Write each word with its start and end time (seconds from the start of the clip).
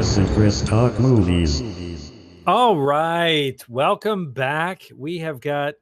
Chris 0.00 0.16
and 0.16 0.28
Chris 0.30 0.62
Talk 0.62 0.98
Movies. 0.98 1.62
All 2.46 2.74
right. 2.78 3.62
Welcome 3.68 4.32
back. 4.32 4.84
We 4.96 5.18
have 5.18 5.42
got 5.42 5.74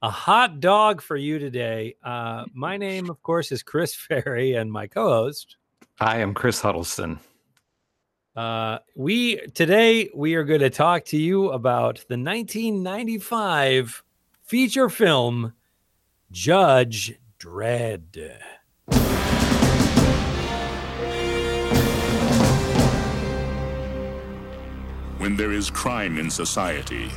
a 0.00 0.08
hot 0.08 0.60
dog 0.60 1.02
for 1.02 1.16
you 1.16 1.40
today. 1.40 1.96
Uh, 2.00 2.44
my 2.54 2.76
name, 2.76 3.10
of 3.10 3.20
course, 3.24 3.50
is 3.50 3.64
Chris 3.64 3.92
Ferry, 3.96 4.54
and 4.54 4.70
my 4.70 4.86
co 4.86 5.08
host. 5.08 5.56
I 5.98 6.18
am 6.18 6.32
Chris 6.32 6.60
Huddleston. 6.60 7.18
Uh, 8.36 8.78
we 8.94 9.38
today 9.48 10.10
we 10.14 10.36
are 10.36 10.44
going 10.44 10.60
to 10.60 10.70
talk 10.70 11.04
to 11.06 11.16
you 11.16 11.50
about 11.50 11.96
the 12.08 12.16
1995 12.16 14.04
feature 14.44 14.88
film 14.88 15.54
Judge 16.30 17.18
Dredd. 17.40 18.38
When 25.26 25.34
there 25.36 25.50
is 25.50 25.70
crime 25.70 26.18
in 26.18 26.30
society, 26.30 27.10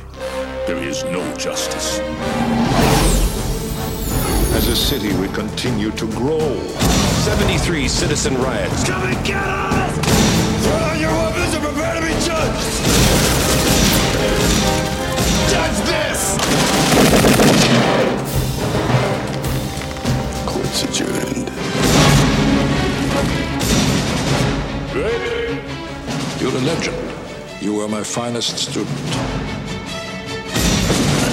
there 0.66 0.78
is 0.78 1.04
no 1.04 1.22
justice. 1.36 2.00
As 4.50 4.66
a 4.66 4.74
city, 4.74 5.14
we 5.20 5.28
continue 5.28 5.92
to 5.92 6.06
grow. 6.08 6.58
73 7.22 7.86
citizen 7.86 8.36
riots. 8.38 8.82
Come 8.82 9.04
and 9.04 9.24
get 9.24 9.36
us! 9.36 9.94
Throw 10.64 10.78
down 10.80 11.00
your 11.00 11.12
weapons 11.12 11.54
and 11.54 11.62
prepare 11.62 11.94
to 11.94 12.00
be 12.00 12.12
judged! 12.26 12.66
Judge 15.52 15.78
this! 15.86 16.36
Court's 20.46 20.82
adjourned. 20.82 21.48
You're 26.40 26.56
a 26.56 26.60
legend. 26.62 27.19
You 27.60 27.74
were 27.74 27.88
my 27.88 28.02
finest 28.02 28.56
student. 28.56 28.88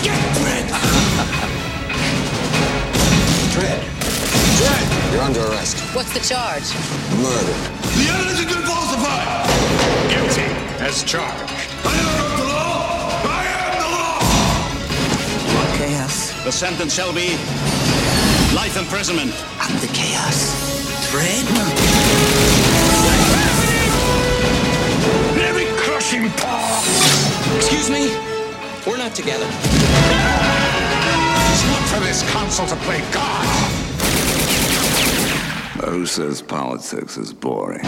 Get 0.04 0.20
Dredd! 0.36 0.68
Dredd. 3.56 3.82
Dredd! 4.60 5.14
You're 5.14 5.22
under 5.22 5.40
arrest. 5.40 5.80
What's 5.96 6.12
the 6.14 6.20
charge? 6.20 6.68
Murder. 7.24 7.56
The 7.96 8.12
evidence 8.12 8.40
has 8.40 8.46
been 8.46 8.66
falsified! 8.68 9.48
Guilty 10.12 10.52
as 10.84 11.02
charged. 11.06 11.50
I 11.86 11.96
never 11.96 12.12
broke 12.20 12.36
the 12.36 12.44
law! 12.44 13.08
I 13.24 13.48
am 13.64 13.80
the 13.80 13.90
law! 13.96 14.20
Chaos. 15.78 16.44
The 16.44 16.52
sentence 16.52 16.94
shall 16.94 17.14
be 17.14 17.38
life 18.54 18.76
imprisonment. 18.78 19.32
I'm 19.62 19.80
the 19.80 19.88
chaos. 19.94 20.52
Dredd? 21.10 21.87
We're 28.88 28.98
not 28.98 29.14
together. 29.14 29.46
It's 29.46 29.56
not 31.68 31.84
for 31.90 32.00
this 32.00 32.24
council 32.32 32.66
to 32.68 32.76
play 32.78 33.02
God. 33.12 33.46
Who 35.90 36.06
says 36.06 36.42
politics 36.42 37.18
is 37.18 37.34
boring? 37.34 37.84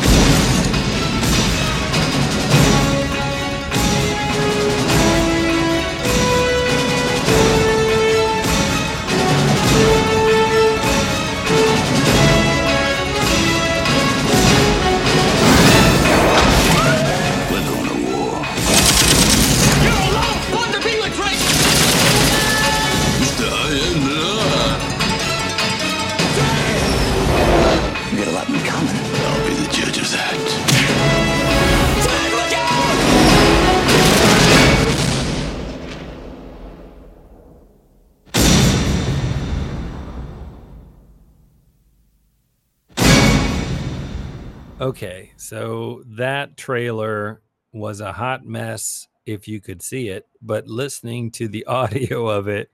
Okay, 44.89 45.33
so 45.37 46.01
that 46.07 46.57
trailer 46.57 47.43
was 47.73 48.01
a 48.01 48.11
hot 48.11 48.43
mess 48.43 49.07
if 49.27 49.47
you 49.47 49.61
could 49.61 49.83
see 49.83 50.07
it, 50.09 50.25
but 50.41 50.65
listening 50.65 51.29
to 51.29 51.47
the 51.47 51.63
audio 51.67 52.27
of 52.27 52.47
it 52.47 52.71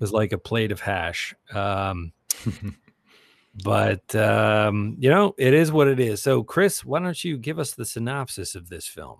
was 0.00 0.10
like 0.12 0.32
a 0.32 0.38
plate 0.38 0.72
of 0.72 0.80
hash. 0.80 1.36
Um, 1.54 2.12
but 3.62 4.12
um, 4.16 4.96
you 4.98 5.08
know, 5.08 5.36
it 5.38 5.54
is 5.54 5.70
what 5.70 5.86
it 5.86 6.00
is. 6.00 6.20
So, 6.20 6.42
Chris, 6.42 6.84
why 6.84 6.98
don't 6.98 7.22
you 7.22 7.36
give 7.36 7.60
us 7.60 7.74
the 7.74 7.84
synopsis 7.84 8.56
of 8.56 8.68
this 8.68 8.88
film? 8.88 9.18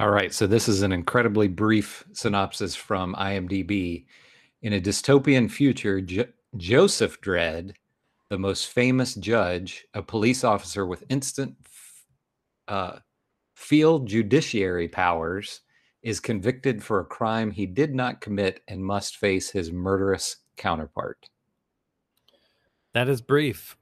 All 0.00 0.08
right, 0.08 0.32
so 0.32 0.46
this 0.46 0.70
is 0.70 0.80
an 0.80 0.90
incredibly 0.90 1.48
brief 1.48 2.02
synopsis 2.14 2.74
from 2.74 3.14
IMDb. 3.16 4.06
In 4.62 4.72
a 4.72 4.80
dystopian 4.80 5.50
future, 5.50 6.00
jo- 6.00 6.32
Joseph 6.56 7.20
Dredd, 7.20 7.74
the 8.30 8.38
most 8.38 8.68
famous 8.70 9.14
judge, 9.16 9.86
a 9.92 10.00
police 10.00 10.44
officer 10.44 10.86
with 10.86 11.04
instant 11.10 11.54
uh, 12.68 12.98
field 13.54 14.06
judiciary 14.06 14.88
powers, 14.88 15.60
is 16.02 16.20
convicted 16.20 16.82
for 16.82 17.00
a 17.00 17.04
crime 17.04 17.50
he 17.50 17.66
did 17.66 17.94
not 17.94 18.20
commit 18.20 18.60
and 18.68 18.84
must 18.84 19.16
face 19.16 19.50
his 19.50 19.72
murderous 19.72 20.36
counterpart. 20.56 21.30
That 22.92 23.08
is 23.08 23.20
brief. 23.22 23.76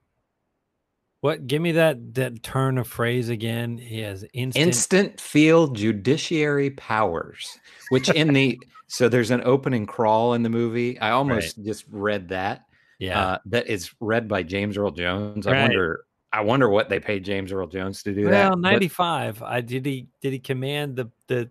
What? 1.20 1.46
Give 1.46 1.60
me 1.62 1.72
that 1.72 2.14
that 2.14 2.42
turn 2.42 2.78
of 2.78 2.88
phrase 2.88 3.28
again. 3.28 3.76
He 3.78 4.00
has 4.00 4.24
instant. 4.32 4.66
instant 4.66 5.20
field 5.20 5.76
judiciary 5.76 6.70
powers 6.70 7.58
which 7.90 8.08
in 8.10 8.32
the 8.32 8.58
so 8.88 9.08
there's 9.08 9.30
an 9.30 9.42
opening 9.44 9.86
crawl 9.86 10.34
in 10.34 10.42
the 10.42 10.48
movie 10.50 10.98
i 11.00 11.10
almost 11.10 11.62
just 11.64 11.84
read 11.90 12.28
that 12.28 12.66
yeah. 12.98 13.20
uh 13.20 13.38
that 13.46 13.66
is 13.68 13.92
read 14.00 14.26
by 14.28 14.42
james 14.42 14.76
earl 14.76 14.90
jones 14.90 15.46
i 15.46 15.52
Right. 15.52 15.62
wonder 15.62 16.04
i 16.32 16.40
wonder 16.40 16.68
what 16.68 16.88
they 16.88 17.00
paid 17.00 17.24
james 17.24 17.52
earl 17.52 17.66
jones 17.66 18.02
to 18.02 18.12
do 18.12 18.24
that 18.24 18.48
well, 18.48 18.56
ninety 18.56 18.88
five. 18.88 19.42
I 19.42 19.60
did 19.60 19.84
he 19.84 20.08
did 20.20 20.32
he 20.32 20.38
command 20.38 20.96
the 20.96 21.10
the 21.26 21.50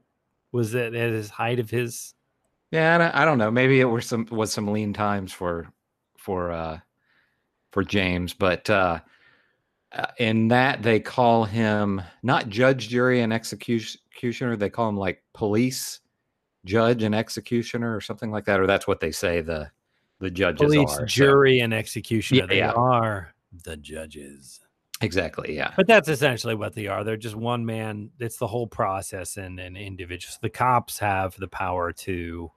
was 0.52 0.72
that 0.72 0.94
at 0.94 1.12
his 1.12 1.30
height 1.30 1.60
of 1.60 1.70
his 1.70 2.14
yeah 2.72 2.96
I 2.96 2.98
don't, 2.98 3.16
I 3.16 3.26
don't 3.26 3.38
know 3.38 3.52
maybe 3.52 3.80
it 3.80 3.86
were 3.86 4.02
some 4.02 4.28
was 4.32 4.52
some 4.52 4.68
lean 4.68 4.94
times 4.94 5.32
for 5.32 5.72
for 6.18 6.52
uh 6.52 6.80
for 7.72 7.84
james 7.84 8.34
but 8.34 8.70
uh 8.70 9.00
uh, 9.94 10.06
in 10.20 10.48
that 10.48 10.82
they 10.82 11.02
call 11.02 11.44
him 11.44 12.02
not 12.24 12.48
judge 12.48 12.88
jury 12.90 13.22
and 13.22 13.34
executioner 13.34 14.56
they 14.56 14.70
call 14.70 14.88
him 14.88 14.98
like 14.98 15.22
police 15.34 16.00
judge 16.64 17.04
and 17.04 17.14
executioner 17.14 17.94
or 17.96 18.00
something 18.00 18.32
like 18.32 18.46
that 18.46 18.60
or 18.60 18.68
that's 18.68 18.88
what 18.88 19.00
they 19.00 19.12
say 19.12 19.42
the 19.42 19.70
the 20.22 20.30
judges 20.30 20.62
police, 20.62 20.90
are 20.92 21.00
so- 21.00 21.06
jury, 21.06 21.60
and 21.60 21.74
executioner. 21.74 22.42
Yeah, 22.42 22.46
they 22.46 22.58
yeah. 22.60 22.72
are 22.72 23.34
the 23.64 23.76
judges. 23.76 24.61
Exactly 25.02 25.56
yeah 25.56 25.74
But 25.76 25.88
that's 25.88 26.10
essentially 26.10 26.56
what 26.56 26.74
they 26.74 26.88
are. 26.88 27.04
They're 27.04 27.18
just 27.18 27.36
one 27.36 27.66
man. 27.66 28.12
It's 28.20 28.38
the 28.38 28.48
whole 28.48 28.68
process 28.68 29.38
and 29.38 29.60
and 29.60 29.78
individuals. 29.78 30.40
The 30.42 30.50
cops 30.50 31.00
have 31.00 31.36
the 31.38 31.48
power 31.48 31.92
to 31.94 32.52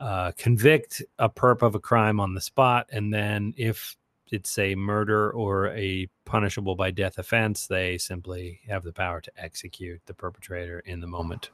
uh, 0.00 0.32
convict 0.36 1.02
a 1.18 1.28
perp 1.28 1.62
of 1.62 1.74
a 1.74 1.80
crime 1.80 2.20
on 2.20 2.34
the 2.34 2.40
spot, 2.40 2.86
and 2.90 3.12
then 3.12 3.54
if 3.56 3.96
it's 4.30 4.58
a 4.58 4.74
murder 4.74 5.30
or 5.30 5.68
a 5.68 6.08
punishable 6.24 6.74
by 6.74 6.90
death 6.90 7.18
offense, 7.18 7.66
they 7.66 7.98
simply 7.98 8.60
have 8.68 8.82
the 8.82 8.92
power 8.92 9.20
to 9.20 9.30
execute 9.36 10.00
the 10.06 10.14
perpetrator 10.14 10.80
in 10.80 11.00
the 11.00 11.06
moment. 11.06 11.50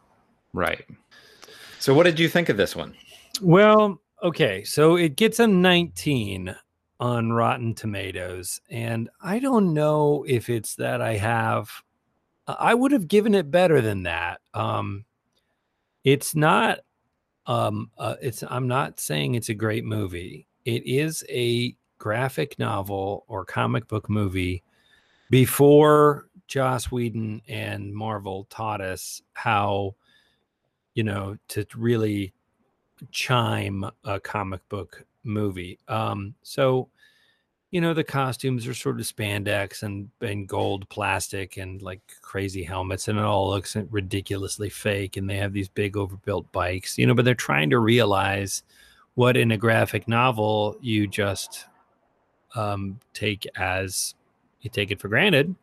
right 0.53 0.85
so 1.79 1.95
what 1.95 2.05
did 2.05 2.19
you 2.19 2.29
think 2.29 2.49
of 2.49 2.57
this 2.57 2.75
one 2.77 2.95
Well, 3.41 4.01
okay, 4.23 4.65
so 4.65 4.97
it 4.97 5.17
gets 5.17 5.39
a 5.39 5.47
19 5.47 6.55
on 7.01 7.33
Rotten 7.33 7.75
Tomatoes, 7.75 8.61
and 8.71 9.09
I 9.23 9.39
don't 9.39 9.73
know 9.73 10.25
if 10.29 10.51
it's 10.51 10.77
that 10.77 11.01
I 11.01 11.17
have. 11.17 11.71
I 12.47 12.75
would 12.75 12.93
have 12.93 13.09
given 13.09 13.35
it 13.35 13.51
better 13.51 13.81
than 13.81 14.03
that. 14.05 14.41
Um, 14.55 15.07
it's 16.05 16.35
not. 16.35 16.81
Um, 17.47 17.91
uh, 17.99 18.17
it's. 18.21 18.45
I'm 18.47 18.69
not 18.69 19.01
saying 19.01 19.35
it's 19.35 19.49
a 19.49 19.55
great 19.55 19.85
movie. 19.85 20.47
It 20.67 20.87
is 20.87 21.25
a 21.31 21.75
graphic 21.99 22.59
novel 22.59 23.25
or 23.29 23.45
comic 23.45 23.89
book 23.89 24.11
movie 24.11 24.63
before 25.31 26.29
Joss 26.49 26.91
Whedon 26.91 27.41
and 27.49 27.95
Marvel 27.95 28.47
taught 28.51 28.81
us 28.81 29.23
how, 29.33 29.95
you 30.95 31.05
know, 31.05 31.37
to 31.49 31.65
really 31.77 32.35
chime 33.11 33.85
a 34.05 34.21
comic 34.21 34.69
book 34.69 35.05
movie. 35.25 35.79
Um, 35.89 36.35
so 36.43 36.89
you 37.71 37.81
know 37.81 37.95
the 37.95 38.05
costumes 38.05 38.67
are 38.67 38.75
sort 38.75 38.99
of 38.99 39.07
spandex 39.07 39.83
and 39.83 40.11
and 40.21 40.49
gold 40.49 40.89
plastic 40.89 41.57
and 41.57 41.83
like 41.83 42.01
crazy 42.21 42.63
helmets 42.63 43.09
and 43.09 43.19
it 43.19 43.25
all 43.25 43.51
looks 43.51 43.77
ridiculously 43.91 44.69
fake 44.69 45.17
and 45.17 45.29
they 45.31 45.37
have 45.37 45.53
these 45.53 45.69
big 45.69 45.97
overbuilt 45.97 46.51
bikes 46.53 46.99
you 46.99 47.07
know 47.07 47.15
but 47.15 47.25
they're 47.25 47.35
trying 47.35 47.71
to 47.71 47.79
realize 47.79 48.63
what 49.15 49.37
in 49.37 49.53
a 49.53 49.57
graphic 49.57 50.09
novel 50.09 50.77
you 50.81 51.07
just 51.07 51.67
um, 52.57 52.99
take 53.15 53.47
as 53.57 54.15
you 54.61 54.71
take 54.71 54.91
it 54.91 55.01
for 55.01 55.09
granted 55.09 55.55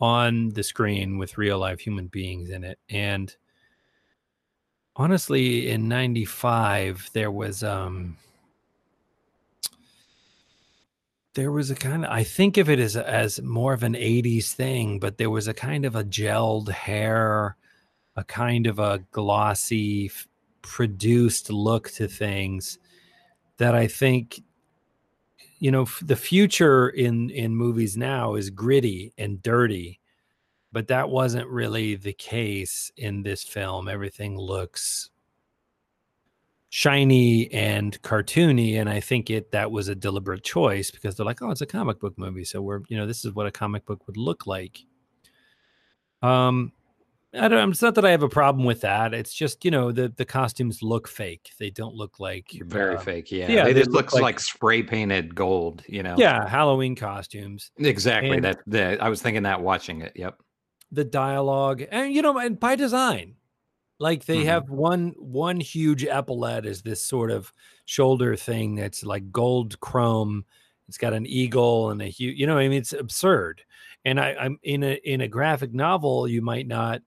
on 0.00 0.48
the 0.50 0.62
screen 0.62 1.18
with 1.18 1.36
real 1.36 1.58
life 1.58 1.80
human 1.80 2.06
beings 2.06 2.50
in 2.50 2.62
it 2.62 2.78
and 2.88 3.36
honestly 4.94 5.70
in 5.70 5.88
95 5.88 7.10
there 7.12 7.30
was 7.32 7.64
um 7.64 8.16
there 11.34 11.52
was 11.52 11.70
a 11.70 11.74
kind 11.76 12.04
of 12.04 12.10
I 12.10 12.24
think 12.24 12.56
of 12.58 12.68
it 12.70 12.78
as 12.80 12.96
as 12.96 13.40
more 13.42 13.72
of 13.72 13.82
an 13.82 13.94
80s 13.94 14.52
thing, 14.52 14.98
but 14.98 15.18
there 15.18 15.30
was 15.30 15.48
a 15.48 15.54
kind 15.54 15.84
of 15.84 15.96
a 15.96 16.04
gelled 16.04 16.70
hair, 16.70 17.56
a 18.16 18.24
kind 18.24 18.66
of 18.66 18.78
a 18.78 19.00
glossy 19.12 20.06
f- 20.06 20.28
produced 20.62 21.50
look 21.50 21.90
to 21.92 22.08
things 22.08 22.78
that 23.58 23.74
I 23.74 23.86
think 23.86 24.42
you 25.58 25.70
know 25.70 25.82
f- 25.82 26.02
the 26.04 26.16
future 26.16 26.88
in 26.88 27.30
in 27.30 27.54
movies 27.56 27.96
now 27.96 28.34
is 28.34 28.50
gritty 28.50 29.12
and 29.18 29.42
dirty 29.42 30.00
but 30.72 30.88
that 30.88 31.10
wasn't 31.10 31.48
really 31.48 31.96
the 31.96 32.12
case 32.12 32.92
in 32.96 33.22
this 33.22 33.42
film. 33.42 33.88
Everything 33.88 34.38
looks 34.38 35.10
shiny 36.72 37.50
and 37.52 38.00
cartoony 38.02 38.80
and 38.80 38.88
i 38.88 39.00
think 39.00 39.28
it 39.28 39.50
that 39.50 39.72
was 39.72 39.88
a 39.88 39.94
deliberate 39.94 40.44
choice 40.44 40.90
because 40.92 41.16
they're 41.16 41.26
like 41.26 41.42
oh 41.42 41.50
it's 41.50 41.60
a 41.60 41.66
comic 41.66 41.98
book 41.98 42.16
movie 42.16 42.44
so 42.44 42.62
we're 42.62 42.80
you 42.88 42.96
know 42.96 43.06
this 43.06 43.24
is 43.24 43.34
what 43.34 43.44
a 43.46 43.50
comic 43.50 43.84
book 43.84 44.06
would 44.06 44.16
look 44.16 44.46
like 44.46 44.78
um 46.22 46.70
i 47.34 47.48
don't 47.48 47.70
it's 47.70 47.82
not 47.82 47.96
that 47.96 48.04
i 48.04 48.10
have 48.12 48.22
a 48.22 48.28
problem 48.28 48.64
with 48.64 48.82
that 48.82 49.12
it's 49.12 49.34
just 49.34 49.64
you 49.64 49.70
know 49.72 49.90
the 49.90 50.12
the 50.16 50.24
costumes 50.24 50.80
look 50.80 51.08
fake 51.08 51.50
they 51.58 51.70
don't 51.70 51.94
look 51.96 52.20
like 52.20 52.46
Very 52.62 52.94
uh, 52.96 53.00
fake. 53.00 53.32
Yeah. 53.32 53.50
yeah, 53.50 53.66
It 53.66 53.74
they 53.74 53.80
just 53.80 53.90
look 53.90 54.02
looks 54.02 54.14
like- 54.14 54.22
like, 54.22 54.40
spray 54.40 54.82
painted 54.84 55.34
gold, 55.34 55.82
you 55.88 56.04
know? 56.04 56.14
yeah 56.18 56.46
halloween 56.48 56.94
costumes 56.94 57.72
Exactly. 57.78 58.36
And- 58.36 58.44
that, 58.44 58.58
that 58.68 59.02
I 59.02 59.08
was 59.08 59.20
thinking 59.20 59.42
that 59.42 59.60
watching 59.60 60.02
it. 60.02 60.12
Yep. 60.14 60.40
the 60.92 61.04
dialogue 61.04 61.82
and 61.90 62.12
you 62.14 62.22
know 62.22 62.38
and 62.38 62.60
by 62.60 62.76
design 62.76 63.34
like 64.00 64.26
they 64.26 64.44
Mhm. 64.44 64.46
have 64.46 64.70
one 64.70 65.10
one 65.18 65.60
huge 65.60 66.04
epaulette 66.06 66.66
is 66.66 66.82
this 66.82 67.02
sort 67.02 67.30
of 67.30 67.52
shoulder 67.86 68.36
thing 68.36 68.76
that's 68.76 69.04
like 69.04 69.32
gold 69.32 69.80
chrome. 69.80 70.44
It's 70.88 70.98
got 70.98 71.14
an 71.14 71.26
eagle 71.26 71.90
and 71.90 72.02
a 72.02 72.06
huge 72.06 72.38
you 72.38 72.46
know 72.48 72.58
i 72.58 72.68
mean? 72.68 72.78
It's 72.80 72.92
absurd. 72.94 73.62
And 74.06 74.20
i 74.20 74.34
i'm 74.34 74.58
in 74.64 74.82
a 74.84 74.94
in 75.04 75.20
a 75.22 75.28
graphic 75.28 75.74
novel 75.74 76.28
you 76.28 76.42
might 76.42 76.66
not 76.68 77.02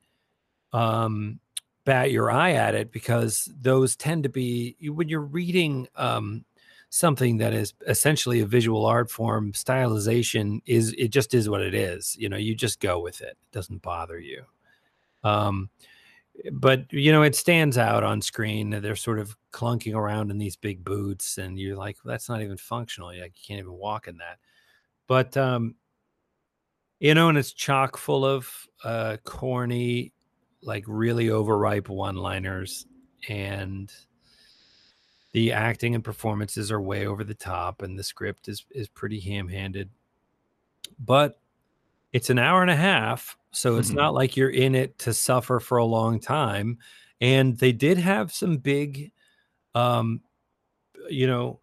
um 0.73 1.39
bat 1.85 2.11
your 2.11 2.31
eye 2.31 2.53
at 2.53 2.75
it 2.75 2.91
because 2.91 3.51
those 3.61 3.95
tend 3.95 4.23
to 4.23 4.29
be 4.29 4.75
when 4.89 5.09
you're 5.09 5.21
reading 5.21 5.87
um 5.95 6.45
something 6.89 7.37
that 7.37 7.53
is 7.53 7.73
essentially 7.87 8.39
a 8.41 8.45
visual 8.45 8.85
art 8.85 9.09
form 9.11 9.51
stylization 9.53 10.61
is 10.65 10.93
it 10.97 11.09
just 11.09 11.33
is 11.33 11.49
what 11.49 11.61
it 11.61 11.73
is 11.75 12.15
you 12.19 12.29
know 12.29 12.37
you 12.37 12.55
just 12.55 12.79
go 12.79 12.99
with 12.99 13.21
it. 13.21 13.29
It 13.43 13.51
doesn't 13.51 13.81
bother 13.81 14.19
you. 14.19 14.45
Um 15.23 15.69
but 16.51 16.91
you 16.91 17.11
know 17.11 17.21
it 17.21 17.35
stands 17.35 17.77
out 17.77 18.03
on 18.03 18.21
screen 18.21 18.69
they're 18.69 18.95
sort 18.95 19.19
of 19.19 19.35
clunking 19.51 19.95
around 19.95 20.31
in 20.31 20.37
these 20.37 20.55
big 20.55 20.83
boots 20.83 21.37
and 21.37 21.59
you're 21.59 21.77
like 21.77 21.97
that's 22.03 22.27
not 22.27 22.41
even 22.41 22.57
functional 22.57 23.09
like 23.09 23.17
you 23.35 23.43
can't 23.47 23.59
even 23.59 23.73
walk 23.73 24.07
in 24.07 24.17
that. 24.17 24.39
But 25.07 25.37
um 25.37 25.75
you 26.99 27.13
know 27.13 27.29
and 27.29 27.37
it's 27.37 27.53
chock 27.53 27.97
full 27.97 28.25
of 28.25 28.51
uh 28.83 29.17
corny 29.23 30.11
like 30.61 30.85
really 30.87 31.29
overripe 31.29 31.89
one 31.89 32.15
liners 32.15 32.87
and 33.29 33.91
the 35.33 35.51
acting 35.51 35.95
and 35.95 36.03
performances 36.03 36.71
are 36.71 36.81
way 36.81 37.05
over 37.05 37.23
the 37.23 37.33
top 37.33 37.81
and 37.81 37.97
the 37.97 38.03
script 38.03 38.47
is 38.47 38.65
is 38.71 38.87
pretty 38.87 39.19
ham-handed. 39.19 39.89
But 40.99 41.39
it's 42.13 42.29
an 42.29 42.39
hour 42.39 42.61
and 42.61 42.71
a 42.71 42.75
half 42.75 43.35
so 43.51 43.77
it's 43.77 43.91
Mhm. 43.91 43.95
not 43.95 44.13
like 44.13 44.37
you're 44.37 44.49
in 44.49 44.75
it 44.75 44.97
to 44.99 45.13
suffer 45.13 45.59
for 45.59 45.77
a 45.77 45.85
long 45.85 46.19
time 46.19 46.77
and 47.21 47.57
they 47.59 47.71
did 47.71 47.97
have 47.97 48.31
some 48.33 48.57
big 48.57 49.11
um 49.75 50.21
you 51.09 51.27
know 51.27 51.59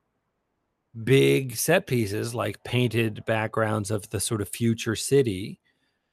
big 1.05 1.55
set 1.57 1.87
pieces 1.87 2.35
like 2.35 2.63
painted 2.65 3.25
backgrounds 3.25 3.91
of 3.93 4.09
the 4.11 4.19
sort 4.21 4.41
of 4.41 4.49
future 4.49 4.97
city 4.97 5.61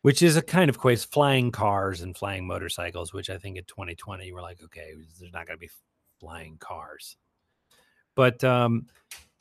which 0.03 0.21
is 0.21 0.37
a 0.37 0.41
kind 0.41 0.69
of 0.69 0.77
quite 0.77 0.99
flying 0.99 1.51
cars 1.51 2.01
and 2.01 2.15
flying 2.15 2.45
motorcycles 2.45 3.11
which 3.11 3.29
i 3.31 3.37
think 3.37 3.57
in 3.57 3.63
2020 3.65 4.31
we're 4.31 4.41
like 4.41 4.61
okay 4.63 4.93
there's 5.19 5.33
not 5.33 5.47
going 5.47 5.57
to 5.57 5.61
be 5.61 5.69
flying 6.19 6.57
cars 6.59 7.17
but 8.15 8.43
um 8.43 8.85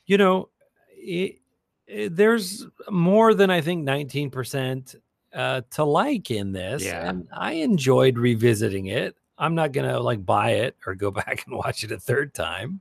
you 0.06 0.16
know 0.16 0.48
it- 0.90 1.38
there's 1.88 2.66
more 2.90 3.32
than 3.34 3.50
i 3.50 3.60
think 3.60 3.86
19% 3.86 4.96
uh 5.34 5.60
to 5.70 5.84
like 5.84 6.30
in 6.30 6.52
this 6.52 6.84
Yeah. 6.84 7.08
and 7.08 7.28
i 7.32 7.52
enjoyed 7.52 8.18
revisiting 8.18 8.86
it 8.86 9.16
i'm 9.38 9.54
not 9.54 9.72
gonna 9.72 9.98
like 10.00 10.24
buy 10.24 10.50
it 10.52 10.76
or 10.86 10.94
go 10.94 11.10
back 11.22 11.44
and 11.46 11.56
watch 11.56 11.84
it 11.84 11.92
a 11.92 11.98
third 11.98 12.34
time 12.34 12.80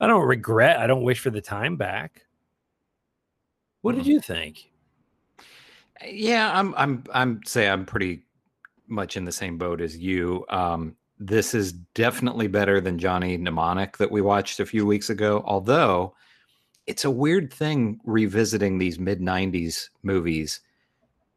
i 0.00 0.06
don't 0.06 0.26
regret 0.26 0.78
i 0.78 0.86
don't 0.86 1.02
wish 1.02 1.20
for 1.20 1.30
the 1.30 1.40
time 1.40 1.76
back 1.76 2.24
what 3.82 3.94
did 3.94 4.04
Mhm. 4.04 4.08
you 4.08 4.20
think 4.20 4.70
Yeah, 6.04 6.50
I'm 6.58 6.74
I'm 6.76 7.04
I'm 7.12 7.40
say 7.46 7.68
I'm 7.68 7.86
pretty 7.86 8.24
much 8.88 9.16
in 9.16 9.24
the 9.24 9.32
same 9.32 9.56
boat 9.58 9.80
as 9.80 9.96
you. 9.96 10.44
Um 10.50 10.96
this 11.20 11.54
is 11.54 11.72
definitely 11.94 12.48
better 12.48 12.80
than 12.80 12.98
Johnny 12.98 13.36
Mnemonic 13.36 13.96
that 13.98 14.10
we 14.10 14.20
watched 14.20 14.58
a 14.60 14.66
few 14.66 14.84
weeks 14.84 15.08
ago, 15.10 15.42
although 15.46 16.14
it's 16.86 17.04
a 17.04 17.10
weird 17.10 17.52
thing 17.52 18.00
revisiting 18.04 18.78
these 18.78 18.98
mid 18.98 19.20
90s 19.20 19.88
movies 20.02 20.60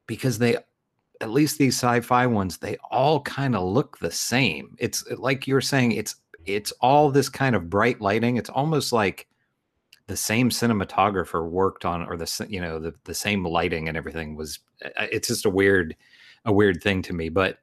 because 0.05 0.39
they 0.39 0.57
at 1.21 1.29
least 1.31 1.57
these 1.57 1.75
sci-fi 1.75 2.27
ones 2.27 2.57
they 2.57 2.77
all 2.91 3.21
kind 3.21 3.55
of 3.55 3.63
look 3.63 3.97
the 3.99 4.11
same. 4.11 4.75
It's 4.79 5.03
like 5.17 5.47
you're 5.47 5.61
saying 5.61 5.93
it's 5.93 6.15
it's 6.45 6.71
all 6.81 7.11
this 7.11 7.29
kind 7.29 7.55
of 7.55 7.69
bright 7.69 7.99
lighting. 7.99 8.37
It's 8.37 8.49
almost 8.49 8.93
like 8.93 9.27
the 10.07 10.17
same 10.17 10.49
cinematographer 10.49 11.47
worked 11.47 11.85
on 11.85 12.03
or 12.07 12.17
the 12.17 12.47
you 12.49 12.61
know 12.61 12.79
the, 12.79 12.93
the 13.03 13.13
same 13.13 13.45
lighting 13.45 13.87
and 13.87 13.97
everything 13.97 14.35
was 14.35 14.59
uh, 14.83 15.07
it's 15.11 15.27
just 15.27 15.45
a 15.45 15.49
weird 15.49 15.95
a 16.45 16.51
weird 16.51 16.81
thing 16.81 17.01
to 17.01 17.13
me 17.13 17.29
but 17.29 17.57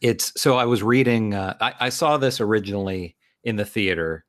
it's 0.00 0.40
so 0.40 0.56
i 0.56 0.64
was 0.64 0.82
reading 0.82 1.34
uh, 1.34 1.54
I, 1.60 1.74
I 1.80 1.88
saw 1.88 2.16
this 2.16 2.40
originally 2.40 3.16
in 3.44 3.56
the 3.56 3.64
theater 3.64 4.24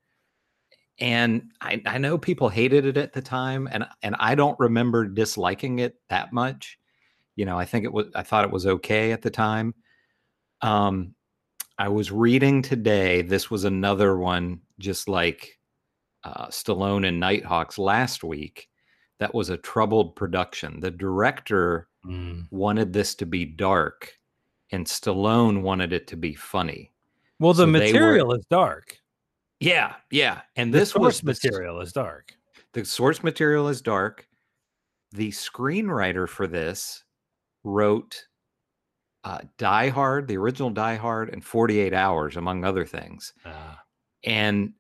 and 1.00 1.52
I, 1.60 1.82
I 1.86 1.98
know 1.98 2.18
people 2.18 2.50
hated 2.50 2.86
it 2.86 2.98
at 2.98 3.14
the 3.14 3.22
time 3.22 3.68
and 3.72 3.86
and 4.04 4.16
i 4.20 4.36
don't 4.36 4.60
remember 4.60 5.08
disliking 5.08 5.80
it 5.80 5.96
that 6.10 6.32
much 6.32 6.78
you 7.36 7.46
know 7.46 7.58
i 7.58 7.66
think 7.66 7.84
it 7.86 7.92
was 7.92 8.08
i 8.16 8.22
thought 8.22 8.46
it 8.46 8.52
was 8.52 8.68
okay 8.68 9.12
at 9.12 9.22
the 9.24 9.32
time 9.32 9.74
um 10.62 11.16
i 11.80 11.88
was 11.90 12.12
reading 12.12 12.62
today 12.62 13.24
this 13.24 13.50
was 13.50 13.64
another 13.64 14.18
one 14.18 14.60
just 14.80 15.08
like 15.10 15.60
uh, 16.26 16.48
Stallone 16.48 17.06
and 17.06 17.20
Nighthawks 17.20 17.78
last 17.78 18.24
week, 18.24 18.70
that 19.20 19.36
was 19.36 19.50
a 19.50 19.58
troubled 19.58 20.16
production. 20.16 20.80
The 20.80 20.90
director 20.92 21.90
Mm. 22.06 22.48
wanted 22.50 22.94
this 22.94 23.14
to 23.16 23.26
be 23.26 23.44
dark, 23.44 24.14
and 24.72 24.86
Stallone 24.86 25.62
wanted 25.64 25.92
it 25.92 26.08
to 26.08 26.16
be 26.16 26.34
funny. 26.34 26.94
well 27.40 27.54
the 27.54 27.64
So 27.66 27.72
they 27.74 27.92
were- 27.92 28.00
material 28.00 28.34
is 28.34 28.46
dark 28.50 28.98
Yeah, 29.60 29.94
yeah. 30.12 30.42
And 30.56 30.74
the 30.74 30.80
this 30.80 30.90
source 30.92 31.24
was 31.24 31.42
material 31.42 31.80
is 31.82 31.94
dark 31.94 32.34
The 32.74 32.84
source 32.86 33.24
material 33.24 33.68
is 33.70 33.82
dark. 33.82 34.28
The 35.12 35.30
screenwriter 35.32 36.28
for 36.28 36.48
this 36.48 37.04
wrote 37.64 38.26
uh, 39.24 39.40
Die 39.58 39.90
Hard, 39.90 40.28
the 40.28 40.36
original 40.38 40.70
Die 40.70 40.96
Hard, 40.96 41.30
and 41.30 41.44
48 41.46 41.94
Hours, 41.94 42.36
among 42.36 42.66
other 42.66 42.86
things. 42.86 43.32
Ah. 43.46 43.80
and 44.26 44.74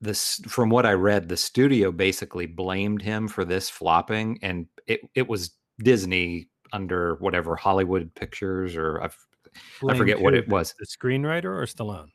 this 0.00 0.40
from 0.46 0.70
what 0.70 0.86
i 0.86 0.92
read 0.92 1.28
the 1.28 1.36
studio 1.36 1.90
basically 1.90 2.46
blamed 2.46 3.02
him 3.02 3.26
for 3.26 3.44
this 3.44 3.68
flopping 3.68 4.38
and 4.42 4.66
it, 4.86 5.00
it 5.16 5.26
was 5.28 5.56
disney 5.80 6.48
under 6.72 7.16
whatever 7.16 7.56
hollywood 7.56 8.14
pictures 8.14 8.76
or 8.76 9.02
i, 9.02 9.06
f- 9.06 9.26
I 9.88 9.96
forget 9.96 10.20
what 10.20 10.34
it 10.34 10.48
was 10.48 10.72
the 10.78 10.86
screenwriter 10.86 11.46
or 11.46 11.66
stallone 11.66 12.10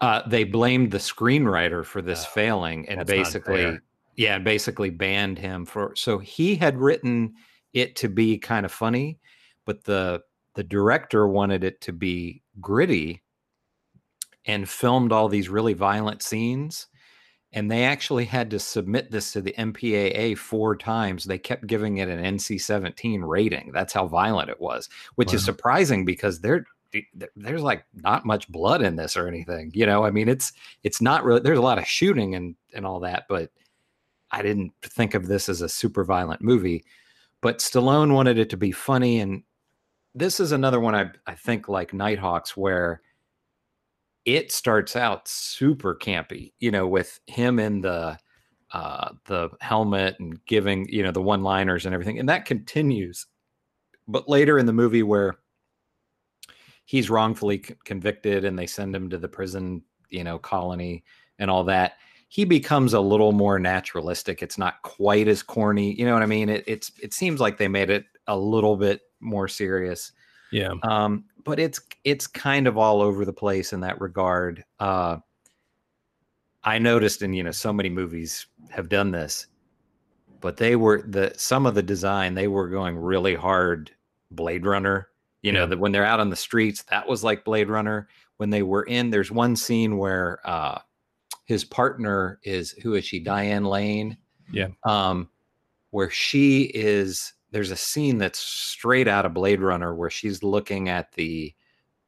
uh, 0.00 0.22
they 0.28 0.44
blamed 0.44 0.90
the 0.90 0.98
screenwriter 0.98 1.84
for 1.84 2.02
this 2.02 2.24
Oh, 2.24 2.30
failing 2.30 2.88
and 2.88 3.06
basically 3.06 3.78
yeah 4.16 4.38
basically 4.38 4.90
banned 4.90 5.38
him 5.38 5.64
for 5.64 5.94
so 5.94 6.18
he 6.18 6.54
had 6.56 6.78
written 6.78 7.34
it 7.72 7.96
to 7.96 8.08
be 8.08 8.38
kind 8.38 8.66
of 8.66 8.72
funny 8.72 9.18
but 9.64 9.84
the 9.84 10.22
the 10.54 10.64
director 10.64 11.28
wanted 11.28 11.64
it 11.64 11.80
to 11.82 11.92
be 11.92 12.42
gritty 12.60 13.22
and 14.46 14.68
filmed 14.68 15.12
all 15.12 15.28
these 15.28 15.48
really 15.48 15.74
violent 15.74 16.22
scenes 16.22 16.86
and 17.52 17.70
they 17.70 17.84
actually 17.84 18.24
had 18.24 18.50
to 18.50 18.58
submit 18.58 19.10
this 19.10 19.32
to 19.32 19.40
the 19.40 19.54
MPAA 19.56 20.36
four 20.36 20.76
times. 20.76 21.24
They 21.24 21.38
kept 21.38 21.66
giving 21.66 21.98
it 21.98 22.08
an 22.08 22.22
NC-17 22.36 23.26
rating. 23.26 23.70
That's 23.72 23.94
how 23.94 24.06
violent 24.06 24.50
it 24.50 24.60
was, 24.60 24.90
which 25.14 25.32
is 25.32 25.44
surprising 25.44 26.04
because 26.04 26.40
there 26.40 26.66
there's 27.36 27.62
like 27.62 27.84
not 27.94 28.24
much 28.24 28.48
blood 28.48 28.82
in 28.82 28.96
this 28.96 29.16
or 29.16 29.28
anything. 29.28 29.70
You 29.74 29.86
know, 29.86 30.04
I 30.04 30.10
mean, 30.10 30.28
it's 30.28 30.52
it's 30.82 31.00
not 31.00 31.24
really. 31.24 31.40
There's 31.40 31.58
a 31.58 31.62
lot 31.62 31.78
of 31.78 31.86
shooting 31.86 32.34
and 32.34 32.54
and 32.74 32.86
all 32.86 33.00
that, 33.00 33.26
but 33.28 33.50
I 34.30 34.42
didn't 34.42 34.72
think 34.82 35.14
of 35.14 35.26
this 35.26 35.48
as 35.48 35.60
a 35.60 35.68
super 35.68 36.04
violent 36.04 36.42
movie. 36.42 36.84
But 37.40 37.58
Stallone 37.58 38.12
wanted 38.12 38.38
it 38.38 38.50
to 38.50 38.56
be 38.56 38.72
funny, 38.72 39.20
and 39.20 39.42
this 40.14 40.40
is 40.40 40.52
another 40.52 40.80
one 40.80 40.94
I 40.94 41.10
I 41.26 41.34
think 41.34 41.68
like 41.68 41.92
Nighthawks 41.92 42.56
where 42.56 43.02
it 44.24 44.50
starts 44.52 44.96
out 44.96 45.28
super 45.28 45.94
campy, 45.94 46.52
you 46.58 46.70
know, 46.70 46.86
with 46.86 47.20
him 47.26 47.58
in 47.58 47.80
the 47.80 48.18
uh 48.72 49.10
the 49.26 49.50
helmet 49.60 50.16
and 50.18 50.44
giving, 50.46 50.88
you 50.88 51.02
know, 51.02 51.12
the 51.12 51.22
one-liners 51.22 51.86
and 51.86 51.94
everything. 51.94 52.18
And 52.18 52.28
that 52.28 52.44
continues. 52.44 53.26
But 54.08 54.28
later 54.28 54.58
in 54.58 54.66
the 54.66 54.72
movie 54.72 55.02
where 55.02 55.36
he's 56.86 57.10
wrongfully 57.10 57.62
c- 57.62 57.74
convicted 57.84 58.44
and 58.46 58.58
they 58.58 58.66
send 58.66 58.96
him 58.96 59.10
to 59.10 59.18
the 59.18 59.28
prison, 59.28 59.82
you 60.08 60.24
know, 60.24 60.38
colony 60.38 61.04
and 61.38 61.50
all 61.50 61.64
that, 61.64 61.98
he 62.28 62.44
becomes 62.44 62.94
a 62.94 63.00
little 63.00 63.32
more 63.32 63.58
naturalistic. 63.58 64.42
It's 64.42 64.56
not 64.56 64.80
quite 64.82 65.28
as 65.28 65.42
corny, 65.42 65.92
you 65.94 66.06
know 66.06 66.14
what 66.14 66.22
I 66.22 66.26
mean? 66.26 66.48
It, 66.48 66.64
it's 66.66 66.90
it 67.02 67.12
seems 67.12 67.40
like 67.40 67.58
they 67.58 67.68
made 67.68 67.90
it 67.90 68.06
a 68.26 68.36
little 68.38 68.76
bit 68.76 69.02
more 69.20 69.48
serious 69.48 70.12
Yeah. 70.52 70.72
um 70.82 71.24
but 71.44 71.58
it's 71.58 71.80
it's 72.04 72.26
kind 72.26 72.66
of 72.66 72.76
all 72.76 73.00
over 73.00 73.24
the 73.24 73.32
place 73.32 73.72
in 73.72 73.80
that 73.80 74.00
regard 74.00 74.62
uh 74.78 75.16
i 76.64 76.78
noticed 76.78 77.22
and 77.22 77.34
you 77.34 77.42
know 77.42 77.50
so 77.50 77.72
many 77.72 77.88
movies 77.88 78.46
have 78.70 78.88
done 78.88 79.10
this 79.10 79.46
but 80.40 80.56
they 80.58 80.76
were 80.76 81.02
the 81.02 81.32
some 81.36 81.66
of 81.66 81.74
the 81.74 81.82
design 81.82 82.34
they 82.34 82.48
were 82.48 82.68
going 82.68 82.96
really 82.96 83.34
hard 83.34 83.90
blade 84.30 84.66
runner 84.66 85.08
you 85.46 85.52
know 85.52 85.60
Yeah. 85.60 85.66
that 85.66 85.78
when 85.78 85.92
they're 85.92 86.04
out 86.04 86.18
on 86.20 86.30
the 86.30 86.36
streets 86.36 86.82
that 86.90 87.08
was 87.08 87.22
like 87.22 87.44
blade 87.44 87.68
runner 87.68 88.08
when 88.38 88.50
they 88.50 88.62
were 88.62 88.82
in 88.82 89.10
there's 89.10 89.30
one 89.30 89.54
scene 89.56 89.96
where 89.96 90.40
uh 90.44 90.78
his 91.44 91.64
partner 91.64 92.40
is 92.42 92.72
who 92.82 92.94
is 92.94 93.04
she 93.04 93.20
diane 93.20 93.64
lane 93.64 94.16
Yeah. 94.52 94.68
um 94.84 95.28
where 95.90 96.10
she 96.10 96.64
is 96.74 97.32
there's 97.52 97.70
a 97.70 97.76
scene 97.76 98.18
that's 98.18 98.40
straight 98.40 99.06
out 99.08 99.24
of 99.24 99.32
blade 99.34 99.60
runner 99.60 99.94
where 99.94 100.10
she's 100.10 100.42
looking 100.42 100.88
at 100.88 101.12
the 101.12 101.54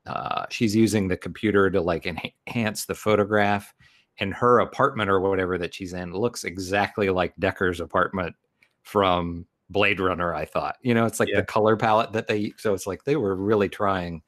uh 0.06 0.46
she's 0.50 0.74
using 0.74 1.06
the 1.06 1.16
computer 1.16 1.70
to 1.70 1.80
like 1.80 2.06
enhance 2.06 2.86
the 2.86 2.94
photograph 2.94 3.72
and 4.18 4.34
her 4.34 4.58
apartment 4.58 5.08
or 5.08 5.20
whatever 5.20 5.56
that 5.58 5.72
she's 5.72 5.92
in 5.92 6.12
looks 6.12 6.42
exactly 6.42 7.08
like 7.08 7.32
Deckard's 7.36 7.78
apartment 7.80 8.34
from 8.82 9.46
blade 9.70 10.00
runner 10.00 10.34
i 10.34 10.44
thought 10.44 10.76
you 10.82 10.94
know 10.94 11.04
it's 11.04 11.20
like 11.20 11.28
Yeah. 11.28 11.40
the 11.40 11.46
color 11.46 11.76
palette 11.76 12.12
that 12.12 12.26
they 12.26 12.52
so 12.56 12.72
it's 12.74 12.86
like 12.86 13.04
they 13.04 13.16
were 13.16 13.34
really 13.36 13.68
trying 13.68 14.22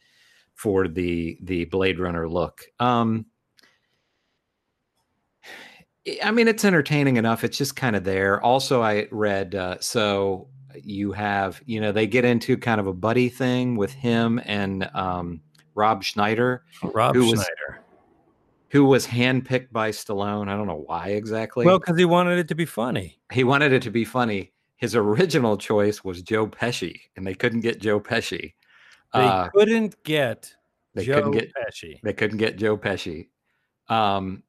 for 0.55 0.87
the 0.89 1.39
the 1.43 1.65
blade 1.67 1.99
runner 1.99 2.29
look 2.29 2.63
um 2.79 3.25
I- 6.07 6.19
I 6.25 6.31
mean, 6.31 6.49
it's 6.49 6.65
entertaining 6.65 7.17
enough. 7.19 7.45
It's 7.45 7.59
just 7.59 7.77
kind 7.77 7.95
of 7.95 8.05
there. 8.05 8.41
Also, 8.43 8.83
I 8.83 9.07
read 9.11 9.55
uh, 9.55 9.77
so 9.81 10.49
you 10.83 11.13
have 11.13 11.61
you 11.67 11.81
know 11.81 11.93
they 11.93 12.07
get 12.07 12.25
into 12.25 12.57
kind 12.57 12.81
of 12.81 12.87
a 12.87 12.93
buddy 12.93 13.29
thing 13.29 13.77
with 13.77 13.93
him 13.93 14.41
and 14.45 14.89
um, 14.95 15.41
Rob 15.75 16.03
Schneider, 16.03 16.65
Rob 16.83 17.15
who 17.15 17.23
was- 17.31 17.33
Schneider. 17.45 17.81
who 18.71 18.85
was 18.87 19.07
handpicked 19.07 19.73
by 19.73 19.91
Stallone. 19.91 20.49
I 20.49 20.57
don't 20.57 20.67
know 20.67 20.85
why 20.87 21.09
exactly. 21.09 21.67
Well, 21.67 21.79
because 21.79 21.99
he 21.99 22.05
wanted 22.07 22.39
it 22.39 22.49
to 22.49 22.55
be 22.55 22.65
funny. 22.67 23.19
he 23.33 23.45
wanted 23.45 23.73
it 23.73 23.83
to 23.83 23.91
be 23.91 24.05
funny. 24.05 24.53
His 24.81 24.97
original 24.97 25.57
choice 25.59 26.03
was 26.03 26.23
Joe 26.23 26.47
Pesci, 26.47 27.03
and 27.15 27.27
they 27.27 27.35
couldn't 27.35 27.61
get 27.61 27.81
Joe 27.81 28.01
Pesci. 28.01 28.55
They 29.13 29.21
Uh, 29.21 29.49
couldn't 29.51 30.03
get 30.05 30.55
they 30.95 31.05
Joe 31.05 31.17
couldn't 31.17 31.33
get 31.33 31.53
Pesci. 31.55 32.01
They 32.03 32.13
couldn't 32.15 32.39
get 32.39 32.57
Joe 32.57 32.77
Pesci. 32.79 33.29
Um, 33.89 34.43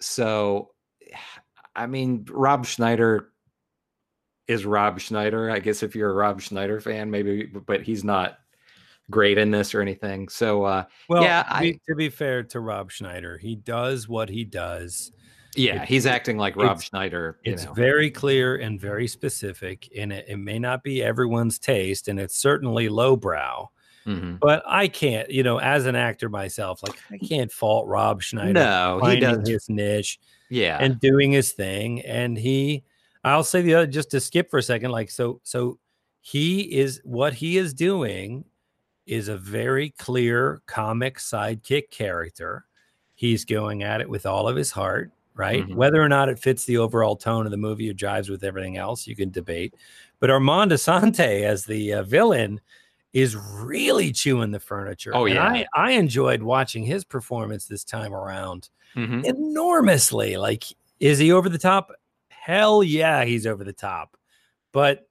so, 0.00 0.72
I 1.74 1.86
mean, 1.86 2.26
Rob 2.30 2.66
Schneider 2.66 3.30
is 4.46 4.66
Rob 4.66 5.00
Schneider. 5.00 5.50
I 5.50 5.58
guess 5.58 5.82
if 5.82 5.96
you're 5.96 6.10
a 6.10 6.14
Rob 6.14 6.42
Schneider 6.42 6.78
fan, 6.80 7.10
maybe, 7.10 7.46
but 7.46 7.80
he's 7.80 8.04
not 8.04 8.38
great 9.10 9.38
in 9.38 9.50
this 9.50 9.74
or 9.74 9.80
anything. 9.80 10.28
So, 10.28 10.64
uh, 10.64 10.84
Well, 11.08 11.22
Yeah, 11.22 11.60
be, 11.60 11.80
to 11.88 11.94
be 11.94 12.10
fair 12.10 12.42
to 12.42 12.60
Rob 12.60 12.90
Schneider, 12.90 13.38
he 13.38 13.56
does 13.56 14.06
what 14.06 14.28
he 14.28 14.44
does. 14.44 15.12
Yeah, 15.54 15.82
It- 15.82 15.88
he's 15.88 16.06
acting 16.06 16.36
like 16.38 16.56
Rob 16.56 16.64
it's- 16.72 16.84
Schneider. 16.84 17.38
You 17.44 17.52
It's 17.52 17.64
know, 17.64 17.72
very 17.72 18.10
clear 18.10 18.56
and 18.56 18.80
very 18.80 19.06
specific, 19.06 19.88
and 19.96 20.12
it, 20.12 20.26
it 20.28 20.36
may 20.38 20.58
not 20.58 20.82
be 20.82 21.02
everyone's 21.02 21.58
taste, 21.58 22.08
and 22.08 22.18
it's 22.18 22.36
certainly 22.36 22.88
lowbrow. 22.88 23.70
Mhm. 24.06 24.40
But 24.40 24.64
I 24.66 24.88
can't, 24.88 25.30
you 25.30 25.42
know, 25.44 25.58
as 25.60 25.86
an 25.86 25.94
actor 25.94 26.28
myself, 26.28 26.82
like 26.82 26.98
I 27.10 27.18
can't 27.18 27.52
fault 27.52 27.86
Rob 27.86 28.20
Schneider. 28.22 28.52
No, 28.54 29.00
he 29.04 29.20
does. 29.20 29.48
his 29.48 29.68
niche 29.68 30.18
yeah, 30.50 30.78
and 30.80 30.98
doing 30.98 31.30
his 31.30 31.52
thing. 31.52 32.00
And 32.02 32.36
he, 32.36 32.82
I'll 33.22 33.44
say 33.44 33.62
the 33.62 33.74
other, 33.74 33.86
just 33.86 34.10
to 34.10 34.18
skip 34.20 34.50
for 34.50 34.58
a 34.58 34.62
second, 34.62 34.90
like 34.90 35.08
so, 35.08 35.40
so 35.44 35.78
he 36.20 36.62
is 36.62 37.00
what 37.04 37.34
he 37.34 37.58
is 37.58 37.72
doing 37.74 38.44
is 39.06 39.28
a 39.28 39.36
very 39.36 39.90
clear 39.90 40.62
comic 40.66 41.18
sidekick 41.18 41.90
character. 41.90 42.64
He's 43.14 43.44
going 43.44 43.84
at 43.84 44.00
it 44.00 44.08
with 44.08 44.26
all 44.26 44.48
of 44.48 44.56
his 44.56 44.72
heart, 44.72 45.12
right? 45.34 45.66
Mhm. 45.66 45.74
Whether 45.74 46.02
or 46.02 46.08
not 46.08 46.28
it 46.28 46.38
fits 46.38 46.64
the 46.64 46.78
overall 46.78 47.16
tone 47.16 47.44
of 47.46 47.50
the 47.50 47.56
movie 47.56 47.88
or 47.90 47.94
jives 47.94 48.28
with 48.30 48.44
everything 48.44 48.76
else, 48.76 49.06
you 49.06 49.16
can 49.16 49.30
debate. 49.30 49.74
But 50.20 50.30
Armand 50.30 50.70
Assante 50.72 51.42
as 51.42 51.64
the 51.64 51.94
uh, 51.94 52.02
villain 52.04 52.60
is 53.12 53.36
really 53.36 54.12
chewing 54.12 54.50
the 54.52 54.60
furniture. 54.60 55.12
Oh, 55.14 55.26
And 55.26 55.34
yeah. 55.34 55.44
I, 55.44 55.66
I 55.74 55.90
enjoyed 55.92 56.42
watching 56.42 56.82
his 56.84 57.04
performance 57.04 57.66
this 57.66 57.84
time 57.84 58.14
around 58.14 58.70
Mhm. 58.96 59.24
enormously. 59.24 60.36
Like, 60.36 60.64
is 61.00 61.18
he 61.18 61.32
over 61.32 61.48
the 61.48 61.58
top? 61.58 61.92
Hell 62.28 62.82
yeah, 62.82 63.24
he's 63.24 63.46
over 63.46 63.64
the 63.64 63.72
top. 63.72 64.16
But 64.72 65.08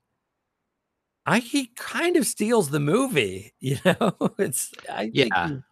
I 1.26 1.40
he 1.40 1.68
kind 1.76 2.16
of 2.18 2.26
steals 2.26 2.70
the 2.72 2.80
movie, 2.80 3.54
you 3.60 3.78
know. 3.86 4.16
It's 4.40 4.72
I 4.90 5.04
think 5.12 5.16
Yeah. 5.16 5.48
you, 5.50 5.64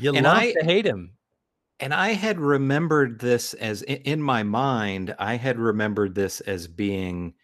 you 0.00 0.14
And 0.14 0.24
love 0.24 0.36
I- 0.36 0.52
to 0.52 0.64
hate 0.64 0.84
him. 0.86 1.15
And 1.78 1.92
I 1.92 2.10
had 2.10 2.40
remembered 2.40 3.18
this 3.20 3.52
as 3.54 3.82
in 3.82 4.22
my 4.22 4.42
mind, 4.42 5.14
I 5.18 5.36
had 5.36 5.58
remembered 5.58 6.14
this 6.14 6.40
as 6.40 6.66
being 6.66 7.34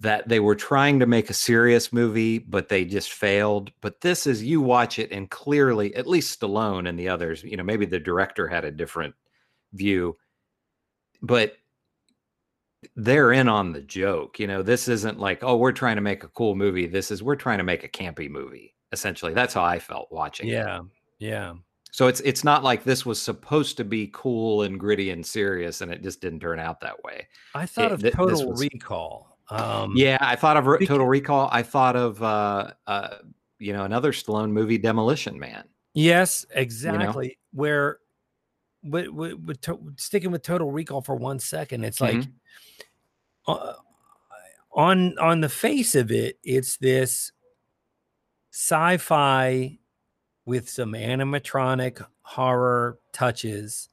that 0.00 0.28
they 0.28 0.40
were 0.40 0.54
trying 0.54 1.00
to 1.00 1.06
make 1.06 1.28
a 1.28 1.34
serious 1.34 1.92
movie, 1.92 2.38
but 2.38 2.68
they 2.68 2.84
just 2.84 3.12
failed. 3.12 3.72
But 3.80 4.00
this 4.00 4.26
is 4.26 4.42
you 4.42 4.60
watch 4.60 4.98
it, 4.98 5.10
and 5.10 5.28
clearly, 5.30 5.94
at 5.94 6.06
least 6.06 6.40
Stallone 6.40 6.88
and 6.88 6.98
the 6.98 7.08
others, 7.08 7.42
you 7.42 7.56
know, 7.56 7.64
maybe 7.64 7.86
the 7.86 7.98
director 7.98 8.46
had 8.46 8.64
a 8.64 8.70
different 8.70 9.14
view, 9.72 10.16
but 11.20 11.56
they're 12.94 13.32
in 13.32 13.48
on 13.48 13.72
the 13.72 13.80
joke. 13.80 14.38
You 14.38 14.46
know, 14.46 14.62
this 14.62 14.86
isn't 14.88 15.18
like, 15.18 15.42
oh, 15.42 15.56
we're 15.56 15.72
trying 15.72 15.96
to 15.96 16.02
make 16.02 16.22
a 16.22 16.28
cool 16.28 16.54
movie. 16.54 16.86
This 16.86 17.10
is 17.10 17.22
we're 17.22 17.36
trying 17.36 17.58
to 17.58 17.64
make 17.64 17.82
a 17.82 17.88
campy 17.88 18.30
movie. 18.30 18.74
Essentially, 18.92 19.34
that's 19.34 19.54
how 19.54 19.64
I 19.64 19.80
felt 19.80 20.12
watching 20.12 20.48
it. 20.48 20.52
Yeah, 20.52 20.82
yeah. 21.18 21.54
So 21.98 22.06
it's 22.06 22.20
it's 22.20 22.44
not 22.44 22.62
like 22.62 22.84
this 22.84 23.04
was 23.04 23.20
supposed 23.20 23.76
to 23.78 23.84
be 23.84 24.08
cool 24.12 24.62
and 24.62 24.78
gritty 24.78 25.10
and 25.10 25.26
serious, 25.26 25.80
and 25.80 25.90
it 25.90 26.00
just 26.00 26.20
didn't 26.20 26.38
turn 26.38 26.60
out 26.60 26.78
that 26.82 27.02
way. 27.02 27.26
I 27.56 27.66
thought 27.66 27.86
It- 27.86 27.92
of 27.94 28.02
th- 28.02 28.14
Total 28.14 28.50
was- 28.50 28.60
Recall. 28.60 29.36
Um, 29.50 29.94
Yeah, 29.96 30.16
I 30.20 30.36
thought 30.36 30.56
of 30.56 30.68
Re- 30.68 30.86
Total 30.86 31.04
Recall. 31.08 31.48
I 31.50 31.64
thought 31.64 31.96
of 31.96 32.22
uh, 32.22 32.70
uh, 32.86 33.16
you 33.58 33.72
know 33.72 33.82
another 33.82 34.12
Stallone 34.12 34.52
movie, 34.52 34.78
Demolition 34.78 35.40
Man. 35.40 35.64
Yes, 35.92 36.46
exactly. 36.50 37.36
Where, 37.52 37.98
but 38.84 39.12
with, 39.12 39.32
with 39.34 39.60
to, 39.62 39.80
sticking 39.96 40.30
with 40.30 40.42
Total 40.42 40.70
Recall 40.70 41.00
for 41.00 41.16
one 41.16 41.40
second, 41.40 41.82
it's 41.82 42.00
like 42.00 42.14
Mm-hmm. 42.14 43.50
uh, 43.50 43.72
on 44.70 45.18
on 45.18 45.40
the 45.40 45.48
face 45.48 45.96
of 45.96 46.12
it, 46.12 46.38
it's 46.44 46.76
this 46.76 47.32
sci-fi 48.52 49.78
with 50.48 50.68
some 50.68 50.92
animatronic 50.94 52.04
horror 52.22 52.98
touches. 53.12 53.90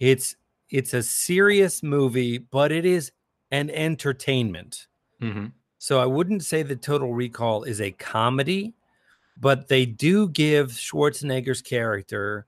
It's 0.00 0.34
it's 0.70 0.94
a 0.94 1.02
serious 1.02 1.82
movie, 1.82 2.38
but 2.38 2.72
it 2.72 2.86
is 2.86 3.12
an 3.50 3.68
entertainment. 3.70 4.88
hmm 5.20 5.46
So 5.78 6.00
I 6.00 6.06
wouldn't 6.06 6.44
say 6.44 6.62
that 6.62 6.80
Total 6.80 7.12
Recall 7.12 7.64
is 7.64 7.80
a 7.82 7.92
comedy, 7.92 8.74
but 9.38 9.68
they 9.68 9.84
do 9.84 10.28
give 10.30 10.70
Schwarzenegger's 10.70 11.60
character 11.62 12.46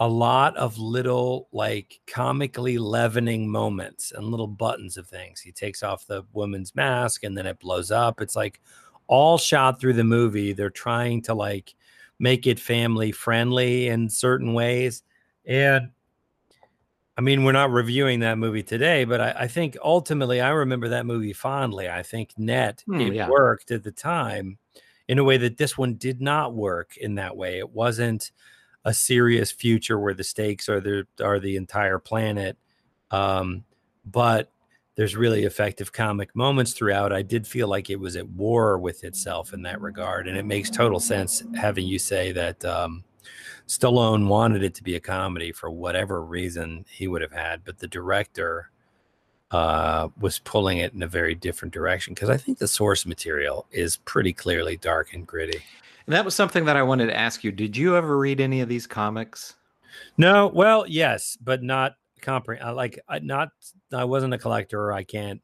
a 0.00 0.08
lot 0.08 0.56
of 0.56 0.78
little 0.78 1.48
like 1.52 2.00
comically 2.06 2.78
leavening 2.78 3.50
moments 3.50 4.12
and 4.12 4.26
little 4.26 4.46
buttons 4.46 4.96
of 4.96 5.06
things. 5.06 5.40
He 5.40 5.52
takes 5.52 5.82
off 5.82 6.06
the 6.06 6.24
woman's 6.32 6.74
mask 6.74 7.24
and 7.24 7.36
then 7.36 7.46
it 7.46 7.60
blows 7.60 7.90
up. 7.90 8.20
It's 8.22 8.36
like 8.36 8.60
all 9.06 9.38
shot 9.38 9.80
through 9.80 9.94
the 9.94 10.04
movie. 10.04 10.52
They're 10.52 10.70
trying 10.70 11.22
to 11.22 11.34
like 11.34 11.74
make 12.18 12.46
it 12.46 12.58
family 12.58 13.12
friendly 13.12 13.88
in 13.88 14.08
certain 14.08 14.54
ways. 14.54 15.02
And 15.44 15.90
I 17.18 17.22
mean, 17.22 17.44
we're 17.44 17.52
not 17.52 17.70
reviewing 17.70 18.20
that 18.20 18.36
movie 18.36 18.62
today, 18.62 19.04
but 19.04 19.20
I, 19.20 19.34
I 19.40 19.48
think 19.48 19.76
ultimately 19.82 20.40
I 20.40 20.50
remember 20.50 20.88
that 20.90 21.06
movie 21.06 21.32
fondly. 21.32 21.88
I 21.88 22.02
think 22.02 22.32
net 22.36 22.84
Hmm, 22.86 23.00
it 23.00 23.14
yeah. 23.14 23.28
worked 23.30 23.70
at 23.70 23.84
the 23.84 23.92
time 23.92 24.58
in 25.08 25.18
a 25.18 25.24
way 25.24 25.38
that 25.38 25.56
this 25.56 25.78
one 25.78 25.94
did 25.94 26.20
not 26.20 26.54
work 26.54 26.96
in 26.96 27.14
that 27.14 27.36
way. 27.36 27.58
It 27.58 27.70
wasn't 27.70 28.32
a 28.84 28.92
serious 28.92 29.50
future 29.50 29.98
where 29.98 30.14
the 30.14 30.24
stakes 30.24 30.68
are 30.68 30.80
the 30.80 31.06
are 31.22 31.40
the 31.40 31.56
entire 31.56 31.98
planet. 31.98 32.58
Um, 33.10 33.64
but 34.04 34.50
there's 34.96 35.14
really 35.14 35.44
effective 35.44 35.92
comic 35.92 36.34
moments 36.34 36.72
throughout. 36.72 37.12
I 37.12 37.22
did 37.22 37.46
feel 37.46 37.68
like 37.68 37.90
it 37.90 38.00
was 38.00 38.16
at 38.16 38.28
war 38.30 38.78
with 38.78 39.04
itself 39.04 39.52
in 39.52 39.62
that 39.62 39.80
regard, 39.80 40.26
and 40.26 40.36
it 40.36 40.46
makes 40.46 40.70
total 40.70 40.98
sense 40.98 41.42
having 41.54 41.86
you 41.86 41.98
say 41.98 42.32
that 42.32 42.64
um, 42.64 43.04
Stallone 43.68 44.26
wanted 44.26 44.62
it 44.62 44.74
to 44.74 44.82
be 44.82 44.96
a 44.96 45.00
comedy 45.00 45.52
for 45.52 45.70
whatever 45.70 46.24
reason 46.24 46.84
he 46.90 47.08
would 47.08 47.22
have 47.22 47.32
had, 47.32 47.62
but 47.64 47.78
the 47.78 47.86
director 47.86 48.70
uh, 49.50 50.08
was 50.18 50.38
pulling 50.40 50.78
it 50.78 50.94
in 50.94 51.02
a 51.02 51.06
very 51.06 51.34
different 51.34 51.74
direction 51.74 52.14
because 52.14 52.30
I 52.30 52.36
think 52.36 52.58
the 52.58 52.68
source 52.68 53.04
material 53.06 53.66
is 53.70 53.98
pretty 53.98 54.32
clearly 54.32 54.76
dark 54.76 55.12
and 55.12 55.26
gritty. 55.26 55.62
And 56.06 56.14
that 56.14 56.24
was 56.24 56.34
something 56.34 56.64
that 56.64 56.76
I 56.76 56.82
wanted 56.82 57.06
to 57.06 57.16
ask 57.16 57.44
you. 57.44 57.52
Did 57.52 57.76
you 57.76 57.96
ever 57.96 58.16
read 58.16 58.40
any 58.40 58.60
of 58.60 58.68
these 58.68 58.86
comics? 58.86 59.54
No, 60.16 60.48
well, 60.48 60.86
yes, 60.86 61.36
but 61.40 61.62
not 61.62 61.96
comprehend. 62.20 62.76
Like, 62.76 62.98
I 63.08 63.18
not 63.20 63.50
I 63.92 64.04
wasn't 64.04 64.34
a 64.34 64.38
collector. 64.38 64.92
I 64.92 65.04
can't. 65.04 65.40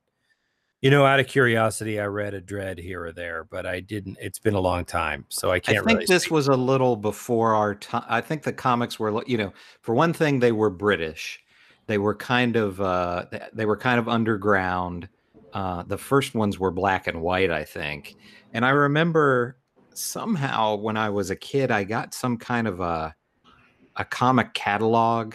You 0.80 0.90
know, 0.90 1.06
out 1.06 1.20
of 1.20 1.28
curiosity, 1.28 2.00
I 2.00 2.06
read 2.06 2.34
a 2.34 2.40
Dredd 2.40 2.80
here 2.80 3.04
or 3.04 3.12
there, 3.12 3.44
but 3.44 3.66
I 3.66 3.78
didn't. 3.78 4.18
It's 4.20 4.40
been 4.40 4.54
a 4.54 4.60
long 4.60 4.84
time, 4.84 5.24
so 5.28 5.52
I 5.52 5.60
can't. 5.60 5.78
I 5.78 5.80
think 5.82 5.98
really 5.98 6.06
this 6.06 6.24
speak. 6.24 6.32
was 6.32 6.48
a 6.48 6.56
little 6.56 6.96
before 6.96 7.54
our 7.54 7.76
time. 7.76 8.04
I 8.08 8.20
think 8.20 8.42
the 8.42 8.52
comics 8.52 8.98
were, 8.98 9.22
you 9.26 9.38
know, 9.38 9.52
for 9.82 9.94
one 9.94 10.12
thing, 10.12 10.40
they 10.40 10.50
were 10.50 10.70
British. 10.70 11.38
They 11.86 11.98
were 11.98 12.14
kind 12.14 12.56
of, 12.56 12.80
uh, 12.80 13.26
they 13.52 13.64
were 13.64 13.76
kind 13.76 13.98
of 13.98 14.08
underground. 14.08 15.08
Uh, 15.52 15.82
the 15.82 15.98
first 15.98 16.34
ones 16.34 16.58
were 16.58 16.70
black 16.70 17.06
and 17.06 17.22
white, 17.22 17.50
I 17.50 17.64
think. 17.64 18.16
And 18.52 18.64
I 18.64 18.70
remember 18.70 19.58
somehow 19.92 20.76
when 20.76 20.96
I 20.96 21.10
was 21.10 21.30
a 21.30 21.36
kid, 21.36 21.70
I 21.70 21.84
got 21.84 22.14
some 22.14 22.36
kind 22.38 22.66
of 22.66 22.80
a, 22.80 23.14
a 23.96 24.04
comic 24.04 24.54
catalog 24.54 25.34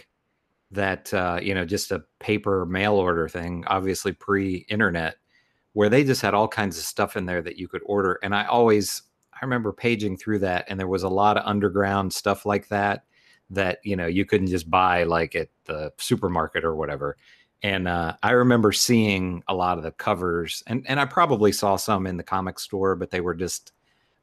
that, 0.70 1.12
uh, 1.14 1.38
you 1.42 1.54
know, 1.54 1.64
just 1.64 1.92
a 1.92 2.04
paper 2.18 2.66
mail 2.66 2.94
order 2.94 3.28
thing, 3.28 3.64
obviously 3.66 4.12
pre-internet, 4.12 5.16
where 5.72 5.88
they 5.88 6.04
just 6.04 6.22
had 6.22 6.34
all 6.34 6.48
kinds 6.48 6.78
of 6.78 6.84
stuff 6.84 7.16
in 7.16 7.26
there 7.26 7.42
that 7.42 7.56
you 7.56 7.68
could 7.68 7.82
order. 7.86 8.18
And 8.22 8.34
I 8.34 8.44
always, 8.46 9.02
I 9.32 9.38
remember 9.44 9.72
paging 9.72 10.16
through 10.16 10.40
that, 10.40 10.66
and 10.68 10.78
there 10.78 10.88
was 10.88 11.04
a 11.04 11.08
lot 11.08 11.36
of 11.36 11.46
underground 11.46 12.12
stuff 12.12 12.44
like 12.44 12.68
that 12.68 13.04
that 13.50 13.78
you 13.82 13.96
know 13.96 14.06
you 14.06 14.24
couldn't 14.24 14.48
just 14.48 14.70
buy 14.70 15.04
like 15.04 15.34
at 15.34 15.48
the 15.64 15.92
supermarket 15.98 16.64
or 16.64 16.74
whatever. 16.76 17.16
And 17.62 17.88
uh, 17.88 18.14
I 18.22 18.32
remember 18.32 18.70
seeing 18.72 19.42
a 19.48 19.54
lot 19.54 19.78
of 19.78 19.84
the 19.84 19.90
covers, 19.92 20.62
and 20.66 20.84
and 20.88 21.00
I 21.00 21.04
probably 21.06 21.52
saw 21.52 21.76
some 21.76 22.06
in 22.06 22.16
the 22.16 22.22
comic 22.22 22.58
store, 22.58 22.94
but 22.94 23.10
they 23.10 23.20
were 23.20 23.34
just 23.34 23.72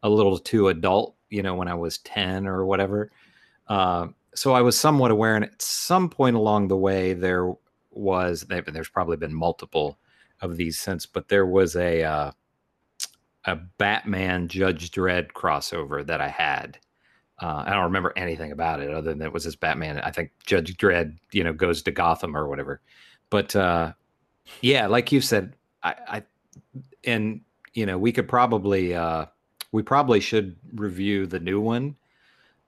a 0.03 0.09
little 0.09 0.37
too 0.37 0.69
adult, 0.69 1.15
you 1.29 1.41
know, 1.43 1.55
when 1.55 1.67
I 1.67 1.73
was 1.73 1.97
ten 1.99 2.47
or 2.47 2.65
whatever. 2.65 3.11
Uh, 3.67 4.07
so 4.35 4.53
I 4.53 4.61
was 4.61 4.77
somewhat 4.77 5.11
aware, 5.11 5.35
and 5.35 5.45
at 5.45 5.61
some 5.61 6.09
point 6.09 6.35
along 6.35 6.67
the 6.67 6.77
way, 6.77 7.13
there 7.13 7.53
was 7.91 8.45
there's 8.49 8.89
probably 8.89 9.17
been 9.17 9.33
multiple 9.33 9.97
of 10.41 10.57
these 10.57 10.77
since, 10.77 11.05
but 11.05 11.29
there 11.29 11.45
was 11.45 11.75
a 11.75 12.03
uh, 12.03 12.31
a 13.45 13.55
Batman 13.55 14.47
Judge 14.47 14.91
Dredd 14.91 15.31
crossover 15.31 16.05
that 16.05 16.19
I 16.19 16.27
had. 16.27 16.77
Uh, 17.41 17.63
I 17.65 17.71
don't 17.71 17.83
remember 17.83 18.13
anything 18.15 18.51
about 18.51 18.81
it 18.81 18.91
other 18.91 19.13
than 19.13 19.21
it 19.21 19.31
was 19.31 19.45
this 19.45 19.55
Batman. 19.55 19.99
I 19.99 20.11
think 20.11 20.31
Judge 20.45 20.75
Dredd, 20.77 21.17
you 21.31 21.43
know, 21.43 21.53
goes 21.53 21.81
to 21.83 21.91
Gotham 21.91 22.35
or 22.35 22.47
whatever. 22.47 22.81
But 23.29 23.55
uh, 23.55 23.93
yeah, 24.61 24.87
like 24.87 25.11
you 25.11 25.21
said, 25.21 25.55
I, 25.83 25.95
I 26.07 26.23
and 27.05 27.41
you 27.73 27.85
know 27.85 27.97
we 27.97 28.11
could 28.11 28.27
probably 28.27 28.93
uh, 28.93 29.27
we 29.71 29.81
probably 29.81 30.19
should 30.19 30.57
review 30.73 31.25
the 31.25 31.39
new 31.39 31.61
one 31.61 31.95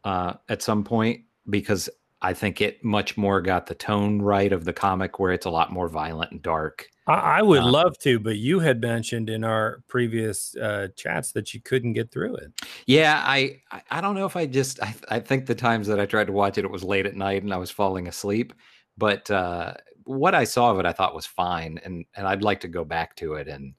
uh, 0.06 0.36
at 0.48 0.62
some 0.62 0.86
point 0.86 1.26
because 1.50 1.90
I 2.22 2.34
think 2.34 2.62
it 2.62 2.84
much 2.84 3.16
more 3.18 3.42
got 3.42 3.68
the 3.68 3.76
tone 3.76 4.22
right 4.22 4.52
of 4.52 4.66
the 4.66 4.74
comic 4.74 5.20
where 5.20 5.32
it's 5.32 5.46
a 5.46 5.50
lot 5.52 5.72
more 5.72 5.88
violent 5.88 6.32
and 6.32 6.42
dark. 6.42 6.88
I, 7.08 7.14
I 7.40 7.42
would 7.42 7.62
Uh, 7.62 7.72
love 7.72 7.98
to, 8.00 8.20
but 8.20 8.38
you 8.38 8.60
had 8.60 8.82
mentioned 8.82 9.30
in 9.30 9.44
our 9.44 9.84
previous 9.88 10.56
uh, 10.58 10.88
chats 10.96 11.32
that 11.34 11.54
you 11.54 11.62
couldn't 11.62 11.94
get 11.94 12.12
through 12.12 12.36
it. 12.38 12.52
Yeah, 12.88 13.22
I 13.26 13.62
I- 13.72 13.84
I 13.92 14.02
don't 14.02 14.16
know 14.16 14.26
if 14.26 14.36
I 14.36 14.46
just 14.48 14.82
I, 14.82 14.96
I 15.10 15.20
think 15.20 15.46
the 15.46 15.56
times 15.56 15.88
that 15.88 16.00
I 16.00 16.06
tried 16.06 16.28
to 16.28 16.34
watch 16.34 16.58
it, 16.58 16.66
it 16.66 16.72
was 16.72 16.84
late 16.84 17.06
at 17.06 17.16
night 17.16 17.44
and 17.44 17.54
I 17.54 17.58
was 17.58 17.72
falling 17.72 18.08
asleep. 18.08 18.54
But 18.98 19.30
uh, 19.30 19.76
what 20.06 20.34
I 20.34 20.44
saw 20.44 20.72
of 20.72 20.80
it, 20.80 20.86
I 20.88 20.92
thought 20.94 21.14
was 21.16 21.28
fine, 21.28 21.80
and 21.86 22.04
and 22.16 22.28
I'd 22.28 22.42
like 22.42 22.62
to 22.62 22.68
go 22.68 22.84
back 22.84 23.16
to 23.18 23.36
it 23.36 23.48
and 23.48 23.76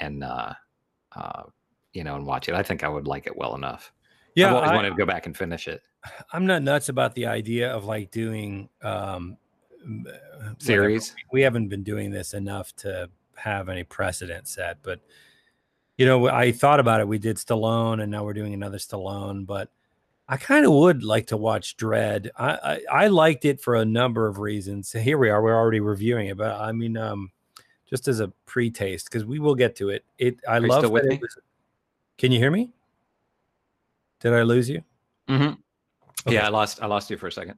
and 0.00 0.24
uh, 0.24 0.52
uh, 1.14 1.44
you 1.92 2.02
know 2.04 2.16
and 2.16 2.26
watch 2.26 2.48
it. 2.48 2.54
I 2.56 2.62
think 2.64 2.82
I 2.82 2.88
would 2.88 3.06
like 3.06 3.26
it 3.28 3.36
well 3.36 3.54
enough. 3.54 3.92
Yeah, 4.36 4.48
I've 4.50 4.54
always 4.56 4.70
I- 4.70 4.74
wanted 4.76 4.90
to 4.90 4.96
go 4.96 5.06
back 5.06 5.26
and 5.26 5.36
finish 5.36 5.66
it. 5.66 5.82
I'm 6.32 6.46
not 6.46 6.62
nuts 6.62 6.88
about 6.88 7.14
the 7.16 7.26
idea 7.26 7.72
of 7.72 7.84
like 7.84 8.12
doing 8.12 8.68
um 8.82 9.36
uh, 9.84 10.12
whatever. 10.38 10.54
Series? 10.58 11.14
We 11.32 11.42
haven't 11.42 11.68
been 11.68 11.82
doing 11.82 12.10
this 12.12 12.32
enough 12.34 12.74
to 12.76 13.10
have 13.36 13.68
any 13.68 13.82
precedent 13.84 14.46
set, 14.48 14.78
but 14.82 15.00
you 15.96 16.04
know, 16.06 16.28
I 16.28 16.52
thought 16.52 16.78
about 16.80 17.00
it. 17.00 17.08
We 17.08 17.18
did 17.18 17.36
Stallone, 17.36 18.02
and 18.02 18.10
now 18.12 18.22
we're 18.24 18.34
doing 18.34 18.52
another 18.54 18.78
Stallone. 18.78 19.46
But 19.46 19.70
I 20.28 20.36
kind 20.36 20.66
of 20.66 20.72
would 20.72 21.02
like 21.02 21.28
to 21.28 21.36
watch 21.36 21.76
Dredd. 21.76 22.28
I, 22.36 22.80
I 22.90 23.04
I 23.04 23.06
liked 23.08 23.44
it 23.46 23.60
for 23.60 23.76
a 23.76 23.84
number 23.84 24.26
of 24.26 24.38
reasons. 24.38 24.92
Here 24.92 25.16
we 25.18 25.30
are. 25.30 25.42
We're 25.42 25.56
already 25.56 25.80
reviewing 25.80 26.28
it, 26.28 26.36
but 26.36 26.54
I 26.60 26.72
mean, 26.72 26.96
um, 26.96 27.30
just 27.88 28.08
as 28.08 28.20
a 28.20 28.28
pre-taste, 28.44 29.06
because 29.10 29.24
we 29.24 29.38
will 29.38 29.54
get 29.54 29.74
to 29.76 29.88
it. 29.88 30.04
It 30.18 30.38
I 30.48 30.58
love. 30.58 30.80
still 30.80 30.92
with 30.92 31.04
that 31.04 31.08
me? 31.08 31.16
it 31.16 31.30
Can 32.18 32.30
you 32.32 32.38
hear 32.38 32.50
me? 32.50 32.72
Did 34.20 34.32
I 34.32 34.42
lose 34.42 34.68
you? 34.68 34.82
Mm-hmm. 35.28 35.54
Okay. 36.26 36.34
Yeah, 36.34 36.46
I 36.46 36.48
lost 36.48 36.82
I 36.82 36.86
lost 36.86 37.10
you 37.10 37.16
for 37.16 37.26
a 37.26 37.32
second. 37.32 37.56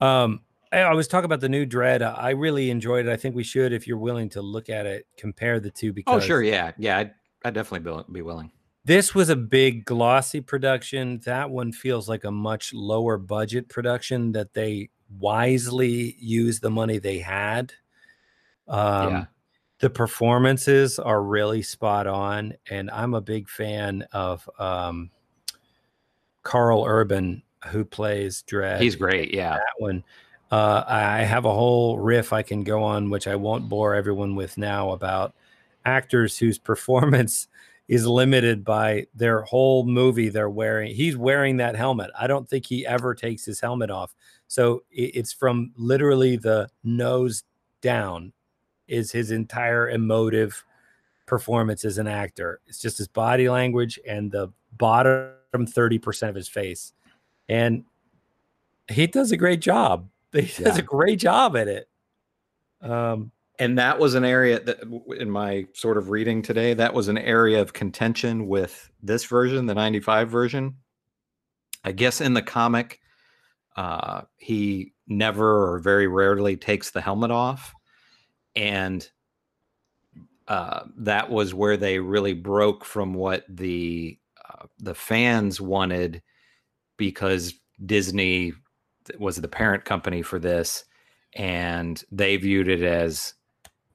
Um, 0.00 0.40
I 0.72 0.94
was 0.94 1.08
talking 1.08 1.24
about 1.24 1.40
the 1.40 1.48
new 1.48 1.66
Dredd. 1.66 2.00
I 2.02 2.12
I 2.12 2.30
really 2.30 2.70
enjoyed 2.70 3.06
it. 3.06 3.12
I 3.12 3.16
think 3.16 3.34
we 3.34 3.42
should, 3.44 3.72
if 3.72 3.86
you're 3.86 3.98
willing 3.98 4.28
to 4.30 4.42
look 4.42 4.68
at 4.68 4.86
it, 4.86 5.06
compare 5.16 5.60
the 5.60 5.70
two. 5.70 5.92
Because 5.92 6.22
Oh 6.22 6.26
sure, 6.26 6.42
yeah, 6.42 6.72
yeah, 6.78 6.98
I'd, 6.98 7.12
I'd 7.44 7.54
definitely 7.54 7.90
be, 7.90 8.12
be 8.12 8.22
willing. 8.22 8.50
this 8.84 9.14
was 9.14 9.28
a 9.28 9.36
big 9.36 9.84
glossy 9.84 10.40
production. 10.40 11.20
That 11.24 11.50
one 11.50 11.72
feels 11.72 12.08
like 12.08 12.24
a 12.24 12.30
much 12.30 12.72
lower 12.72 13.18
budget 13.18 13.68
production 13.68 14.32
that 14.32 14.54
they 14.54 14.90
wisely 15.18 16.16
used 16.20 16.62
the 16.62 16.70
money 16.70 16.98
they 16.98 17.18
had. 17.18 17.72
Um, 18.68 19.08
Yeah. 19.08 19.24
The 19.80 19.90
performances 19.90 20.98
are 20.98 21.22
really 21.22 21.62
spot 21.62 22.06
on, 22.06 22.52
and 22.70 22.90
I'm 22.90 23.14
a 23.14 23.20
big 23.22 23.48
fan 23.48 24.06
of 24.12 24.48
um, 24.58 25.10
Karl 26.42 26.84
Urban, 26.86 27.42
who 27.68 27.84
plays 27.84 28.44
Dredd 28.46 28.80
He's 28.80 28.96
great. 28.96 29.34
Yeah, 29.34 29.54
that 29.54 29.74
one. 29.78 30.04
Uh, 30.50 30.82
I 30.86 31.18
have 31.22 31.44
a 31.44 31.52
whole 31.52 31.98
riff 31.98 32.32
I 32.32 32.42
can 32.42 32.64
go 32.64 32.82
on, 32.82 33.10
which 33.10 33.28
I 33.28 33.36
won't 33.36 33.68
bore 33.68 33.94
everyone 33.94 34.34
with 34.34 34.58
now, 34.58 34.90
about 34.90 35.34
actors 35.84 36.38
whose 36.38 36.58
performance 36.70 37.48
is 37.86 38.06
limited 38.06 38.64
by 38.64 39.06
their 39.14 39.42
whole 39.42 39.84
movie. 39.84 40.28
They're 40.28 40.50
wearing, 40.50 40.94
he's 40.94 41.16
wearing 41.16 41.56
that 41.58 41.76
helmet. 41.76 42.10
I 42.18 42.26
don't 42.26 42.48
think 42.48 42.66
he 42.66 42.86
ever 42.86 43.14
takes 43.14 43.44
his 43.44 43.60
helmet 43.60 43.90
off. 43.90 44.14
So 44.46 44.82
it's 44.90 45.32
from 45.32 45.72
literally 45.76 46.36
the 46.36 46.68
nose 46.82 47.44
down, 47.80 48.32
is 48.88 49.12
his 49.12 49.30
entire 49.30 49.90
emotive 49.90 50.64
performance 51.26 51.84
as 51.84 51.98
an 51.98 52.08
actor. 52.08 52.60
It's 52.66 52.80
just 52.80 52.98
his 52.98 53.08
body 53.08 53.48
language 53.48 54.00
and 54.06 54.30
the 54.32 54.52
bottom 54.76 55.30
30% 55.52 56.28
of 56.28 56.34
his 56.34 56.48
face. 56.48 56.92
And 57.48 57.84
he 58.88 59.06
does 59.06 59.32
a 59.32 59.36
great 59.36 59.60
job. 59.60 60.08
He 60.32 60.42
does 60.42 60.58
Yeah. 60.58 60.78
a 60.78 60.82
great 60.82 61.18
job 61.18 61.56
at 61.56 61.66
it. 61.68 61.88
Um, 62.80 63.32
and 63.58 63.78
that 63.78 63.98
was 63.98 64.14
an 64.14 64.24
area 64.24 64.58
that 64.60 64.78
in 65.18 65.30
my 65.30 65.66
sort 65.74 65.98
of 65.98 66.08
reading 66.08 66.40
today 66.40 66.72
that 66.74 66.94
was 66.94 67.08
an 67.08 67.18
area 67.18 67.60
of 67.60 67.72
contention 67.74 68.46
with 68.48 68.90
this 69.02 69.24
version 69.26 69.66
the 69.66 69.74
95 69.74 70.30
version 70.30 70.74
i 71.84 71.92
guess 71.92 72.22
in 72.22 72.32
the 72.32 72.40
comic 72.40 73.00
uh 73.76 74.22
he 74.38 74.94
never 75.08 75.74
or 75.74 75.78
very 75.78 76.06
rarely 76.06 76.56
takes 76.56 76.90
the 76.90 77.02
helmet 77.02 77.30
off 77.30 77.74
and 78.56 79.10
uh 80.48 80.84
that 80.96 81.30
was 81.30 81.52
where 81.52 81.76
they 81.76 81.98
really 81.98 82.32
broke 82.32 82.82
from 82.84 83.12
what 83.12 83.44
the 83.48 84.18
the 84.78 84.94
fans 84.94 85.60
wanted 85.60 86.22
because 86.96 87.54
disney 87.86 88.52
was 89.18 89.36
the 89.36 89.48
parent 89.48 89.84
company 89.84 90.22
for 90.22 90.38
this 90.38 90.84
and 91.34 92.04
they 92.12 92.36
viewed 92.36 92.68
it 92.68 92.82
as 92.82 93.34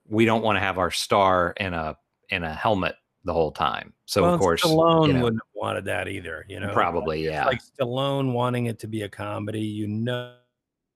we 0.07 0.25
don't 0.25 0.43
want 0.43 0.55
to 0.55 0.59
have 0.59 0.77
our 0.77 0.91
star 0.91 1.53
in 1.57 1.73
a 1.73 1.95
in 2.29 2.43
a 2.43 2.53
helmet 2.53 2.95
the 3.23 3.33
whole 3.33 3.51
time. 3.51 3.91
So 4.05 4.21
well, 4.21 4.33
of 4.35 4.39
course, 4.39 4.63
Stallone 4.63 5.07
you 5.07 5.13
know, 5.13 5.23
wouldn't 5.23 5.41
have 5.41 5.55
wanted 5.55 5.85
that 5.85 6.07
either. 6.07 6.45
You 6.47 6.59
know, 6.59 6.71
probably 6.73 7.25
It's 7.25 7.33
yeah, 7.33 7.45
like 7.45 7.59
Stallone 7.79 8.33
wanting 8.33 8.67
it 8.67 8.79
to 8.79 8.87
be 8.87 9.01
a 9.01 9.09
comedy. 9.09 9.61
You 9.61 9.87
know, 9.87 10.35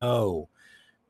Oh, 0.02 0.48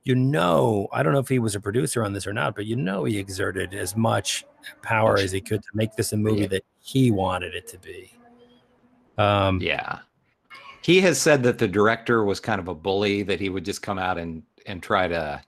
you 0.03 0.15
know, 0.15 0.87
I 0.91 1.03
don't 1.03 1.13
know 1.13 1.19
if 1.19 1.27
he 1.27 1.39
was 1.39 1.55
a 1.55 1.59
producer 1.59 2.03
on 2.03 2.13
this 2.13 2.25
or 2.25 2.33
not, 2.33 2.55
but 2.55 2.65
you 2.65 2.75
know, 2.75 3.03
he 3.03 3.19
exerted 3.19 3.73
as 3.73 3.95
much 3.95 4.45
power 4.81 5.17
as 5.17 5.31
he 5.31 5.41
could 5.41 5.61
to 5.61 5.69
make 5.73 5.93
this 5.95 6.13
a 6.13 6.17
movie 6.17 6.41
Yeah. 6.41 6.47
that 6.47 6.65
he 6.79 7.11
wanted 7.11 7.53
it 7.53 7.67
to 7.67 7.77
be. 7.77 8.13
Um, 9.19 9.59
Yeah. 9.61 9.99
He 10.81 11.01
has 11.01 11.21
said 11.21 11.43
that 11.43 11.59
the 11.59 11.67
director 11.67 12.23
was 12.23 12.39
kind 12.39 12.59
of 12.59 12.67
a 12.67 12.73
bully, 12.73 13.21
that 13.23 13.39
he 13.39 13.49
would 13.49 13.65
just 13.65 13.81
come 13.81 13.99
out 13.99 14.17
and 14.17 14.41
and 14.65 14.81
try 14.81 15.07
to 15.07 15.41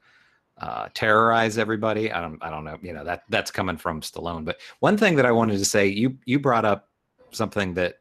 uh, 0.57 0.89
terrorize 0.93 1.57
everybody. 1.57 2.11
I 2.11 2.21
don't 2.21 2.37
I 2.43 2.49
don't 2.49 2.65
know. 2.65 2.77
You 2.81 2.93
know 2.93 3.03
that 3.05 3.23
that's 3.29 3.49
coming 3.49 3.77
from 3.77 4.01
Stallone. 4.01 4.45
But 4.45 4.59
one 4.81 4.97
thing 4.97 5.15
that 5.15 5.25
I 5.25 5.31
wanted 5.31 5.57
to 5.57 5.65
say, 5.65 5.87
you 5.87 6.17
you 6.25 6.37
brought 6.37 6.65
up 6.65 6.89
something 7.31 7.73
that 7.75 7.95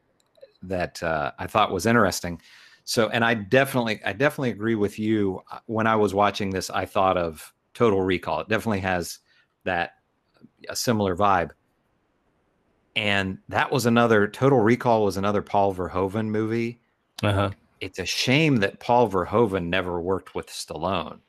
that 0.61 1.01
uh, 1.01 1.31
I 1.39 1.47
thought 1.47 1.71
was 1.71 1.85
interesting. 1.85 2.39
So, 2.83 3.09
and 3.09 3.23
I 3.23 3.33
definitely 3.33 4.01
I 4.05 4.13
definitely 4.13 4.51
agree 4.51 4.75
with 4.75 4.99
you. 4.99 5.41
Uh, 5.51 5.59
When 5.67 5.87
I 5.87 5.95
was 5.95 6.13
watching 6.13 6.49
this, 6.51 6.69
I 6.69 6.85
thought 6.85 7.17
of 7.17 7.53
Total 7.73 8.01
Recall. 8.01 8.41
It 8.41 8.49
definitely 8.49 8.81
has 8.81 9.19
that 9.63 9.91
a 10.69 10.75
similar 10.75 11.15
vibe. 11.15 11.51
And 12.95 13.37
that 13.49 13.71
was 13.71 13.85
another 13.85 14.27
Total 14.27 14.59
Recall 14.59 15.05
was 15.05 15.17
another 15.17 15.41
Paul 15.41 15.73
Verhoeven 15.73 16.27
movie 16.27 16.81
uh-huh. 17.23 17.51
it's 17.79 17.99
a 17.99 18.05
shame 18.05 18.57
that 18.57 18.79
Paul 18.79 19.09
Verhoeven 19.09 19.67
never 19.67 19.99
worked 20.01 20.35
with 20.35 20.47
Stallone. 20.47 21.19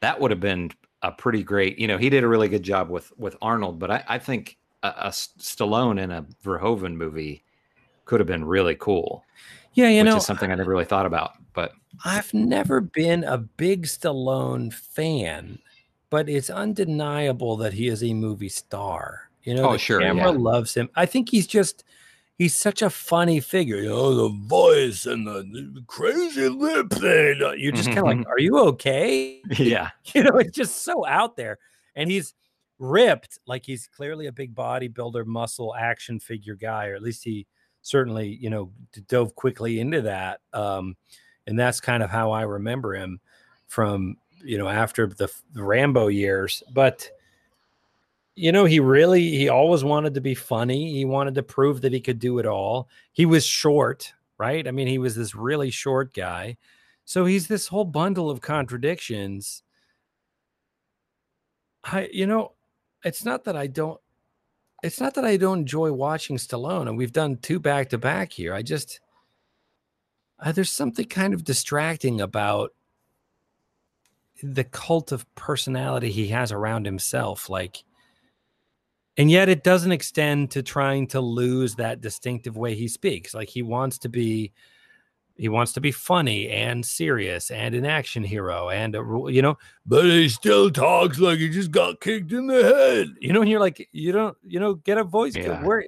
That 0.00 0.20
would 0.20 0.30
have 0.30 0.40
been 0.40 0.70
a 1.02 1.12
pretty 1.12 1.42
great, 1.42 1.78
you 1.78 1.86
know, 1.86 1.98
he 1.98 2.10
did 2.10 2.24
a 2.24 2.28
really 2.28 2.48
good 2.48 2.62
job 2.62 2.90
with 2.90 3.12
with 3.18 3.36
Arnold, 3.42 3.78
but 3.78 3.90
I, 3.90 4.04
I 4.08 4.18
think 4.18 4.56
a 4.82 5.10
Stallone 5.10 6.00
in 6.00 6.10
a 6.10 6.26
Verhoeven 6.44 6.94
movie 6.94 7.44
could 8.04 8.18
have 8.18 8.26
been 8.26 8.44
really 8.44 8.74
cool. 8.74 9.24
Yeah, 9.74 9.88
you 9.88 9.98
which 9.98 10.06
know, 10.06 10.16
is 10.16 10.26
something 10.26 10.50
I 10.50 10.56
never 10.56 10.70
really 10.70 10.84
thought 10.84 11.06
about. 11.06 11.32
But 11.54 11.72
I've 12.04 12.34
never 12.34 12.80
been 12.80 13.22
a 13.24 13.38
big 13.38 13.86
Stallone 13.86 14.72
fan, 14.72 15.60
but 16.10 16.28
it's 16.28 16.50
undeniable 16.50 17.56
that 17.58 17.74
he 17.74 17.86
is 17.86 18.02
a 18.02 18.12
movie 18.12 18.48
star. 18.48 19.30
You 19.44 19.54
know, 19.54 19.70
Oh, 19.70 19.72
the 19.72 19.78
sure, 19.78 20.00
camera 20.00 20.32
yeah. 20.32 20.38
loves 20.38 20.74
him. 20.74 20.88
I 20.94 21.06
think 21.06 21.30
he's 21.30 21.46
just 21.46 21.84
he's 22.38 22.56
such 22.56 22.82
a 22.82 22.90
funny 22.90 23.40
figure. 23.40 23.76
You 23.76 23.90
know, 23.90 24.14
the 24.14 24.36
voice 24.46 25.06
and 25.06 25.26
the, 25.26 25.42
the 25.74 25.84
crazy 25.86 26.48
lip 26.48 26.90
thing. 26.90 27.40
Uh, 27.42 27.52
you're 27.52 27.72
just 27.72 27.88
mm-hmm, 27.88 27.94
kind 27.94 27.98
of 27.98 28.04
like, 28.04 28.16
mm-hmm. 28.18 28.30
are 28.30 28.38
you 28.40 28.58
okay? 28.58 29.40
yeah, 29.58 29.90
you 30.14 30.24
know, 30.24 30.36
it's 30.38 30.56
just 30.56 30.84
so 30.84 31.06
out 31.06 31.36
there. 31.36 31.58
And 31.94 32.10
he's 32.10 32.34
ripped, 32.78 33.38
like 33.46 33.64
he's 33.64 33.86
clearly 33.86 34.26
a 34.26 34.32
big 34.32 34.54
bodybuilder, 34.54 35.26
muscle 35.26 35.74
action 35.74 36.18
figure 36.18 36.56
guy, 36.56 36.88
or 36.88 36.94
at 36.94 37.02
least 37.02 37.22
he 37.24 37.46
certainly, 37.82 38.38
you 38.40 38.50
know, 38.50 38.72
dove 39.08 39.34
quickly 39.34 39.80
into 39.80 40.02
that. 40.02 40.40
Um, 40.52 40.96
and 41.46 41.58
that's 41.58 41.80
kind 41.80 42.02
of 42.02 42.10
how 42.10 42.30
I 42.30 42.42
remember 42.42 42.94
him 42.94 43.20
from, 43.66 44.16
you 44.42 44.58
know, 44.58 44.68
after 44.68 45.06
the, 45.06 45.30
the 45.52 45.62
Rambo 45.62 46.08
years. 46.08 46.62
But 46.72 47.08
you 48.34 48.52
know, 48.52 48.64
he 48.64 48.80
really 48.80 49.30
he 49.36 49.48
always 49.48 49.84
wanted 49.84 50.14
to 50.14 50.20
be 50.20 50.34
funny. 50.34 50.92
He 50.92 51.04
wanted 51.04 51.34
to 51.34 51.42
prove 51.42 51.82
that 51.82 51.92
he 51.92 52.00
could 52.00 52.18
do 52.18 52.38
it 52.38 52.46
all. 52.46 52.88
He 53.12 53.26
was 53.26 53.44
short, 53.44 54.12
right? 54.38 54.66
I 54.66 54.70
mean, 54.70 54.86
he 54.86 54.98
was 54.98 55.14
this 55.14 55.34
really 55.34 55.70
short 55.70 56.14
guy. 56.14 56.56
So 57.04 57.24
he's 57.26 57.48
this 57.48 57.68
whole 57.68 57.84
bundle 57.84 58.30
of 58.30 58.40
contradictions. 58.40 59.62
I 61.84 62.08
you 62.12 62.26
know, 62.26 62.52
it's 63.04 63.24
not 63.24 63.44
that 63.44 63.56
I 63.56 63.66
don't 63.66 64.00
it's 64.82 65.00
not 65.00 65.14
that 65.14 65.24
I 65.24 65.36
don't 65.36 65.60
enjoy 65.60 65.92
watching 65.92 66.36
Stallone 66.38 66.88
and 66.88 66.96
we've 66.96 67.12
done 67.12 67.36
two 67.36 67.60
back 67.60 67.90
to 67.90 67.98
back 67.98 68.32
here. 68.32 68.54
I 68.54 68.62
just 68.62 69.00
uh, 70.40 70.52
there's 70.52 70.72
something 70.72 71.06
kind 71.06 71.34
of 71.34 71.44
distracting 71.44 72.20
about 72.20 72.72
the 74.42 74.64
cult 74.64 75.12
of 75.12 75.32
personality 75.34 76.10
he 76.10 76.28
has 76.28 76.50
around 76.50 76.84
himself 76.84 77.48
like 77.48 77.84
and 79.18 79.30
yet 79.30 79.48
it 79.48 79.62
doesn't 79.62 79.92
extend 79.92 80.50
to 80.50 80.62
trying 80.62 81.06
to 81.08 81.20
lose 81.20 81.74
that 81.76 82.00
distinctive 82.00 82.56
way 82.56 82.74
he 82.74 82.88
speaks 82.88 83.34
like 83.34 83.48
he 83.48 83.62
wants 83.62 83.98
to 83.98 84.08
be 84.08 84.52
he 85.36 85.48
wants 85.48 85.72
to 85.72 85.80
be 85.80 85.90
funny 85.90 86.48
and 86.50 86.84
serious 86.84 87.50
and 87.50 87.74
an 87.74 87.84
action 87.86 88.22
hero 88.22 88.68
and 88.68 88.94
a 88.94 88.98
you 89.28 89.42
know 89.42 89.56
but 89.86 90.04
he 90.04 90.28
still 90.28 90.70
talks 90.70 91.18
like 91.18 91.38
he 91.38 91.48
just 91.48 91.70
got 91.70 92.00
kicked 92.00 92.32
in 92.32 92.46
the 92.46 92.62
head 92.62 93.08
you 93.20 93.32
know 93.32 93.40
and 93.40 93.50
you're 93.50 93.60
like 93.60 93.88
you 93.92 94.12
don't 94.12 94.36
you 94.42 94.60
know 94.60 94.74
get 94.74 94.98
a 94.98 95.04
voice. 95.04 95.34
Yeah. 95.36 95.62
where 95.64 95.84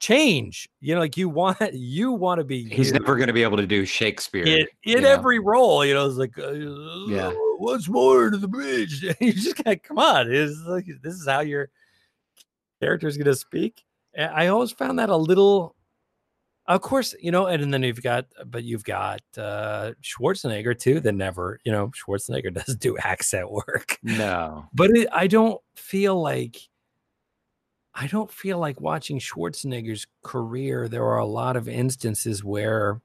change 0.00 0.68
you 0.80 0.94
know 0.94 1.00
like 1.00 1.16
you 1.16 1.28
want 1.28 1.58
you 1.74 2.12
want 2.12 2.38
to 2.38 2.44
be 2.44 2.68
he's 2.68 2.88
you 2.88 2.92
never 2.92 3.16
going 3.16 3.26
to 3.26 3.32
be 3.32 3.42
able 3.42 3.56
to 3.56 3.66
do 3.66 3.84
Shakespeare. 3.84 4.44
in, 4.44 4.60
in 4.60 4.66
you 4.84 5.00
know? 5.00 5.08
every 5.08 5.38
role 5.38 5.84
you 5.84 5.92
know 5.92 6.06
it's 6.06 6.16
like 6.16 6.38
uh, 6.38 6.52
Yeah. 6.52 7.32
what's 7.58 7.88
more 7.88 8.30
to 8.30 8.36
the 8.36 8.46
bridge 8.48 9.02
you 9.20 9.32
just 9.32 9.62
got 9.62 9.82
come 9.82 9.98
on 9.98 10.30
it's 10.32 10.60
like 10.66 10.86
this 11.02 11.14
is 11.14 11.26
how 11.26 11.40
your 11.40 11.68
character 12.80 13.06
is 13.06 13.16
going 13.16 13.26
to 13.26 13.34
speak 13.34 13.84
i 14.16 14.46
always 14.48 14.72
found 14.72 14.98
that 14.98 15.08
a 15.08 15.16
little 15.16 15.74
of 16.68 16.82
course 16.82 17.14
you 17.20 17.30
know 17.30 17.46
and, 17.46 17.72
then 17.72 17.82
you've 17.82 18.02
got 18.02 18.26
but 18.46 18.62
you've 18.62 18.84
got 18.84 19.20
uh 19.38 19.92
schwarzenegger 20.02 20.78
too 20.78 21.00
that 21.00 21.12
never 21.12 21.58
you 21.64 21.72
know 21.72 21.88
schwarzenegger 21.88 22.52
doesn't 22.54 22.80
do 22.80 22.96
accent 22.98 23.50
work. 23.50 23.98
No, 24.02 24.66
but 24.72 24.90
it, 24.90 25.08
i 25.12 25.26
don't 25.26 25.60
feel 25.74 26.20
like 26.20 26.56
i 27.94 28.06
don't 28.06 28.30
feel 28.30 28.58
like 28.58 28.80
watching 28.80 29.18
schwarzenegger's 29.18 30.06
career 30.22 30.88
there 30.88 31.04
are 31.04 31.18
a 31.18 31.26
lot 31.26 31.56
of 31.56 31.68
instances 31.68 32.44
where 32.44 33.00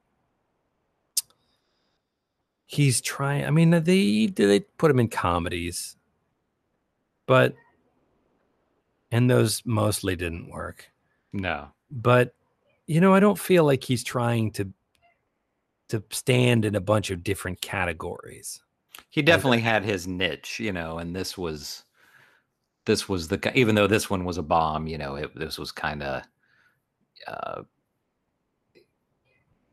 he's 2.65 3.01
trying 3.01 3.45
i 3.45 3.49
mean 3.49 3.69
they 3.69 4.27
do 4.27 4.47
they 4.47 4.59
put 4.59 4.91
him 4.91 4.99
in 4.99 5.07
comedies 5.07 5.95
but 7.25 7.55
and 9.13 9.29
those 9.29 9.61
mostly 9.65 10.15
didn't 10.15 10.49
work 10.49 10.91
no. 11.31 11.67
but 11.89 12.35
you 12.87 12.99
know 12.99 13.13
i 13.13 13.19
don't 13.19 13.39
feel 13.39 13.63
like 13.63 13.83
he's 13.83 14.03
trying 14.03 14.51
to 14.51 14.67
to 15.89 16.03
stand 16.09 16.65
in 16.65 16.75
a 16.75 16.81
bunch 16.81 17.11
of 17.11 17.23
different 17.23 17.61
categories 17.61 18.61
He 19.09 19.21
definitely 19.21 19.61
had 19.61 19.83
his 19.83 20.07
niche, 20.07 20.59
you 20.59 20.71
know, 20.71 20.97
and 20.97 21.15
this 21.15 21.37
was 21.37 21.83
this 22.85 23.07
was 23.07 23.27
the 23.27 23.51
even 23.57 23.75
though 23.75 23.87
this 23.87 24.09
one 24.09 24.25
was 24.25 24.37
a 24.37 24.43
bomb, 24.43 24.87
you 24.87 24.97
know, 24.97 25.15
it, 25.15 25.35
this 25.35 25.57
was 25.57 25.71
kind 25.71 26.03
of 26.03 26.23
uh 27.27 27.61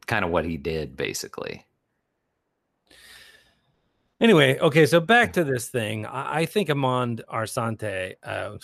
kind 0.07 0.24
of 0.24 0.31
what 0.31 0.44
he 0.44 0.57
did 0.57 0.96
basically. 0.96 1.66
Anyway, 4.20 4.59
okay, 4.59 4.85
so 4.85 5.00
back 5.00 5.33
to 5.33 5.44
this 5.44 5.68
thing. 5.68 6.05
I, 6.05 6.40
I 6.40 6.46
think 6.46 6.68
Amand 6.68 7.22
Arsante. 7.33 8.14
Uh, 8.22 8.59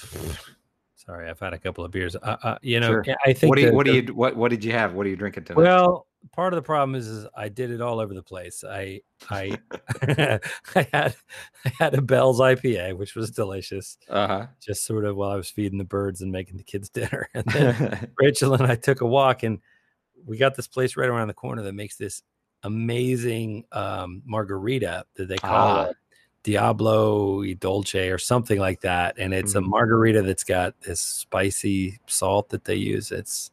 sorry, 1.07 1.29
I've 1.31 1.41
had 1.41 1.53
a 1.55 1.59
couple 1.59 1.85
of 1.85 1.91
beers. 1.91 2.17
Uh, 2.17 2.37
uh, 2.43 2.59
you 2.63 2.81
know, 2.81 2.89
Sure. 2.89 3.05
I 3.25 3.33
think. 3.33 3.51
What 3.51 3.57
do 3.57 3.63
you 3.63 3.71
the- 3.71 3.75
what 3.77 3.87
do 3.87 3.95
you 3.95 4.15
what 4.15 4.37
what 4.37 4.51
did 4.51 4.65
you 4.65 4.73
have? 4.73 4.93
What 4.95 5.07
are 5.07 5.09
you 5.09 5.17
drinking 5.17 5.45
tonight? 5.45 5.63
Well, 5.63 6.07
part 6.35 6.53
of 6.53 6.57
the 6.57 6.63
problem 6.63 6.95
is, 6.97 7.07
is 7.07 7.27
I 7.37 7.49
did 7.49 7.71
it 7.71 7.81
all 7.81 8.01
over 8.01 8.13
the 8.13 8.23
place. 8.23 8.65
I 8.69 9.01
I 9.31 9.59
I 10.75 10.87
had 10.93 11.15
I 11.65 11.73
had 11.79 11.95
a 11.95 12.03
Bell's 12.03 12.41
IPA, 12.41 12.97
which 12.97 13.15
was 13.15 13.31
delicious. 13.31 13.97
uh-huh. 14.09 14.47
Just 14.61 14.85
sort 14.85 15.05
of 15.05 15.17
while 15.17 15.31
I 15.31 15.37
was 15.37 15.51
feeding 15.51 15.79
the 15.79 15.85
birds 15.85 16.21
and 16.23 16.33
making 16.33 16.57
the 16.57 16.65
kids 16.65 16.89
dinner, 16.91 17.29
and 17.35 17.45
then 17.47 18.11
Rachel 18.19 18.55
and 18.55 18.65
I 18.67 18.75
took 18.77 19.01
a 19.01 19.07
walk, 19.07 19.43
and 19.45 19.61
we 20.25 20.37
got 20.37 20.57
this 20.57 20.67
place 20.67 20.97
right 20.97 21.09
around 21.09 21.29
the 21.29 21.35
corner 21.35 21.63
that 21.63 21.75
makes 21.75 21.97
this 21.97 22.23
amazing 22.63 23.65
um, 23.73 24.23
margarita 24.25 25.05
that 25.15 25.29
they 25.29 25.37
call 25.37 25.51
Ah. 25.53 25.83
a 25.85 25.93
Diablo 26.47 27.41
y 27.41 27.55
Dolce 27.59 28.09
or 28.09 28.19
something 28.19 28.61
like 28.61 28.81
that. 28.83 29.19
And 29.19 29.35
it's 29.35 29.57
a 29.57 29.61
Mhm. 29.61 29.67
margarita 29.67 30.23
that's 30.23 30.45
got 30.45 30.81
this 30.81 31.01
spicy 31.01 31.99
salt 32.07 32.51
that 32.51 32.65
they 32.65 32.77
use. 32.77 33.11
It's 33.11 33.51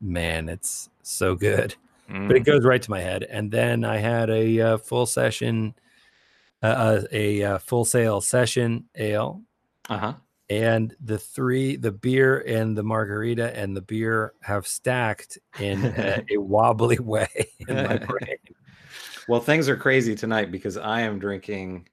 man, 0.00 0.48
it's 0.48 0.90
so 1.02 1.36
good. 1.36 1.76
But 2.08 2.36
it 2.36 2.42
Mm. 2.42 2.46
goes 2.46 2.64
right 2.64 2.82
to 2.82 2.90
my 2.90 3.00
head. 3.00 3.22
And 3.22 3.52
then 3.52 3.84
I 3.84 3.98
had 3.98 4.30
a 4.30 4.60
uh, 4.60 4.76
full 4.78 5.06
session, 5.06 5.74
uh, 6.60 6.66
uh, 6.66 7.02
a 7.12 7.42
uh, 7.44 7.58
Full 7.58 7.84
Sail 7.84 8.20
session 8.20 8.84
ale 8.96 9.40
uh-huh. 9.88 10.14
and 10.50 10.94
the 11.00 11.18
three 11.18 11.76
the 11.76 11.92
beer 11.92 12.40
and 12.40 12.76
the 12.76 12.82
margarita 12.82 13.56
and 13.56 13.76
the 13.76 13.80
beer 13.80 14.34
have 14.42 14.66
stacked 14.66 15.38
in 15.60 15.84
a, 15.84 16.24
a 16.32 16.36
wobbly 16.38 16.98
way 17.14 17.28
in 17.68 17.76
my 17.76 17.96
brain 17.96 18.36
Well, 19.28 19.40
things 19.40 19.68
are 19.68 19.76
crazy 19.76 20.14
tonight 20.14 20.50
because 20.50 20.76
I 20.76 21.00
am 21.02 21.18
drinking 21.18 21.88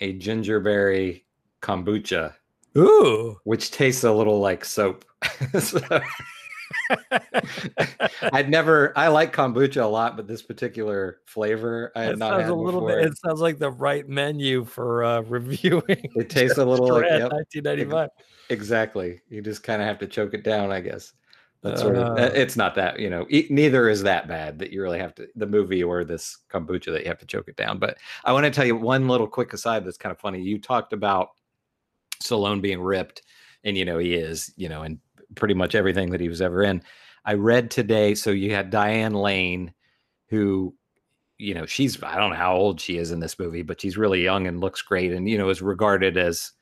a 0.00 0.12
gingerberry 0.14 1.24
kombucha, 1.62 2.34
ooh 2.76 3.38
which 3.44 3.70
tastes 3.70 4.04
a 4.04 4.12
little 4.12 4.40
like 4.40 4.64
soap. 4.64 5.04
So- 5.60 5.80
I'd 8.32 8.50
never. 8.50 8.92
I 8.96 9.08
like 9.08 9.32
kombucha 9.34 9.82
a 9.82 9.86
lot, 9.86 10.16
but 10.16 10.26
this 10.26 10.42
particular 10.42 11.20
flavor 11.26 11.92
I 11.94 12.02
had 12.02 12.12
that 12.14 12.18
not 12.18 12.30
sounds 12.30 12.42
had 12.42 12.50
a 12.50 12.54
little 12.54 12.80
before. 12.80 13.00
bit 13.00 13.06
it 13.12 13.18
sounds 13.18 13.40
like 13.40 13.58
the 13.58 13.70
right 13.70 14.08
menu 14.08 14.64
for 14.64 15.04
uh 15.04 15.20
reviewing 15.28 15.82
It 15.88 16.28
tastes 16.30 16.58
a 16.58 16.64
little 16.64 16.88
like 16.88 17.04
yep, 17.04 17.32
1995 17.32 18.10
exactly. 18.50 19.20
You 19.28 19.42
just 19.42 19.62
kind 19.62 19.80
of 19.80 19.88
have 19.88 19.98
to 20.00 20.06
choke 20.06 20.34
it 20.34 20.44
down, 20.44 20.70
I 20.72 20.80
guess. 20.80 21.12
That's 21.68 21.80
sort 21.80 21.96
of, 21.96 22.18
Uh. 22.18 22.30
it's 22.34 22.56
not 22.56 22.74
that, 22.76 22.98
you 22.98 23.10
know, 23.10 23.26
e- 23.28 23.46
neither 23.50 23.88
is 23.88 24.02
that 24.02 24.28
bad 24.28 24.58
that 24.58 24.72
you 24.72 24.82
really 24.82 24.98
have 24.98 25.14
to, 25.16 25.28
the 25.36 25.46
movie 25.46 25.82
or 25.82 26.04
this 26.04 26.38
kombucha 26.50 26.92
that 26.92 27.02
you 27.02 27.08
have 27.08 27.18
to 27.18 27.26
choke 27.26 27.48
it 27.48 27.56
down. 27.56 27.78
But 27.78 27.98
I 28.24 28.32
want 28.32 28.44
to 28.44 28.50
tell 28.50 28.66
you 28.66 28.76
one 28.76 29.08
little 29.08 29.26
quick 29.26 29.52
aside 29.52 29.84
that's 29.84 29.98
kind 29.98 30.12
of 30.12 30.18
funny. 30.18 30.40
You 30.40 30.58
talked 30.58 30.92
about 30.92 31.30
Stallone 32.22 32.62
being 32.62 32.80
ripped, 32.80 33.22
and, 33.64 33.76
you 33.76 33.84
know, 33.84 33.98
he 33.98 34.14
is, 34.14 34.52
you 34.56 34.68
know, 34.68 34.82
in 34.82 35.00
pretty 35.34 35.54
much 35.54 35.74
everything 35.74 36.10
that 36.10 36.20
he 36.20 36.28
was 36.28 36.40
ever 36.40 36.62
in. 36.62 36.82
I 37.24 37.34
read 37.34 37.70
today, 37.70 38.14
so 38.14 38.30
you 38.30 38.52
had 38.52 38.70
Diane 38.70 39.14
Lane, 39.14 39.74
who, 40.28 40.74
you 41.38 41.52
know, 41.54 41.66
she's, 41.66 42.02
I 42.02 42.16
don't 42.16 42.30
know 42.30 42.36
how 42.36 42.56
old 42.56 42.80
she 42.80 42.96
is 42.98 43.10
in 43.10 43.20
this 43.20 43.38
movie, 43.38 43.62
but 43.62 43.80
she's 43.80 43.96
really 43.98 44.22
young 44.22 44.46
and 44.46 44.60
looks 44.60 44.80
great 44.82 45.12
and, 45.12 45.28
you 45.28 45.36
know, 45.36 45.48
is 45.50 45.60
regarded 45.60 46.16
as, 46.16 46.52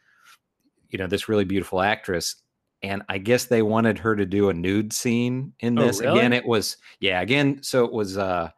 you 0.88 0.98
know, 0.98 1.06
this 1.06 1.28
really 1.28 1.44
beautiful 1.44 1.80
actress 1.80 2.36
and 2.84 3.02
I 3.08 3.18
guess 3.18 3.46
they 3.46 3.62
wanted 3.62 3.98
her 3.98 4.14
to 4.14 4.26
do 4.26 4.50
a 4.50 4.54
nude 4.54 4.92
scene 4.92 5.52
in 5.60 5.78
Oh, 5.78 5.86
this. 5.86 6.00
really? 6.00 6.18
Again, 6.18 6.32
it 6.32 6.46
was 6.46 6.76
yeah, 7.00 7.20
again, 7.20 7.62
so 7.62 7.84
it 7.84 7.92
was 7.92 8.18
uh 8.18 8.50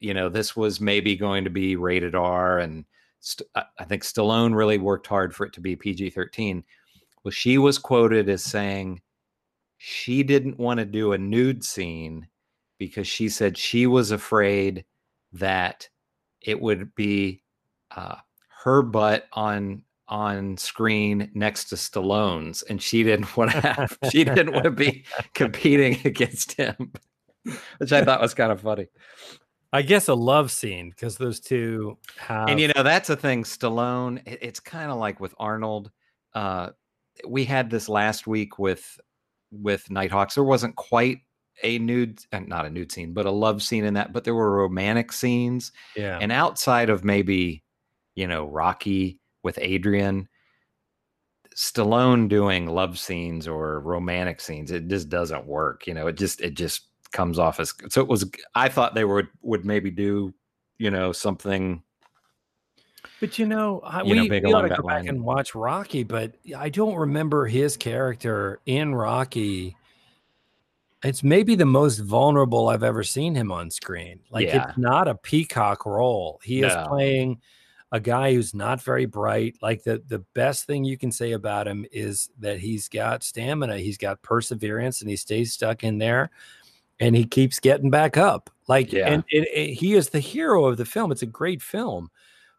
you 0.00 0.14
know, 0.14 0.28
this 0.28 0.56
was 0.56 0.80
maybe 0.80 1.14
going 1.14 1.44
to 1.44 1.50
be 1.50 1.76
rated 1.76 2.14
R 2.14 2.58
and 2.58 2.84
st- 3.20 3.48
I 3.54 3.64
I 3.78 3.84
think 3.84 4.02
Stallone 4.02 4.54
really 4.54 4.78
worked 4.78 5.06
hard 5.06 5.34
for 5.34 5.46
it 5.46 5.52
to 5.54 5.60
be 5.60 5.76
PG-13. 5.76 6.64
Well, 7.22 7.32
she 7.32 7.58
was 7.58 7.78
quoted 7.78 8.28
as 8.28 8.42
saying 8.42 9.00
she 9.78 10.22
didn't 10.22 10.58
want 10.58 10.78
to 10.80 10.86
do 10.86 11.12
a 11.12 11.18
nude 11.18 11.64
scene 11.64 12.28
because 12.78 13.06
she 13.06 13.28
said 13.28 13.56
she 13.56 13.86
was 13.86 14.10
afraid 14.10 14.84
that 15.32 15.88
it 16.40 16.60
would 16.60 16.94
be 16.94 17.42
uh, 17.96 18.16
her 18.64 18.82
butt 18.82 19.26
on 19.32 19.82
on 20.08 20.56
screen 20.56 21.30
next 21.34 21.64
to 21.70 21.76
Stallone's, 21.76 22.62
and 22.62 22.80
she 22.82 23.02
didn't 23.02 23.36
want 23.36 23.50
to 23.52 23.60
have 23.60 23.98
she 24.10 24.24
didn't 24.24 24.52
want 24.52 24.64
to 24.64 24.70
be 24.70 25.04
competing 25.34 25.98
against 26.04 26.52
him, 26.52 26.92
which 27.78 27.92
I 27.92 28.04
thought 28.04 28.20
was 28.20 28.34
kind 28.34 28.52
of 28.52 28.60
funny. 28.60 28.88
I 29.72 29.82
guess 29.82 30.06
a 30.08 30.14
love 30.14 30.52
scene 30.52 30.90
because 30.90 31.16
those 31.16 31.40
two 31.40 31.98
have. 32.18 32.48
And 32.48 32.60
you 32.60 32.68
know 32.68 32.82
that's 32.82 33.10
a 33.10 33.16
thing. 33.16 33.42
Stallone. 33.44 34.22
it- 34.26 34.38
It's 34.42 34.60
kind 34.60 34.90
of 34.90 34.98
like 34.98 35.18
with 35.20 35.34
Arnold. 35.38 35.90
Uh, 36.32 36.70
we 37.26 37.44
had 37.44 37.70
this 37.70 37.88
last 37.88 38.26
week 38.26 38.58
with 38.58 38.98
with 39.50 39.90
Nighthawks. 39.90 40.34
There 40.34 40.44
wasn't 40.44 40.76
quite 40.76 41.18
a 41.62 41.78
nude, 41.78 42.18
uh, 42.32 42.40
not 42.40 42.66
a 42.66 42.70
nude 42.70 42.90
scene, 42.92 43.12
but 43.12 43.26
a 43.26 43.30
love 43.30 43.62
scene 43.62 43.84
in 43.84 43.94
that. 43.94 44.12
But 44.12 44.24
there 44.24 44.34
were 44.34 44.56
romantic 44.56 45.12
scenes, 45.12 45.72
yeah. 45.96 46.18
and 46.20 46.30
outside 46.32 46.90
of 46.90 47.04
maybe 47.04 47.62
you 48.16 48.26
know 48.28 48.46
Rocky 48.46 49.18
with 49.44 49.58
Adrian, 49.62 50.28
Stallone 51.54 52.28
doing 52.28 52.66
love 52.66 52.98
scenes 52.98 53.46
or 53.46 53.78
romantic 53.80 54.40
scenes, 54.40 54.72
it 54.72 54.88
just 54.88 55.08
doesn't 55.08 55.46
work. 55.46 55.86
You 55.86 55.94
know, 55.94 56.08
it 56.08 56.16
just 56.16 56.40
it 56.40 56.54
just 56.54 56.88
comes 57.12 57.38
off 57.38 57.60
as 57.60 57.72
so. 57.90 58.00
It 58.00 58.08
was. 58.08 58.28
I 58.56 58.68
thought 58.68 58.94
they 58.96 59.04
would 59.04 59.28
would 59.42 59.64
maybe 59.64 59.90
do 59.92 60.34
you 60.78 60.90
know 60.90 61.12
something 61.12 61.80
But 63.20 63.38
you 63.38 63.46
know, 63.46 63.80
I, 63.84 64.02
You 64.02 64.16
know, 64.16 64.22
we, 64.22 64.28
big 64.28 64.44
we 64.44 64.52
ought 64.52 64.62
to 64.62 64.68
go 64.70 64.76
back 64.76 64.84
line. 65.04 65.08
and 65.08 65.22
watch 65.22 65.54
Rocky, 65.54 66.02
but 66.02 66.32
I 66.56 66.68
don't 66.70 66.96
remember 66.96 67.46
his 67.46 67.76
character 67.76 68.60
in 68.66 68.92
Rocky. 68.94 69.76
It's 71.04 71.22
maybe 71.22 71.54
the 71.54 71.66
most 71.66 71.98
vulnerable 71.98 72.68
I've 72.68 72.82
ever 72.82 73.04
seen 73.04 73.34
him 73.36 73.52
on 73.52 73.70
screen. 73.70 74.20
Like 74.30 74.46
Yeah. 74.46 74.70
it's 74.70 74.78
not 74.78 75.06
a 75.06 75.14
peacock 75.14 75.86
role. 75.86 76.40
He 76.42 76.62
is 76.62 76.74
playing 76.88 77.40
a 77.94 78.00
guy 78.00 78.34
who's 78.34 78.52
not 78.54 78.82
very 78.82 79.06
bright. 79.06 79.56
Like 79.62 79.84
the 79.84 80.02
the 80.08 80.18
best 80.34 80.66
thing 80.66 80.84
you 80.84 80.98
can 80.98 81.12
say 81.12 81.30
about 81.32 81.68
him 81.68 81.86
is 81.92 82.28
that 82.40 82.58
he's 82.58 82.88
got 82.88 83.22
stamina, 83.22 83.78
he's 83.78 83.96
got 83.98 84.20
perseverance, 84.20 85.00
and 85.00 85.08
he 85.08 85.14
stays 85.14 85.52
stuck 85.52 85.84
in 85.84 85.98
there, 85.98 86.30
and 86.98 87.14
he 87.14 87.24
keeps 87.24 87.60
getting 87.60 87.90
back 87.90 88.16
up. 88.16 88.50
Like, 88.66 88.92
Yeah. 88.92 89.06
and 89.12 89.22
it, 89.30 89.46
it- 89.54 89.74
he 89.74 89.94
is 89.94 90.08
the 90.08 90.18
hero 90.18 90.66
of 90.66 90.76
the 90.76 90.84
film. 90.84 91.12
It's 91.12 91.22
a 91.22 91.26
great 91.26 91.62
film. 91.62 92.10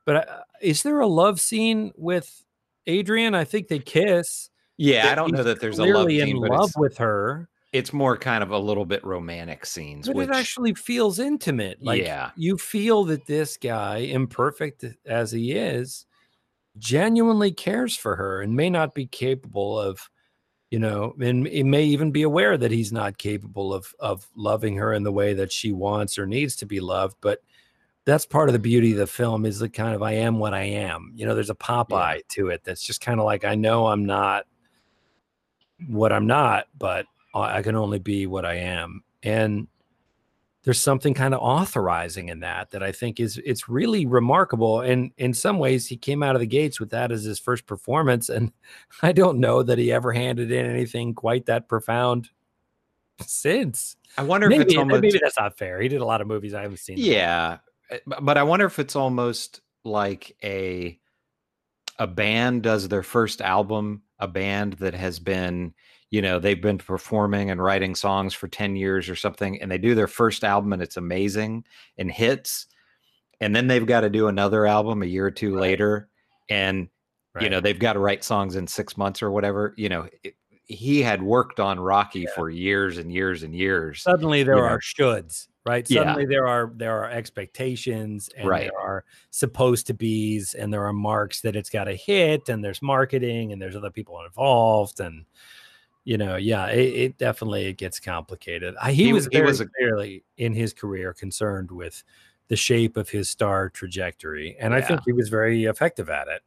But 0.06 0.30
uh, 0.30 0.42
is 0.62 0.84
there 0.84 1.02
a 1.02 1.08
love 1.08 1.42
scene 1.42 1.92
with 1.98 2.46
Adrian? 2.88 3.36
I 3.36 3.44
think 3.44 3.68
they 3.68 3.80
kiss. 3.80 4.50
Yeah, 4.78 5.12
I 5.12 5.16
don't 5.16 5.34
know 5.34 5.44
that 5.44 5.60
there's 5.60 5.80
a 5.80 5.86
love 5.86 6.08
scene, 6.08 6.30
in 6.30 6.38
love 6.38 6.72
with 6.78 6.98
her. 7.00 7.50
It's 7.76 7.92
more 7.92 8.16
kind 8.18 8.42
of 8.42 8.52
a 8.52 8.58
little 8.58 8.86
bit 8.86 9.04
romantic 9.04 9.66
scenes. 9.66 10.08
But 10.08 10.16
which, 10.16 10.30
it 10.30 10.36
actually 10.36 10.74
feels 10.74 11.20
intimate. 11.20 11.84
Like 11.84 12.04
Yeah. 12.04 12.32
you 12.38 12.58
feel 12.58 13.04
that 13.06 13.26
this 13.26 13.58
guy, 13.58 13.98
imperfect 13.98 14.86
as 15.06 15.32
he 15.32 15.52
is, 15.52 16.06
genuinely 16.78 17.52
cares 17.52 17.96
for 17.96 18.16
her 18.16 18.42
and 18.42 18.56
may 18.56 18.70
not 18.70 18.96
be 18.96 19.06
capable 19.08 19.78
of, 19.80 20.10
you 20.72 20.80
know, 20.80 21.14
and 21.20 21.48
it 21.48 21.66
may 21.66 21.84
even 21.84 22.12
be 22.12 22.24
aware 22.24 22.58
that 22.58 22.72
he's 22.72 22.92
not 22.94 23.18
capable 23.18 23.74
of 23.74 23.94
of 24.00 24.28
loving 24.36 24.78
her 24.78 24.94
in 24.94 25.04
the 25.04 25.12
way 25.12 25.34
that 25.34 25.52
she 25.52 25.72
wants 25.74 26.18
or 26.18 26.26
needs 26.26 26.56
to 26.58 26.66
be 26.66 26.80
loved. 26.80 27.18
But 27.22 27.42
that's 28.06 28.26
part 28.26 28.50
of 28.50 28.54
the 28.54 28.60
beauty 28.60 28.94
of 28.94 29.00
the 29.00 29.08
film 29.08 29.46
is 29.46 29.60
the 29.60 29.70
kind 29.70 29.96
of 29.96 30.02
I 30.02 30.14
am 30.14 30.40
what 30.40 30.54
I 30.54 30.64
am. 30.64 31.12
You 31.16 31.26
know, 31.26 31.36
there's 31.36 31.50
a 31.50 31.56
Popeye 31.56 32.22
to 32.30 32.50
it 32.50 32.64
that's 32.64 32.84
just 32.84 33.02
kind 33.02 33.20
of 33.20 33.26
like 33.26 33.44
I 33.44 33.56
know 33.56 33.88
I'm 33.88 34.06
not 34.06 34.46
what 35.88 36.14
I'm 36.14 36.28
not, 36.28 36.68
but 36.78 37.06
I 37.36 37.58
I 37.58 37.62
can 37.62 37.76
only 37.76 38.00
be 38.00 38.28
what 38.28 38.46
I 38.46 38.56
am. 38.56 39.04
And 39.24 39.68
there's 40.64 40.82
something 40.82 41.14
kind 41.14 41.36
of 41.36 41.42
authorizing 41.42 42.30
in 42.30 42.40
that 42.40 42.72
that 42.72 42.82
I 42.82 42.92
think 42.92 43.20
is 43.20 43.40
it's 43.46 43.70
really 43.70 44.08
remarkable. 44.08 44.82
And 44.82 45.12
in 45.18 45.34
some 45.34 45.60
ways, 45.60 45.88
he 45.88 45.96
came 45.96 46.24
out 46.24 46.36
of 46.36 46.40
the 46.40 46.48
gates 46.48 46.80
with 46.80 46.90
that 46.90 47.12
as 47.12 47.24
his 47.24 47.40
first 47.40 47.68
performance. 47.68 48.30
And 48.30 48.52
I 49.02 49.12
don't 49.12 49.40
know 49.40 49.62
that 49.62 49.78
he 49.78 49.92
ever 49.92 50.12
handed 50.12 50.52
in 50.52 50.66
anything 50.66 51.14
quite 51.14 51.46
that 51.46 51.68
profound 51.70 52.30
since. 53.22 53.96
I 54.18 54.24
wonder 54.24 54.50
if 54.50 54.60
it's 54.60 54.70
Maybe, 54.70 54.78
almost 54.78 55.02
maybe 55.02 55.20
that's 55.22 55.38
not 55.38 55.58
fair. 55.58 55.80
He 55.82 55.88
did 55.88 56.02
a 56.02 56.06
lot 56.06 56.22
of 56.22 56.28
movies 56.28 56.54
I 56.54 56.62
haven't 56.64 56.78
seen. 56.78 56.98
Yeah, 56.98 57.60
uh, 57.92 57.98
bu- 58.08 58.22
but 58.22 58.38
I 58.38 58.44
wonder 58.44 58.66
if 58.66 58.80
it's 58.80 58.96
almost 58.96 59.62
like 59.84 60.36
a 60.44 61.00
a 62.00 62.08
band 62.08 62.64
does 62.64 62.88
their 62.88 63.04
first 63.04 63.42
album, 63.42 64.02
a 64.20 64.28
band 64.28 64.74
that 64.74 64.94
has 64.94 65.20
been, 65.20 65.74
you 66.16 66.22
know, 66.22 66.40
they've 66.40 66.62
been 66.62 66.78
performing 66.78 67.52
and 67.52 67.62
writing 67.62 67.94
songs 67.94 68.34
for 68.34 68.48
10 68.48 68.78
years 68.78 69.10
or 69.10 69.18
something 69.18 69.62
and 69.62 69.70
they 69.70 69.78
do 69.78 69.94
their 69.94 70.08
first 70.08 70.46
album 70.46 70.72
and 70.72 70.82
it's 70.82 70.96
amazing 70.96 71.66
and 71.98 72.10
hits 72.10 72.68
and 73.42 73.54
then 73.54 73.68
they've 73.68 73.86
got 73.86 74.00
to 74.00 74.10
do 74.10 74.30
another 74.30 74.66
album 74.66 75.04
a 75.04 75.06
year 75.06 75.26
or 75.26 75.32
two 75.32 75.58
later 75.60 76.08
and 76.50 76.88
you 77.42 77.50
know, 77.50 77.60
they've 77.60 77.80
got 77.80 77.94
to 77.94 78.00
write 78.00 78.24
songs 78.24 78.56
in 78.56 78.66
6 78.66 78.96
months 78.96 79.22
or 79.22 79.30
whatever, 79.30 79.74
you 79.76 79.90
know, 79.90 80.08
it, 80.24 80.36
he 80.68 81.02
had 81.02 81.22
worked 81.22 81.60
on 81.60 81.82
Rocky 81.82 82.26
for 82.34 82.50
years 82.50 82.98
and 82.98 83.12
years 83.12 83.44
and 83.44 83.54
years. 83.54 84.02
Suddenly 84.02 84.44
there 84.44 84.56
you 84.56 84.62
know. 84.62 84.68
are 84.68 84.80
shoulds, 84.80 85.50
right? 85.66 85.86
Yeah. 85.90 86.04
Suddenly 86.04 86.28
there 86.28 86.48
are 86.48 86.72
there 86.78 86.98
are 86.98 87.12
expectations 87.12 88.30
and 88.38 88.48
Right. 88.48 88.72
there 88.72 88.80
are 88.80 89.04
supposed 89.32 89.86
to 89.88 89.94
be's 89.94 90.54
and 90.54 90.72
there 90.72 90.86
are 90.86 90.94
marks 90.94 91.42
that 91.42 91.58
it's 91.58 91.70
got 91.70 91.84
to 91.84 91.94
hit 91.94 92.48
and 92.48 92.64
there's 92.64 92.82
marketing 92.82 93.52
and 93.52 93.62
there's 93.62 93.76
other 93.76 93.92
people 93.92 94.24
involved 94.24 95.02
and 95.02 95.26
you 96.06 96.18
know, 96.18 96.36
yeah, 96.38 96.68
it, 96.68 96.94
it 96.96 97.18
definitely 97.18 97.66
it 97.66 97.78
gets 97.78 98.00
complicated. 98.00 98.76
I, 98.82 98.92
he, 98.94 99.06
He- 99.06 99.14
was 99.14 99.28
he 99.32 99.42
was 99.42 99.60
a- 99.60 99.68
clearly 99.68 100.24
in 100.38 100.54
his 100.54 100.74
career 100.74 101.14
concerned 101.14 101.70
with 101.72 102.02
the 102.48 102.56
shape 102.56 102.96
of 102.96 103.10
his 103.10 103.28
star 103.30 103.70
trajectory, 103.70 104.56
and 104.60 104.74
I 104.74 104.80
think 104.82 105.02
he 105.06 105.12
was 105.14 105.30
very 105.30 105.66
effective 105.66 106.10
at 106.10 106.28
it. 106.28 106.42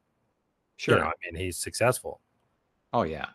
You 0.79 0.95
Sure. 0.95 0.99
know, 1.01 1.07
I 1.07 1.13
mean, 1.25 1.35
he's 1.45 1.57
successful. 1.59 2.21
Oh 2.93 3.03
yeah. 3.03 3.27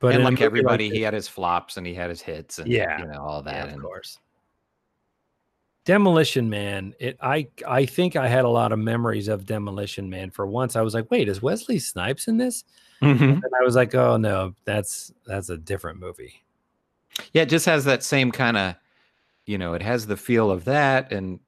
But 0.00 0.14
and 0.14 0.24
like 0.24 0.40
everybody, 0.40 0.88
this- 0.88 0.96
he 0.96 1.02
had 1.02 1.12
his 1.14 1.28
flops 1.28 1.76
and 1.76 1.86
he 1.86 1.92
had 1.94 2.08
his 2.10 2.20
hits 2.22 2.58
and 2.58 2.66
Yeah. 2.72 2.98
you 3.00 3.06
know 3.06 3.20
all 3.22 3.42
that. 3.42 3.54
Yeah, 3.54 3.64
of 3.64 3.72
and 3.74 3.82
course. 3.82 4.18
Demolition 5.84 6.48
Man. 6.48 6.94
It 7.00 7.16
I 7.20 7.48
I 7.68 7.84
think 7.86 8.16
I 8.16 8.28
had 8.28 8.44
a 8.44 8.48
lot 8.48 8.72
of 8.72 8.78
memories 8.78 9.28
of 9.28 9.44
Demolition 9.46 10.08
Man. 10.08 10.30
For 10.30 10.46
once, 10.46 10.76
I 10.76 10.80
was 10.80 10.94
like, 10.94 11.10
wait, 11.10 11.28
is 11.28 11.42
Wesley 11.42 11.78
Snipes 11.78 12.28
in 12.28 12.36
this? 12.36 12.64
Mhm. 13.02 13.42
And 13.42 13.52
I 13.60 13.64
was 13.64 13.74
like, 13.74 13.94
oh 13.94 14.16
no, 14.16 14.54
that's 14.64 15.12
that's 15.26 15.48
a 15.48 15.56
different 15.56 15.98
movie. 15.98 16.42
Yeah, 17.32 17.42
it 17.42 17.48
just 17.50 17.66
has 17.66 17.84
that 17.84 18.02
same 18.02 18.32
kind 18.32 18.56
of, 18.56 18.76
you 19.46 19.58
know, 19.58 19.74
it 19.74 19.82
has 19.82 20.06
the 20.06 20.16
feel 20.16 20.50
of 20.50 20.64
that, 20.66 21.12
and 21.12 21.40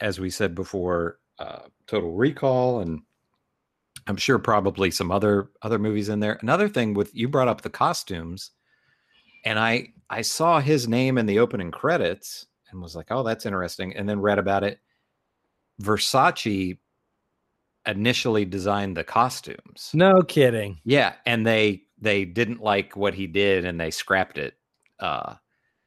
as 0.00 0.20
we 0.20 0.30
said 0.30 0.54
before, 0.54 1.18
uh, 1.38 1.62
Total 1.86 2.12
Recall, 2.12 2.80
and 2.80 3.02
I'm 4.06 4.16
sure 4.16 4.38
probably 4.38 4.90
some 4.90 5.10
other 5.10 5.50
other 5.62 5.78
movies 5.78 6.08
in 6.08 6.20
there. 6.20 6.38
Another 6.42 6.68
thing 6.68 6.94
with 6.94 7.14
you 7.14 7.28
brought 7.28 7.48
up 7.48 7.62
the 7.62 7.70
costumes, 7.70 8.50
and 9.44 9.58
I 9.58 9.92
I 10.10 10.22
saw 10.22 10.60
his 10.60 10.88
name 10.88 11.18
in 11.18 11.26
the 11.26 11.38
opening 11.38 11.70
credits 11.70 12.46
and 12.70 12.82
was 12.82 12.96
like, 12.96 13.08
oh, 13.10 13.22
that's 13.22 13.46
interesting, 13.46 13.96
and 13.96 14.08
then 14.08 14.20
read 14.20 14.38
about 14.38 14.64
it. 14.64 14.80
Versace 15.82 16.78
initially 17.86 18.44
designed 18.44 18.96
the 18.96 19.04
costumes. 19.04 19.90
No 19.94 20.22
kidding. 20.22 20.80
Yeah, 20.84 21.14
and 21.26 21.46
they 21.46 21.82
they 22.00 22.24
didn't 22.24 22.60
like 22.60 22.96
what 22.96 23.14
he 23.14 23.26
did 23.26 23.64
and 23.64 23.80
they 23.80 23.90
scrapped 23.90 24.38
it. 24.38 24.54
Uh 24.98 25.34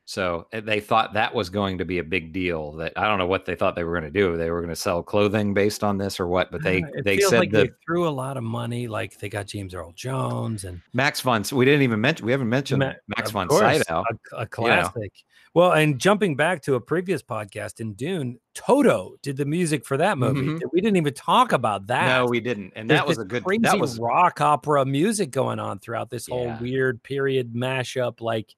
So 0.05 0.47
uh, 0.51 0.59
they 0.61 0.79
thought 0.81 1.13
that 1.13 1.33
was 1.33 1.49
going 1.49 1.77
to 1.77 1.85
be 1.85 1.99
a 1.99 2.03
big 2.03 2.33
deal. 2.33 2.73
That 2.73 2.91
I 2.97 3.07
don't 3.07 3.19
know 3.19 3.25
what 3.27 3.45
they 3.45 3.55
thought 3.55 3.75
they 3.75 3.85
were 3.85 3.93
going 3.97 4.11
to 4.11 4.19
do. 4.19 4.35
They 4.35 4.51
were 4.51 4.59
going 4.59 4.69
to 4.69 4.75
sell 4.75 5.01
clothing 5.01 5.53
based 5.53 5.83
on 5.83 5.97
this 5.97 6.19
or 6.19 6.27
what, 6.27 6.51
but 6.51 6.61
they 6.61 6.79
it 6.79 7.05
they 7.05 7.19
said 7.19 7.39
like 7.39 7.51
that 7.51 7.67
they 7.67 7.73
threw 7.85 8.07
a 8.07 8.09
lot 8.11 8.35
of 8.35 8.43
money. 8.43 8.87
Like 8.87 9.17
they 9.19 9.29
got 9.29 9.47
James 9.47 9.73
Earl 9.73 9.93
Jones 9.93 10.65
and 10.65 10.81
Max 10.93 11.21
von. 11.21 11.43
We 11.53 11.63
didn't 11.65 11.83
even 11.83 12.01
mention. 12.01 12.25
We 12.25 12.33
haven't 12.33 12.49
mentioned 12.49 12.79
Ma- 12.79 12.93
Max 13.07 13.31
von 13.31 13.47
course, 13.47 13.77
Sydow. 13.77 14.03
a, 14.33 14.35
a 14.41 14.45
classic. 14.45 15.13
Well, 15.55 15.73
and 15.73 15.99
jumping 15.99 16.35
back 16.35 16.63
to 16.63 16.73
a 16.75 16.81
previous 16.81 17.21
podcast 17.21 17.79
in 17.79 17.93
Dune, 17.93 18.39
Toto 18.55 19.15
did 19.21 19.37
the 19.37 19.45
music 19.45 19.85
for 19.85 19.97
that 19.97 20.17
movie. 20.17 20.41
Mhm. 20.41 20.59
We 20.73 20.81
didn't 20.81 20.97
even 20.97 21.13
talk 21.13 21.51
about 21.51 21.85
that. 21.87 22.07
No, 22.17 22.25
we 22.25 22.39
didn't, 22.39 22.73
and 22.75 22.89
There's 22.89 22.99
that 23.01 23.07
was 23.07 23.19
a 23.19 23.23
good. 23.23 23.43
crazy 23.43 23.61
That 23.61 23.79
was 23.79 23.99
rock 23.99 24.41
opera 24.41 24.83
music 24.83 25.29
going 25.29 25.59
on 25.59 25.77
throughout 25.77 26.09
this 26.09 26.25
whole 26.27 26.45
Yeah. 26.47 26.59
weird 26.59 27.03
period 27.03 27.53
mashup, 27.53 28.19
like 28.19 28.53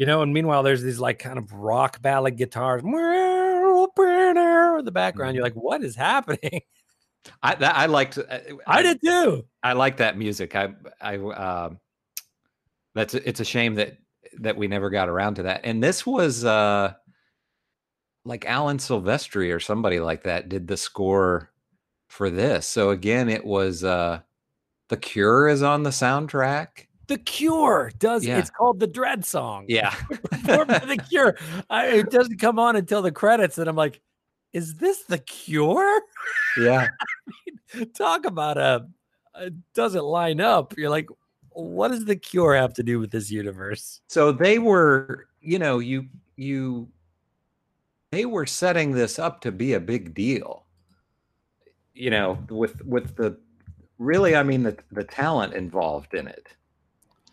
you 0.00 0.06
know. 0.06 0.22
And 0.22 0.32
meanwhile, 0.32 0.62
there's 0.62 0.82
these 0.82 0.98
like 0.98 1.18
kind 1.18 1.38
of 1.38 1.52
rock 1.52 2.00
ballad 2.00 2.36
guitars 2.36 2.82
in 2.82 2.90
the 2.90 4.90
background. 4.92 5.34
You're 5.34 5.44
like, 5.44 5.52
what 5.52 5.84
is 5.84 5.94
happening? 5.94 6.62
I 7.42 7.54
that, 7.56 7.76
I 7.76 7.84
liked. 7.84 8.16
uh, 8.16 8.38
I 8.66 8.82
did 8.82 8.98
too. 9.04 9.44
I 9.62 9.74
like 9.74 9.98
that 9.98 10.16
music. 10.16 10.56
I 10.56 10.70
I 11.02 11.16
um 11.16 11.78
that's 12.94 13.12
it's 13.12 13.40
a 13.40 13.44
shame 13.44 13.74
that 13.74 13.98
that 14.38 14.56
we 14.56 14.68
never 14.68 14.88
got 14.88 15.10
around 15.10 15.34
to 15.34 15.42
that. 15.42 15.60
And 15.64 15.84
this 15.84 16.06
was 16.06 16.46
uh 16.46 16.94
like 18.24 18.46
Alan 18.46 18.78
Silvestri 18.78 19.54
or 19.54 19.60
somebody 19.60 20.00
like 20.00 20.22
that 20.22 20.48
did 20.48 20.66
the 20.66 20.78
score 20.78 21.50
for 22.08 22.30
this. 22.30 22.66
So 22.66 22.88
again, 22.88 23.28
it 23.28 23.44
was 23.44 23.84
uh 23.84 24.20
The 24.88 24.96
Cure 24.96 25.48
is 25.48 25.62
on 25.62 25.82
the 25.82 25.90
soundtrack. 25.90 26.86
The 27.10 27.18
Cure 27.18 27.90
does. 27.98 28.24
Yeah. 28.24 28.38
It's 28.38 28.50
called 28.50 28.78
the 28.78 28.86
Dredd 28.86 29.24
Song. 29.24 29.64
Yeah. 29.66 29.90
performed 30.30 30.68
by 30.68 30.78
the 30.78 30.96
Cure. 30.96 31.36
I, 31.68 31.88
it 31.88 32.10
doesn't 32.10 32.38
come 32.38 32.60
on 32.60 32.76
until 32.76 33.02
the 33.02 33.10
credits, 33.10 33.58
and 33.58 33.68
I'm 33.68 33.74
like, 33.74 34.00
"Is 34.52 34.76
this 34.76 35.02
the 35.02 35.18
Cure?" 35.18 36.02
yeah. 36.56 36.86
Talk 37.98 38.26
about 38.26 38.58
a, 38.58 38.86
it 39.40 39.54
doesn't 39.74 40.04
line 40.04 40.40
up. 40.40 40.78
You're 40.78 40.88
like, 40.88 41.08
what 41.48 41.88
does 41.88 42.04
the 42.04 42.14
Cure 42.14 42.54
have 42.54 42.74
to 42.74 42.84
do 42.84 43.00
with 43.00 43.10
this 43.10 43.28
universe? 43.28 44.00
So 44.06 44.30
they 44.30 44.60
were, 44.60 45.26
you 45.40 45.58
know, 45.58 45.80
you 45.80 46.06
you 46.36 46.88
they 48.12 48.24
were 48.24 48.46
setting 48.46 48.92
this 48.92 49.18
up 49.18 49.40
to 49.40 49.50
be 49.50 49.72
a 49.72 49.80
big 49.80 50.14
deal. 50.14 50.64
You 51.92 52.10
know, 52.10 52.38
with 52.48 52.80
with 52.84 53.16
the 53.16 53.36
really 53.98 54.36
I 54.36 54.44
mean 54.44 54.62
the 54.62 54.78
the 54.92 55.02
talent 55.02 55.54
involved 55.54 56.14
in 56.14 56.28
it. 56.28 56.54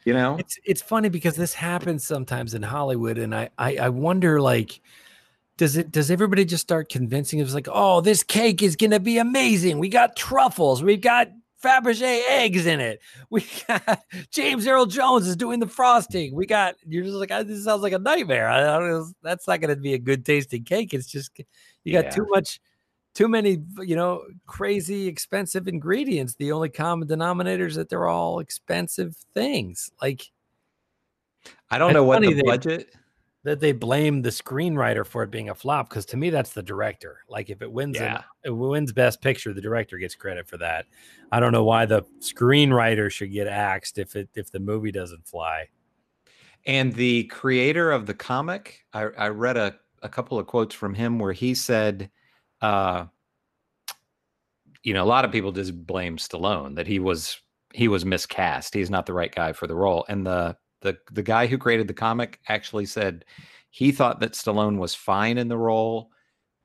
You 0.07 0.13
know? 0.13 0.37
It's 0.39 0.57
it's 0.63 0.81
funny 0.81 1.09
because 1.09 1.35
this 1.35 1.53
happens 1.53 2.05
sometimes 2.05 2.53
in 2.53 2.63
Hollywood, 2.63 3.17
and 3.17 3.35
I 3.35 3.49
I, 3.57 3.75
I 3.75 3.89
wonder 3.89 4.39
like. 4.39 4.79
Does 5.57 5.75
it? 5.75 5.91
Does 5.91 6.11
everybody 6.11 6.45
just 6.45 6.61
start 6.61 6.87
convincing 6.87 7.41
us 7.41 7.53
like, 7.53 7.67
oh, 7.69 7.99
this 7.99 8.21
cake 8.23 8.61
is 8.61 8.75
gonna 8.75 8.99
be 8.99 9.17
amazing? 9.17 9.79
We 9.79 9.89
got 9.89 10.15
truffles. 10.15 10.83
We've 10.83 11.01
got 11.01 11.29
Fabergé 11.63 12.21
eggs 12.29 12.67
in 12.67 12.79
it. 12.79 13.01
We 13.31 13.43
got 13.67 14.03
James 14.31 14.67
Earl 14.67 14.85
Jones 14.85 15.27
is 15.27 15.35
doing 15.35 15.59
the 15.59 15.67
frosting. 15.67 16.35
We 16.35 16.45
got 16.45 16.75
you're 16.87 17.03
just 17.03 17.15
like 17.15 17.31
"Ah, 17.31 17.41
this 17.43 17.65
sounds 17.65 17.81
like 17.81 17.93
a 17.93 17.99
nightmare. 17.99 18.47
I 18.47 18.61
don't. 18.79 19.13
That's 19.23 19.47
not 19.47 19.59
going 19.59 19.75
to 19.75 19.81
be 19.81 19.93
a 19.95 19.97
good 19.99 20.23
tasting 20.25 20.63
cake. 20.63 20.93
It's 20.93 21.07
just 21.11 21.31
you 21.83 21.91
got 21.91 22.05
Yeah. 22.05 22.11
too 22.11 22.27
much, 22.29 22.61
too 23.17 23.27
many 23.27 23.57
you 23.79 23.95
know 23.95 24.23
crazy 24.45 25.07
expensive 25.07 25.67
ingredients. 25.67 26.35
The 26.35 26.51
only 26.51 26.69
common 26.69 27.07
denominator 27.07 27.65
is 27.65 27.73
that 27.75 27.89
they're 27.89 28.07
all 28.07 28.37
expensive 28.39 29.15
things. 29.33 29.89
Like 29.99 30.29
I 31.71 31.79
don't 31.79 31.93
know 31.93 32.03
what 32.03 32.21
the 32.21 32.33
they- 32.33 32.41
budget 32.43 32.95
that 33.43 33.59
they 33.59 33.71
blame 33.71 34.21
the 34.21 34.29
screenwriter 34.29 35.05
for 35.05 35.23
it 35.23 35.31
being 35.31 35.49
a 35.49 35.55
flop 35.55 35.89
because 35.89 36.05
to 36.07 36.17
me 36.17 36.29
that's 36.29 36.51
the 36.53 36.61
director. 36.61 37.21
Like 37.27 37.49
if 37.49 37.63
it 37.63 37.71
wins, 37.71 37.95
Yeah. 37.95 38.17
if 38.43 38.49
it 38.49 38.51
wins 38.51 38.91
Best 38.91 39.19
Picture, 39.21 39.51
the 39.51 39.61
director 39.61 39.97
gets 39.97 40.13
credit 40.15 40.47
for 40.47 40.57
that. 40.57 40.85
I 41.31 41.39
don't 41.39 41.53
know 41.53 41.63
why 41.63 41.87
the 41.87 42.03
screenwriter 42.19 43.09
should 43.09 43.31
get 43.31 43.47
axed 43.47 43.97
if 43.97 44.15
it 44.15 44.29
if 44.35 44.51
the 44.51 44.59
movie 44.59 44.91
doesn't 44.91 45.25
fly. 45.25 45.69
And 46.67 46.93
the 46.93 47.23
creator 47.25 47.91
of 47.91 48.05
the 48.05 48.13
comic, 48.13 48.85
I, 48.93 49.03
I 49.17 49.29
read 49.29 49.57
a, 49.57 49.75
a 50.03 50.09
couple 50.09 50.37
of 50.37 50.45
quotes 50.45 50.75
from 50.75 50.93
him 50.93 51.17
where 51.17 51.33
he 51.33 51.55
said, 51.55 52.11
uh, 52.61 53.05
you 54.83 54.93
know, 54.93 55.03
a 55.03 55.05
lot 55.05 55.25
of 55.25 55.31
people 55.31 55.51
just 55.51 55.85
blame 55.85 56.17
Stallone 56.17 56.75
that 56.75 56.87
he 56.87 56.99
was 56.99 57.39
he 57.73 57.87
was 57.87 58.05
miscast. 58.05 58.73
He's 58.73 58.89
not 58.89 59.05
the 59.05 59.13
right 59.13 59.33
guy 59.33 59.53
for 59.53 59.67
the 59.67 59.75
role. 59.75 60.05
And 60.09 60.25
the 60.25 60.57
the 60.81 60.97
the 61.11 61.23
guy 61.23 61.47
who 61.47 61.57
created 61.57 61.87
the 61.87 61.93
comic 61.93 62.39
actually 62.47 62.85
said 62.85 63.25
he 63.69 63.91
thought 63.91 64.19
that 64.21 64.33
Stallone 64.33 64.77
was 64.77 64.95
fine 64.95 65.37
in 65.37 65.47
the 65.47 65.57
role, 65.57 66.11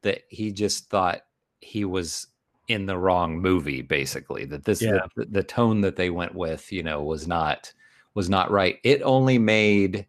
that 0.03 0.23
he 0.29 0.53
just 0.53 0.89
thought 0.89 1.23
he 1.61 1.85
was 1.85 2.29
in 2.69 2.87
the 2.87 2.97
wrong 2.97 3.39
movie, 3.41 3.83
basically. 3.83 4.45
That 4.45 4.65
this 4.65 4.83
Yeah. 4.83 5.07
the, 5.17 5.27
the 5.27 5.43
tone 5.43 5.81
that 5.83 5.97
they 5.97 6.11
went 6.11 6.35
with, 6.35 6.71
you 6.73 6.83
know, 6.83 7.03
was 7.03 7.27
not 7.27 7.73
was 8.15 8.29
not 8.29 8.51
right. 8.51 8.79
It 8.85 9.03
only 9.03 9.39
made 9.39 10.07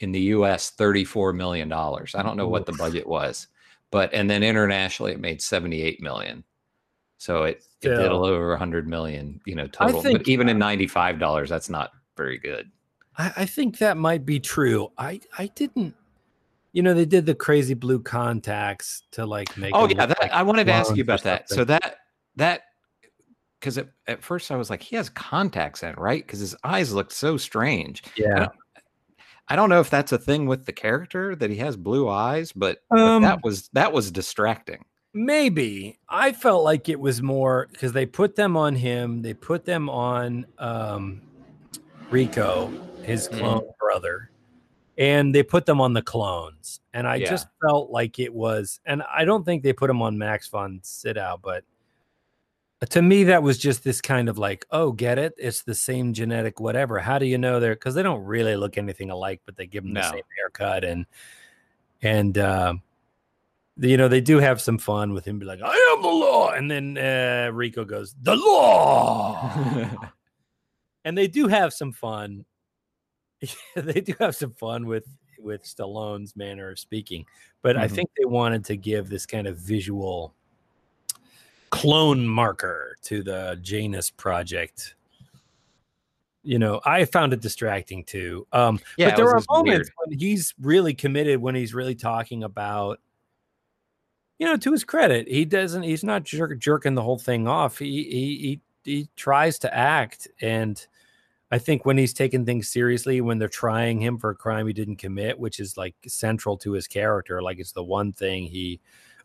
in 0.00 0.12
the 0.12 0.20
US 0.20 0.70
34 0.70 1.32
million 1.32 1.68
dollars. 1.68 2.14
I 2.14 2.22
don't 2.22 2.36
know 2.36 2.48
what 2.48 2.66
the 2.66 2.72
budget 2.72 3.06
was, 3.06 3.48
but 3.90 4.12
and 4.12 4.28
then 4.28 4.42
internationally 4.42 5.12
it 5.12 5.20
made 5.20 5.40
78 5.40 6.02
million. 6.02 6.44
So 7.18 7.44
it, 7.44 7.62
it 7.82 7.88
did 7.88 7.98
a 7.98 8.00
little 8.16 8.24
over 8.26 8.50
100 8.50 8.86
million, 8.86 9.40
you 9.46 9.54
know, 9.54 9.66
total. 9.66 10.02
think- 10.02 10.18
but 10.18 10.28
even 10.28 10.48
in 10.48 10.58
95 10.58 11.18
dollars 11.18 11.48
that's 11.48 11.68
not 11.70 11.92
very 12.16 12.38
good. 12.38 12.70
I, 13.18 13.32
I 13.38 13.46
think 13.46 13.78
that 13.78 13.96
might 13.96 14.26
be 14.26 14.40
true. 14.40 14.92
I 14.98 15.20
I 15.38 15.46
didn't. 15.54 15.94
You 16.72 16.82
know, 16.82 16.92
they 16.92 17.06
did 17.06 17.24
the 17.24 17.34
crazy 17.34 17.72
blue 17.72 18.00
contacts 18.00 19.02
to 19.12 19.24
like 19.24 19.56
make. 19.56 19.72
Oh 19.74 19.88
yeah, 19.88 20.04
that, 20.04 20.20
like 20.20 20.30
I 20.30 20.42
wanted 20.42 20.64
to 20.66 20.72
ask 20.72 20.94
you 20.94 21.02
about 21.02 21.22
that. 21.22 21.48
So 21.48 21.64
that 21.64 21.96
that 22.36 22.62
because 23.58 23.78
at, 23.78 23.88
at 24.06 24.22
first 24.22 24.50
I 24.50 24.56
was 24.56 24.68
like, 24.68 24.82
he 24.82 24.96
has 24.96 25.08
contacts 25.08 25.82
in, 25.82 25.94
right? 25.94 26.24
Because 26.24 26.40
his 26.40 26.54
eyes 26.62 26.92
looked 26.92 27.12
so 27.12 27.38
strange. 27.38 28.02
yeah, 28.16 28.48
I 29.48 29.56
don't 29.56 29.68
know 29.68 29.80
if 29.80 29.90
that's 29.90 30.12
a 30.12 30.18
thing 30.18 30.46
with 30.46 30.66
the 30.66 30.72
character 30.72 31.36
that 31.36 31.50
he 31.50 31.56
has 31.58 31.76
blue 31.76 32.08
eyes, 32.08 32.52
but, 32.52 32.78
but 32.90 32.98
Um, 32.98 33.22
that 33.22 33.44
was 33.44 33.68
that 33.72 33.92
was 33.92 34.10
distracting. 34.10 34.84
Maybe 35.14 35.98
I 36.08 36.32
felt 36.32 36.64
like 36.64 36.88
it 36.88 36.98
was 37.00 37.22
more 37.22 37.68
because 37.70 37.92
they 37.92 38.06
put 38.06 38.36
them 38.36 38.56
on 38.56 38.74
him. 38.74 39.22
They 39.22 39.34
put 39.34 39.64
them 39.64 39.88
on 39.88 40.46
um, 40.58 41.22
Rico, 42.10 42.72
his 43.02 43.28
Mhm. 43.28 43.38
clone 43.38 43.70
brother, 43.80 44.30
and 44.98 45.34
they 45.34 45.42
put 45.42 45.64
them 45.64 45.80
on 45.80 45.92
the 45.94 46.02
clones. 46.02 46.80
And 46.92 47.06
I 47.06 47.16
Yeah. 47.16 47.30
just 47.30 47.46
felt 47.62 47.90
like 47.90 48.18
it 48.18 48.34
was. 48.34 48.80
And 48.84 49.02
I 49.04 49.24
don't 49.24 49.44
think 49.44 49.62
they 49.62 49.72
put 49.72 49.88
him 49.88 50.02
on 50.02 50.18
Max 50.18 50.48
von 50.48 50.80
Sydow, 50.82 51.38
but 51.42 51.64
to 52.90 53.00
me 53.02 53.24
that 53.24 53.42
was 53.42 53.58
just 53.58 53.84
this 53.84 54.00
kind 54.00 54.28
of 54.28 54.36
like, 54.38 54.66
oh, 54.70 54.92
get 54.92 55.18
it? 55.18 55.34
It's 55.38 55.62
the 55.62 55.74
same 55.74 56.12
genetic 56.12 56.60
whatever. 56.60 56.98
How 56.98 57.18
do 57.18 57.26
you 57.26 57.38
know 57.38 57.58
they're? 57.60 57.74
Because 57.74 57.94
they 57.94 58.02
don't 58.02 58.22
really 58.24 58.56
look 58.56 58.76
anything 58.76 59.10
alike, 59.10 59.40
but 59.46 59.56
they 59.56 59.66
give 59.66 59.82
them 59.84 59.94
the 59.94 60.10
same 60.10 60.22
haircut 60.38 60.84
and 60.84 61.06
and. 62.02 62.36
Uh, 62.38 62.74
you 63.78 63.98
know 63.98 64.08
they 64.08 64.22
do 64.22 64.38
have 64.38 64.58
some 64.58 64.78
fun 64.78 65.12
with 65.12 65.26
him 65.26 65.38
be 65.38 65.44
like 65.44 65.60
i 65.62 65.94
am 65.94 66.00
the 66.00 66.08
law 66.08 66.48
and 66.52 66.70
then 66.70 66.96
uh 66.96 67.50
rico 67.52 67.84
goes 67.84 68.14
the 68.22 68.34
law 68.34 69.52
and 71.04 71.18
they 71.18 71.28
do 71.28 71.46
have 71.46 71.74
some 71.74 71.92
fun 71.92 72.42
they 73.76 74.00
do 74.00 74.14
have 74.18 74.34
some 74.34 74.52
fun 74.52 74.86
with 74.86 75.04
with 75.38 75.62
stallone's 75.62 76.34
manner 76.36 76.70
of 76.70 76.78
speaking 76.78 77.22
but 77.60 77.76
i 77.76 77.86
Mhm. 77.86 77.90
think 77.90 78.10
they 78.16 78.24
wanted 78.24 78.64
to 78.64 78.76
give 78.78 79.10
this 79.10 79.26
kind 79.26 79.46
of 79.46 79.58
visual 79.58 80.32
clone 81.70 82.26
marker 82.26 82.96
to 83.02 83.22
the 83.22 83.58
janus 83.62 84.10
project. 84.10 84.94
You 86.42 86.60
know 86.60 86.80
i 86.84 87.04
found 87.04 87.32
it 87.32 87.40
distracting 87.40 88.04
too. 88.04 88.46
Um 88.52 88.78
yeah, 88.96 89.10
but 89.10 89.16
there 89.16 89.28
are 89.28 89.42
moments 89.48 89.90
weird. 89.90 90.10
when 90.10 90.18
he's 90.18 90.54
really 90.60 90.94
committed 90.94 91.40
when 91.40 91.54
he's 91.56 91.74
really 91.74 91.96
talking 91.96 92.44
about 92.44 93.00
you 94.38 94.46
know 94.46 94.56
to 94.56 94.70
his 94.70 94.84
credit 94.84 95.26
he 95.26 95.44
doesn't 95.44 95.82
he's 95.82 96.04
not 96.04 96.22
jerk, 96.22 96.56
jerking 96.58 96.94
the 96.94 97.02
whole 97.02 97.18
thing 97.18 97.48
off. 97.48 97.78
He, 97.78 98.04
he 98.04 98.36
he 98.38 98.60
he 98.84 99.08
tries 99.16 99.58
to 99.60 99.74
act. 99.74 100.28
And 100.40 100.86
i 101.50 101.58
think 101.58 101.84
when 101.84 101.98
he's 101.98 102.12
taking 102.12 102.44
things 102.44 102.68
seriously 102.68 103.20
when 103.20 103.38
they're 103.38 103.48
trying 103.48 104.00
him 104.00 104.18
for 104.18 104.30
a 104.30 104.34
crime 104.34 104.66
he 104.66 104.72
didn't 104.72 104.96
commit 104.96 105.38
which 105.38 105.60
is 105.60 105.76
like 105.76 105.94
central 106.06 106.56
to 106.56 106.72
his 106.72 106.88
character 106.88 107.40
like 107.40 107.58
it's 107.58 107.72
the 107.72 107.84
one 107.84 108.12
thing 108.12 108.44
he 108.46 108.80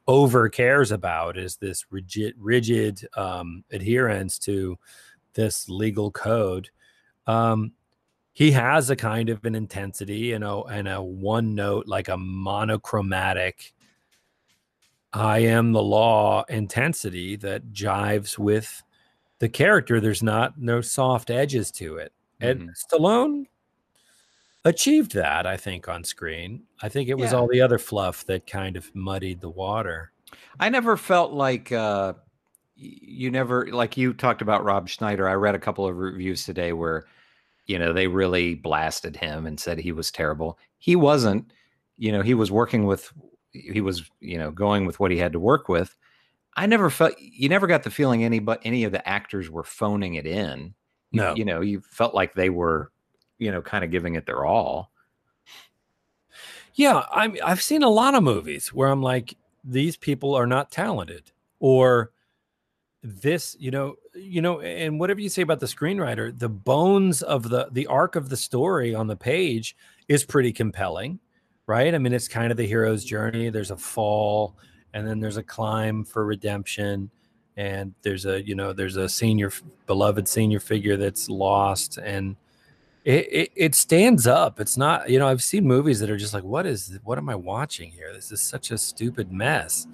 over 0.08 0.49
cares 0.49 0.91
about 0.91 1.38
is 1.38 1.58
this 1.58 1.86
rigid 1.91 2.34
rigid 2.38 3.08
um 3.18 3.64
adherence 3.72 4.39
to 4.39 4.78
this 5.36 5.70
legal 5.70 6.12
code 6.12 6.70
um 7.28 7.74
he 8.34 8.52
has 8.52 8.89
a 8.89 8.95
kind 8.95 9.30
of 9.30 9.45
an 9.45 9.56
intensity 9.56 10.34
and 10.34 10.43
a 10.43 10.58
and 10.64 10.88
a 10.88 11.02
one 11.02 11.56
note 11.56 11.88
like 11.88 12.10
a 12.10 12.18
monochromatic 12.18 13.74
I 15.14 15.39
am 15.39 15.74
the 15.74 15.84
law 15.84 16.43
intensity 16.47 17.36
that 17.38 17.74
jives 17.74 18.38
with 18.38 18.82
the 19.39 19.49
character. 19.49 19.99
There's 19.99 20.24
not 20.24 20.60
no 20.60 20.82
soft 20.82 21.30
edges 21.30 21.72
to 21.74 21.97
it. 21.97 22.14
And 22.41 22.62
Mhm. 22.62 22.76
Stallone, 22.76 23.47
achieved 24.66 25.14
that, 25.14 25.45
I 25.47 25.57
think, 25.57 25.88
on 25.88 26.03
screen. 26.03 26.64
I 26.82 26.89
think 26.89 27.09
it 27.09 27.18
was 27.18 27.32
Yeah. 27.32 27.38
all 27.39 27.47
the 27.47 27.62
other 27.62 27.78
fluff 27.78 28.26
that 28.26 28.47
kind 28.47 28.78
of 28.78 28.93
muddied 28.95 29.41
the 29.41 29.49
water. 29.49 30.12
I 30.59 30.70
never 30.70 30.97
felt 30.97 31.32
like 31.34 31.72
uh, 31.72 32.14
you 32.76 33.30
never 33.32 33.68
like 33.68 33.97
you 33.97 34.14
talked 34.14 34.41
about 34.41 34.64
Rob 34.64 34.88
Schneider. 34.89 35.28
I 35.28 35.34
read 35.34 35.55
a 35.55 35.59
couple 35.59 35.88
of 35.88 35.97
reviews 35.97 36.45
today 36.45 36.74
where 36.74 37.05
you 37.68 37.78
know 37.78 37.93
they 37.93 38.07
really 38.07 38.55
blasted 38.55 39.16
him 39.16 39.45
and 39.45 39.59
said 39.59 39.78
he 39.80 39.91
was 39.91 40.12
terrible. 40.12 40.57
He 40.80 40.95
wasn't. 40.95 41.51
You 41.97 42.12
know, 42.12 42.22
he 42.22 42.34
was 42.34 42.51
working 42.51 42.86
with 42.86 43.12
he 43.51 43.82
was 43.82 44.09
you 44.20 44.38
know 44.38 44.51
going 44.51 44.86
with 44.86 44.99
what 44.99 45.12
he 45.12 45.18
had 45.18 45.34
to 45.34 45.39
work 45.39 45.68
with. 45.70 45.95
I 46.55 46.66
never 46.66 46.89
felt 46.89 47.14
you 47.20 47.49
never 47.49 47.68
got 47.68 47.84
the 47.84 47.91
feeling 47.91 48.24
any 48.24 48.39
but 48.39 48.62
any 48.64 48.84
of 48.84 48.91
the 48.91 49.07
actors 49.07 49.49
were 49.49 49.64
phoning 49.64 50.16
it 50.16 50.26
in. 50.26 50.74
You- 51.12 51.22
No. 51.22 51.36
you 51.36 51.45
know, 51.45 51.62
you 51.62 51.82
felt 51.82 52.16
like 52.16 52.34
they 52.34 52.49
were 52.49 52.91
you 53.42 53.52
know 53.52 53.62
kind 53.62 53.84
of 53.84 53.92
giving 53.92 54.16
it 54.16 54.26
their 54.26 54.46
all. 54.46 54.92
Yeah, 56.76 57.04
I'm 57.12 57.36
I've 57.44 57.62
seen 57.62 57.84
a 57.84 57.89
lot 57.89 58.16
of 58.16 58.24
movies 58.24 58.70
where 58.74 58.88
I'm 58.88 59.02
like, 59.02 59.36
these 59.64 59.98
people 59.98 60.36
are 60.36 60.48
not 60.48 60.72
talented, 60.72 61.32
or 61.60 62.12
this, 63.04 63.58
you 63.60 63.72
know, 63.72 63.96
you 64.14 64.42
know, 64.42 64.62
and 64.62 65.00
whatever 65.00 65.20
you 65.20 65.28
say 65.28 65.42
about 65.42 65.60
the 65.60 65.66
screenwriter, 65.66 66.38
the 66.38 66.48
bones 66.48 67.24
of 67.24 67.50
the 67.50 67.68
the 67.72 67.88
arc 67.88 68.16
of 68.16 68.30
the 68.30 68.38
story 68.38 68.96
on 68.96 69.08
the 69.08 69.16
page 69.16 69.76
is 70.08 70.24
pretty 70.24 70.54
compelling, 70.54 71.20
right? 71.66 71.94
I 71.94 71.98
mean, 71.98 72.14
it's 72.14 72.28
kind 72.28 72.52
of 72.52 72.58
the 72.58 72.68
hero's 72.68 73.04
journey. 73.04 73.50
There's 73.50 73.72
a 73.72 73.78
fall, 73.78 74.56
and 74.94 75.06
then 75.06 75.20
there's 75.20 75.38
a 75.38 75.44
climb 75.44 76.06
for 76.06 76.26
redemption, 76.26 77.10
and 77.58 77.96
there's 78.04 78.26
a 78.28 78.46
you 78.46 78.54
know 78.54 78.72
there's 78.72 78.98
a 78.98 79.10
senior 79.10 79.52
beloved 79.88 80.28
senior 80.28 80.60
figure 80.60 80.96
that's 80.96 81.28
lost 81.28 81.98
and 81.98 82.36
it, 83.04 83.28
it 83.32 83.52
it 83.56 83.76
stands 83.76 84.28
up 84.28 84.60
it's 84.60 84.78
not 84.78 85.10
you 85.10 85.18
know 85.18 85.28
i've 85.28 85.41
seen 85.43 85.66
movies 85.66 85.99
that 85.99 86.10
are 86.10 86.18
just 86.18 86.34
like 86.34 86.43
what 86.43 86.66
is 86.66 86.99
what 87.04 87.18
am 87.18 87.30
i 87.30 87.36
watching 87.36 87.91
here 87.91 88.14
this 88.14 88.32
is 88.32 88.39
such 88.41 88.72
a 88.72 88.78
stupid 88.78 89.32
mess 89.32 89.88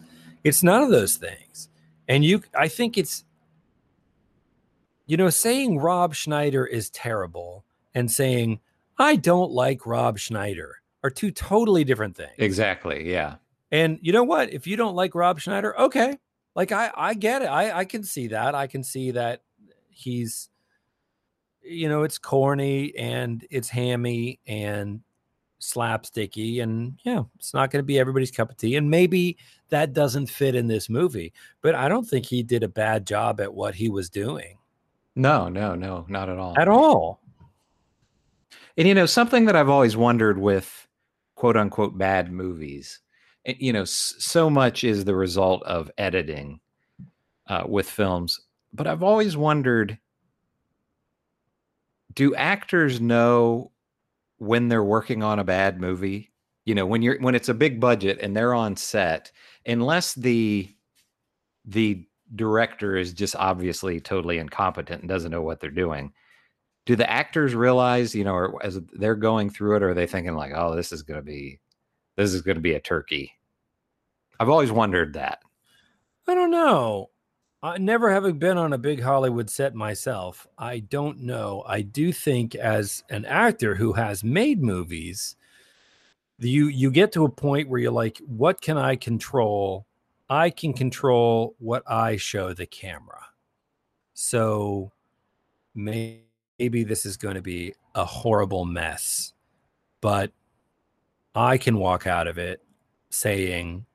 it's 0.43 0.61
none 0.63 0.81
of 0.83 0.89
those 0.89 1.15
things 1.15 1.69
and 2.07 2.25
you 2.25 2.41
i 2.55 2.67
think 2.67 2.97
it's 2.97 3.23
you 5.05 5.15
know 5.17 5.29
saying 5.29 5.77
rob 5.79 6.13
schneider 6.13 6.65
is 6.65 6.89
terrible 6.89 7.63
and 7.95 8.11
saying 8.11 8.59
i 8.99 9.15
don't 9.15 9.51
like 9.51 9.85
rob 9.85 10.19
schneider 10.19 10.75
are 11.03 11.09
two 11.09 11.31
totally 11.31 11.83
different 11.83 12.15
things 12.15 12.33
Exactly. 12.39 13.09
Yeah. 13.09 13.35
and 13.71 13.99
you 14.01 14.11
know 14.11 14.23
what? 14.23 14.51
If 14.51 14.65
you 14.65 14.75
don't 14.75 14.95
like 14.95 15.13
Rob 15.13 15.39
Schneider, 15.39 15.79
okay. 15.79 16.17
Like 16.55 16.71
I 16.71 16.91
I 16.95 17.13
get 17.13 17.43
it. 17.43 17.45
I 17.45 17.79
I 17.79 17.85
can 17.85 18.03
see 18.03 18.27
that. 18.29 18.55
I 18.55 18.65
can 18.65 18.83
see 18.83 19.11
that 19.11 19.43
he's 19.89 20.49
you 21.67 21.89
know, 21.89 22.03
it's 22.03 22.17
corny 22.17 22.95
and 22.97 23.45
it's 23.49 23.69
hammy 23.69 24.39
and 24.47 25.01
slapsticky 25.59 26.61
and 26.61 26.99
yeah, 27.03 27.23
it's 27.35 27.53
not 27.53 27.71
going 27.71 27.79
to 27.81 27.85
be 27.85 27.97
everybody's 27.99 28.31
cup 28.31 28.51
of 28.51 28.57
tea 28.57 28.75
and 28.75 28.89
maybe 28.89 29.37
that 29.69 29.91
doesn't 29.93 30.27
fit 30.27 30.53
in 30.55 30.67
this 30.67 30.87
movie, 30.89 31.33
but 31.61 31.75
I 31.75 31.89
don't 31.89 32.05
think 32.05 32.25
he 32.25 32.43
did 32.43 32.63
a 32.63 32.67
bad 32.69 33.07
job 33.07 33.41
at 33.41 33.53
what 33.53 33.73
he 33.75 33.89
was 33.89 34.09
doing 34.09 34.57
No, 35.15 35.49
no, 35.49 35.73
no, 35.75 36.05
not 36.07 36.29
at 36.29 36.37
all. 36.37 36.53
at 36.57 36.67
all. 36.67 37.19
And 38.77 38.87
you 38.87 38.93
know, 38.93 39.07
something 39.07 39.45
that 39.45 39.55
I've 39.55 39.69
always 39.69 39.97
wondered 39.97 40.37
with 40.37 40.87
quote 41.35 41.57
unquote 41.57 41.97
bad 41.97 42.31
movies, 42.31 42.99
you 43.45 43.73
know, 43.73 43.83
so 43.85 44.49
much 44.49 44.83
is 44.83 45.05
the 45.05 45.15
result 45.15 45.63
of 45.63 45.89
editing 45.97 46.59
uh, 47.47 47.63
with 47.67 47.89
films, 47.89 48.39
but 48.73 48.85
I've 48.85 49.03
always 49.03 49.35
wondered 49.35 49.97
do 52.17 52.33
actors 52.33 52.99
know 52.99 53.71
when 54.39 54.67
they're 54.67 54.83
working 54.83 55.21
on 55.21 55.37
a 55.37 55.43
bad 55.43 55.79
movie? 55.79 56.31
You 56.65 56.75
know, 56.75 56.85
when 56.85 57.01
you're 57.01 57.21
when 57.21 57.35
it's 57.35 57.47
a 57.47 57.53
big 57.53 57.79
budget 57.79 58.19
and 58.19 58.35
they're 58.35 58.55
on 58.55 58.75
set, 58.75 59.31
unless 59.65 60.13
the 60.15 60.69
the 61.63 62.05
director 62.35 62.97
is 62.97 63.13
just 63.13 63.35
obviously 63.35 64.01
totally 64.01 64.39
incompetent 64.39 65.01
and 65.01 65.07
doesn't 65.07 65.31
know 65.31 65.41
what 65.41 65.61
they're 65.61 65.69
doing 65.69 66.11
do 66.85 66.93
the 66.93 67.09
actors 67.09 67.55
realize 67.55 68.13
you 68.13 68.25
know 68.25 68.33
or 68.33 68.65
as 68.65 68.81
they're 68.95 69.15
going 69.15 69.49
through 69.49 69.77
it 69.77 69.81
or 69.81 69.91
are 69.91 69.93
they 69.93 70.05
thinking 70.05 70.35
like 70.35 70.51
oh 70.53 70.75
this 70.75 70.91
is 70.91 71.03
going 71.03 71.17
to 71.17 71.23
be 71.23 71.57
this 72.17 72.33
is 72.33 72.41
going 72.41 72.55
to 72.55 72.61
be 72.61 72.73
a 72.73 72.81
turkey 72.81 73.31
i've 74.41 74.49
always 74.49 74.73
wondered 74.73 75.13
that 75.13 75.39
I 76.27 76.35
don't 76.35 76.51
know. 76.51 77.09
Never 77.63 78.11
having 78.11 78.37
been 78.37 78.57
on 78.57 78.73
a 78.73 78.77
big 78.77 79.01
Hollywood 79.01 79.49
set 79.49 79.73
myself, 79.73 80.47
I 80.57 80.79
don't 80.79 81.21
know. 81.21 81.63
I 81.67 81.81
do 81.81 82.11
think 82.13 82.53
as 82.55 83.03
an 83.09 83.25
actor 83.25 83.75
who 83.75 83.93
has 83.93 84.23
made 84.23 84.61
movies, 84.61 85.35
you 86.39 86.67
you 86.67 86.91
get 86.91 87.11
to 87.13 87.25
a 87.25 87.29
point 87.29 87.69
where 87.69 87.79
you're 87.79 87.91
like, 87.91 88.19
what 88.27 88.61
can 88.61 88.77
I 88.77 88.95
control? 88.95 89.87
I 90.29 90.49
can 90.51 90.73
control 90.73 91.55
what 91.59 91.83
I 91.89 92.17
show 92.17 92.53
the 92.53 92.65
camera. 92.67 93.25
So 94.15 94.91
may- 95.75 96.23
maybe 96.59 96.83
this 96.85 97.05
is 97.05 97.17
going 97.17 97.35
to 97.35 97.43
be 97.43 97.75
a 97.95 98.05
horrible 98.05 98.65
mess, 98.65 99.33
but 100.01 100.31
I 101.35 101.57
can 101.57 101.79
walk 101.79 102.07
out 102.07 102.27
of 102.27 102.37
it 102.37 102.61
saying 103.09 103.86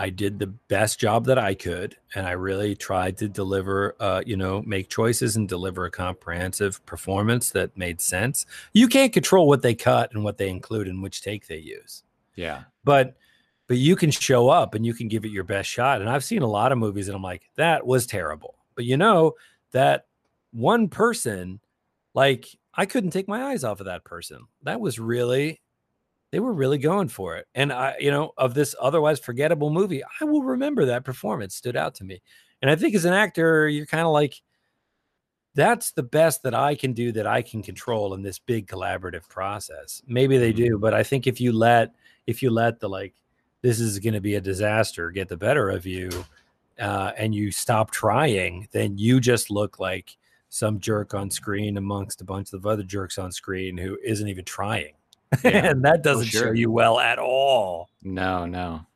I 0.00 0.10
did 0.10 0.38
the 0.38 0.46
best 0.46 0.98
job 0.98 1.26
that 1.26 1.38
I 1.38 1.54
could, 1.54 1.96
and 2.14 2.26
I 2.26 2.32
really 2.32 2.74
tried 2.74 3.18
to 3.18 3.28
deliver, 3.28 3.94
uh, 4.00 4.22
you 4.24 4.36
know, 4.36 4.62
make 4.62 4.88
choices 4.88 5.36
and 5.36 5.48
deliver 5.48 5.84
a 5.84 5.90
comprehensive 5.90 6.84
performance 6.86 7.50
that 7.50 7.76
made 7.76 8.00
sense. 8.00 8.46
You 8.72 8.88
can't 8.88 9.12
control 9.12 9.46
what 9.46 9.62
they 9.62 9.74
cut 9.74 10.12
and 10.14 10.24
what 10.24 10.38
they 10.38 10.48
include 10.48 10.88
and 10.88 11.02
which 11.02 11.22
take 11.22 11.46
they 11.46 11.58
use, 11.58 12.02
yeah 12.34 12.62
but 12.84 13.16
but 13.66 13.76
you 13.76 13.94
can 13.94 14.10
show 14.10 14.48
up 14.48 14.74
and 14.74 14.84
you 14.84 14.92
can 14.92 15.06
give 15.06 15.24
it 15.24 15.30
your 15.30 15.44
best 15.44 15.70
shot. 15.70 16.00
And 16.00 16.10
I've 16.10 16.24
seen 16.24 16.42
a 16.42 16.46
lot 16.48 16.72
of 16.72 16.78
movies, 16.78 17.06
and 17.06 17.14
I'm 17.14 17.22
like, 17.22 17.48
that 17.54 17.86
was 17.86 18.04
terrible. 18.04 18.56
But 18.74 18.84
you 18.84 18.96
know 18.96 19.34
that 19.70 20.06
one 20.50 20.88
person, 20.88 21.60
like, 22.12 22.46
I 22.74 22.84
couldn't 22.84 23.10
take 23.10 23.28
my 23.28 23.44
eyes 23.44 23.62
off 23.62 23.78
of 23.78 23.86
that 23.86 24.02
person. 24.02 24.40
That 24.64 24.80
was 24.80 24.98
really 24.98 25.60
they 26.32 26.40
were 26.40 26.52
really 26.52 26.78
going 26.78 27.08
for 27.08 27.36
it. 27.36 27.46
And 27.54 27.72
I, 27.72 27.96
you 27.98 28.10
know, 28.10 28.32
of 28.36 28.54
this 28.54 28.74
otherwise 28.80 29.18
forgettable 29.18 29.70
movie, 29.70 30.02
I 30.20 30.24
will 30.24 30.42
remember 30.42 30.86
that 30.86 31.04
performance 31.04 31.54
stood 31.54 31.76
out 31.76 31.94
to 31.96 32.04
me. 32.04 32.22
And 32.62 32.70
I 32.70 32.76
think 32.76 32.94
as 32.94 33.04
an 33.04 33.14
actor, 33.14 33.68
you're 33.68 33.86
kind 33.86 34.06
of 34.06 34.12
like, 34.12 34.40
that's 35.54 35.90
the 35.92 36.02
best 36.02 36.44
that 36.44 36.54
I 36.54 36.74
can 36.76 36.92
do 36.92 37.10
that 37.12 37.26
I 37.26 37.42
can 37.42 37.62
control 37.62 38.14
in 38.14 38.22
this 38.22 38.38
big 38.38 38.68
collaborative 38.68 39.28
process. 39.28 40.00
Maybe 40.06 40.38
they 40.38 40.52
do, 40.52 40.78
but 40.78 40.94
I 40.94 41.02
think 41.02 41.26
if 41.26 41.40
you 41.40 41.52
let 41.52 41.92
if 42.26 42.42
you 42.42 42.50
let 42.50 42.78
the 42.78 42.88
like 42.88 43.14
this 43.62 43.80
is 43.80 43.98
going 43.98 44.14
to 44.14 44.20
be 44.20 44.36
a 44.36 44.40
disaster 44.40 45.10
get 45.10 45.28
the 45.28 45.36
better 45.36 45.68
of 45.68 45.86
you 45.86 46.08
uh, 46.78 47.12
and 47.16 47.34
you 47.34 47.50
stop 47.50 47.90
trying, 47.90 48.68
then 48.70 48.96
you 48.96 49.20
just 49.20 49.50
look 49.50 49.80
like 49.80 50.16
some 50.50 50.78
jerk 50.78 51.14
on 51.14 51.30
screen 51.30 51.76
amongst 51.76 52.20
a 52.20 52.24
bunch 52.24 52.52
of 52.52 52.64
other 52.64 52.84
jerks 52.84 53.18
on 53.18 53.32
screen 53.32 53.76
who 53.76 53.98
isn't 54.04 54.28
even 54.28 54.44
trying. 54.44 54.92
Yeah, 55.44 55.66
and 55.70 55.84
that 55.84 56.02
doesn't 56.02 56.26
show 56.26 56.52
you 56.52 56.70
well 56.70 56.98
at 56.98 57.18
all. 57.18 57.90
no 58.02 58.46
no. 58.46 58.86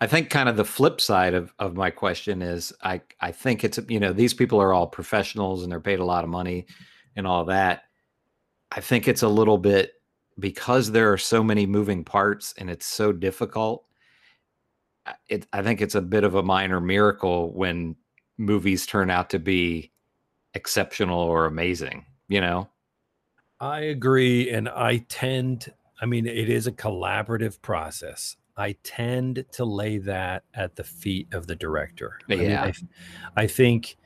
I 0.00 0.06
think 0.06 0.30
kind 0.30 0.48
of 0.48 0.56
the 0.56 0.64
flip 0.64 1.00
side 1.00 1.34
of, 1.34 1.54
of 1.58 1.74
my 1.76 1.90
question 1.90 2.42
is 2.42 2.72
i 2.82 3.00
i 3.20 3.30
think 3.32 3.64
it's 3.64 3.78
you 3.88 4.00
know 4.00 4.12
these 4.12 4.34
people 4.34 4.60
are 4.60 4.72
all 4.72 4.86
professionals 4.86 5.62
and 5.62 5.70
they're 5.70 5.80
paid 5.80 6.00
a 6.00 6.04
lot 6.04 6.24
of 6.24 6.30
money 6.30 6.66
and 7.16 7.26
all 7.26 7.44
that. 7.46 7.84
I 8.72 8.80
think 8.80 9.08
it's 9.08 9.22
a 9.22 9.28
little 9.28 9.58
bit 9.58 9.92
because 10.38 10.90
there 10.90 11.12
are 11.12 11.18
so 11.18 11.42
many 11.42 11.66
moving 11.66 12.04
parts 12.04 12.54
and 12.58 12.70
it's 12.70 12.86
so 12.86 13.12
difficult 13.12 13.84
it, 15.28 15.46
I 15.52 15.62
think 15.62 15.80
it's 15.80 15.94
a 15.94 16.00
bit 16.02 16.24
of 16.24 16.34
a 16.34 16.42
minor 16.42 16.80
miracle 16.80 17.52
when 17.54 17.96
movies 18.38 18.86
turn 18.86 19.10
out 19.10 19.30
to 19.30 19.38
be 19.38 19.92
exceptional 20.54 21.18
or 21.18 21.46
amazing 21.46 22.04
you 22.28 22.40
know 22.40 22.68
I 23.60 23.80
agree. 23.80 24.50
And 24.50 24.68
I 24.68 24.98
tend, 25.08 25.72
I 26.00 26.06
mean, 26.06 26.26
it 26.26 26.48
is 26.48 26.66
a 26.66 26.72
collaborative 26.72 27.60
process. 27.60 28.36
I 28.56 28.76
tend 28.82 29.44
to 29.52 29.64
lay 29.64 29.98
that 29.98 30.44
at 30.54 30.76
the 30.76 30.84
feet 30.84 31.32
of 31.32 31.46
the 31.46 31.56
director. 31.56 32.18
I 32.28 32.36
mean, 32.36 32.50
Yeah. 32.50 32.64
I, 33.36 33.42
I 33.42 33.46
think, 33.46 33.96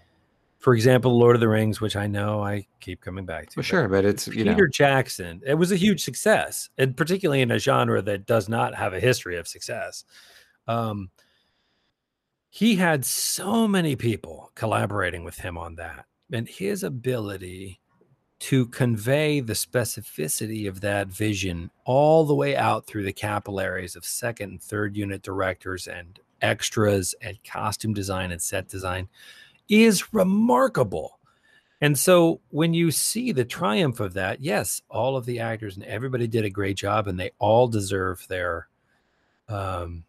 for 0.59 0.75
example, 0.75 1.19
Lord 1.19 1.37
of 1.37 1.41
the 1.41 1.49
Rings, 1.49 1.81
which 1.81 1.97
I 1.97 2.07
know 2.07 2.43
I 2.43 2.67
keep 2.81 3.01
coming 3.01 3.27
back 3.27 3.51
to. 3.51 3.57
well 3.57 3.63
but 3.63 3.67
sure 3.67 3.89
but 3.89 4.05
it's 4.05 4.27
you 4.29 4.45
Peter 4.45 4.55
know 4.55 4.69
Jackson, 4.73 5.41
it 5.47 5.55
was 5.55 5.73
a 5.73 5.77
huge 5.77 6.03
success, 6.05 6.71
and 6.79 6.97
particularly 6.97 7.43
in 7.43 7.51
a 7.51 7.59
genre 7.59 8.01
that 8.03 8.27
does 8.27 8.49
not 8.49 8.75
have 8.75 8.93
a 8.95 9.01
history 9.01 9.37
of 9.37 9.47
success. 9.47 10.05
Um, 10.67 11.11
he 12.49 12.77
had 12.77 13.05
so 13.05 13.67
many 13.69 13.97
people 13.97 14.53
collaborating 14.55 15.25
with 15.25 15.37
him 15.39 15.59
on 15.59 15.75
that, 15.77 16.07
and 16.33 16.49
his 16.49 16.83
ability 16.83 17.81
to 18.41 18.67
convey 18.67 19.41
the 19.41 19.53
specificity 19.53 20.69
of 20.69 20.81
that 20.81 21.09
vision 21.09 21.71
all 21.85 22.25
the 22.25 22.35
way 22.35 22.57
out 22.57 22.87
through 22.87 23.05
the 23.05 23.13
capillaries 23.13 23.97
of 23.97 24.05
second 24.05 24.51
and 24.51 24.63
third 24.63 24.97
unit 24.97 25.23
directors 25.23 25.87
and 25.87 26.21
extras 26.43 27.15
and 27.23 27.39
costume 27.45 27.95
design 27.95 28.31
and 28.33 28.43
set 28.43 28.69
design 28.69 29.09
is 29.69 30.13
remarkable. 30.13 31.19
And 31.81 31.99
so 31.99 32.41
when 32.51 32.75
you 32.75 32.91
see 32.91 33.33
the 33.33 33.45
triumph 33.45 34.01
of 34.01 34.15
that, 34.15 34.41
yes, 34.41 34.83
all 34.89 35.17
of 35.17 35.27
the 35.27 35.41
actors 35.41 35.77
and 35.77 35.85
everybody 35.85 36.27
did 36.27 36.45
a 36.45 36.51
great 36.51 36.77
job 36.77 37.09
and 37.09 37.19
they 37.19 37.31
all 37.39 37.69
deserve 37.69 38.27
their 38.29 38.69
um, 39.49 40.05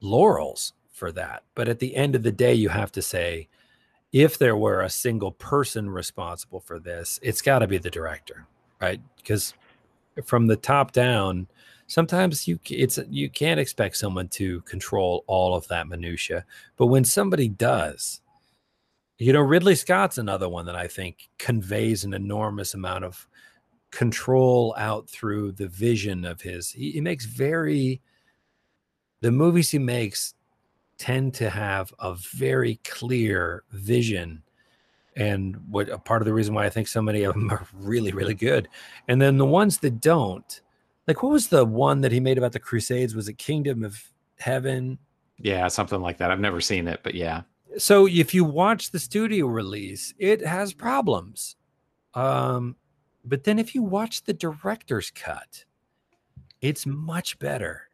laurels 0.00 0.72
for 0.92 1.12
that. 1.12 1.42
But 1.54 1.68
at 1.68 1.78
the 1.78 1.96
end 1.96 2.14
of 2.14 2.22
the 2.22 2.32
day, 2.32 2.54
you 2.54 2.68
have 2.68 2.92
to 2.92 3.02
say, 3.02 3.48
if 4.12 4.38
there 4.38 4.56
were 4.56 4.82
a 4.82 4.90
single 4.90 5.32
person 5.32 5.90
responsible 5.90 6.60
for 6.60 6.78
this, 6.78 7.18
it's 7.22 7.42
got 7.42 7.60
to 7.60 7.66
be 7.66 7.78
the 7.78 7.90
director, 7.90 8.46
right? 8.80 9.00
Because 9.16 9.54
from 10.24 10.46
the 10.46 10.56
top 10.56 10.92
down, 10.92 11.46
sometimes 11.86 12.48
you 12.48 12.58
it's 12.70 12.98
you 13.10 13.28
can't 13.28 13.60
expect 13.60 13.96
someone 13.96 14.28
to 14.28 14.60
control 14.62 15.24
all 15.26 15.54
of 15.54 15.68
that 15.68 15.88
minutia. 15.88 16.44
But 16.76 16.86
when 16.86 17.04
somebody 17.04 17.48
does, 17.48 18.20
you 19.18 19.32
know, 19.32 19.40
Ridley 19.40 19.74
Scott's 19.74 20.18
another 20.18 20.48
one 20.48 20.66
that 20.66 20.76
I 20.76 20.86
think 20.86 21.28
conveys 21.38 22.04
an 22.04 22.14
enormous 22.14 22.74
amount 22.74 23.04
of 23.04 23.26
control 23.90 24.74
out 24.78 25.08
through 25.08 25.52
the 25.52 25.68
vision 25.68 26.24
of 26.24 26.40
his. 26.40 26.70
He, 26.70 26.92
he 26.92 27.00
makes 27.00 27.24
very 27.24 28.00
the 29.20 29.32
movies 29.32 29.70
he 29.70 29.78
makes 29.78 30.34
tend 30.98 31.34
to 31.34 31.48
have 31.48 31.92
a 32.00 32.14
very 32.14 32.80
clear 32.84 33.62
vision 33.70 34.42
and 35.16 35.56
what 35.68 35.88
a 35.88 35.98
part 35.98 36.22
of 36.22 36.26
the 36.26 36.32
reason 36.32 36.54
why 36.54 36.64
I 36.64 36.70
think 36.70 36.86
so 36.86 37.02
many 37.02 37.24
of 37.24 37.34
them 37.34 37.50
are 37.50 37.66
really, 37.74 38.12
really 38.12 38.34
good. 38.34 38.68
And 39.08 39.20
then 39.20 39.36
the 39.36 39.44
ones 39.44 39.78
that 39.78 40.00
don't, 40.00 40.60
like 41.06 41.22
what 41.22 41.32
was 41.32 41.48
the 41.48 41.64
one 41.64 42.00
that 42.02 42.12
he 42.12 42.20
made 42.20 42.38
about 42.38 42.52
the 42.52 42.60
Crusades? 42.60 43.14
Was 43.14 43.28
it 43.28 43.36
Kingdom 43.38 43.84
of 43.84 44.00
Heaven? 44.38 44.98
Yeah, 45.38 45.66
something 45.68 46.00
like 46.00 46.18
that. 46.18 46.30
I've 46.30 46.40
never 46.40 46.60
seen 46.60 46.86
it, 46.86 47.00
but 47.02 47.14
yeah. 47.14 47.42
So 47.78 48.06
if 48.06 48.32
you 48.32 48.44
watch 48.44 48.90
the 48.90 48.98
studio 48.98 49.46
release, 49.46 50.14
it 50.18 50.44
has 50.44 50.72
problems. 50.72 51.56
Um, 52.14 52.76
but 53.24 53.44
then 53.44 53.58
if 53.58 53.74
you 53.74 53.82
watch 53.82 54.22
the 54.22 54.32
director's 54.32 55.10
cut, 55.10 55.64
it's 56.60 56.86
much 56.86 57.38
better. 57.38 57.87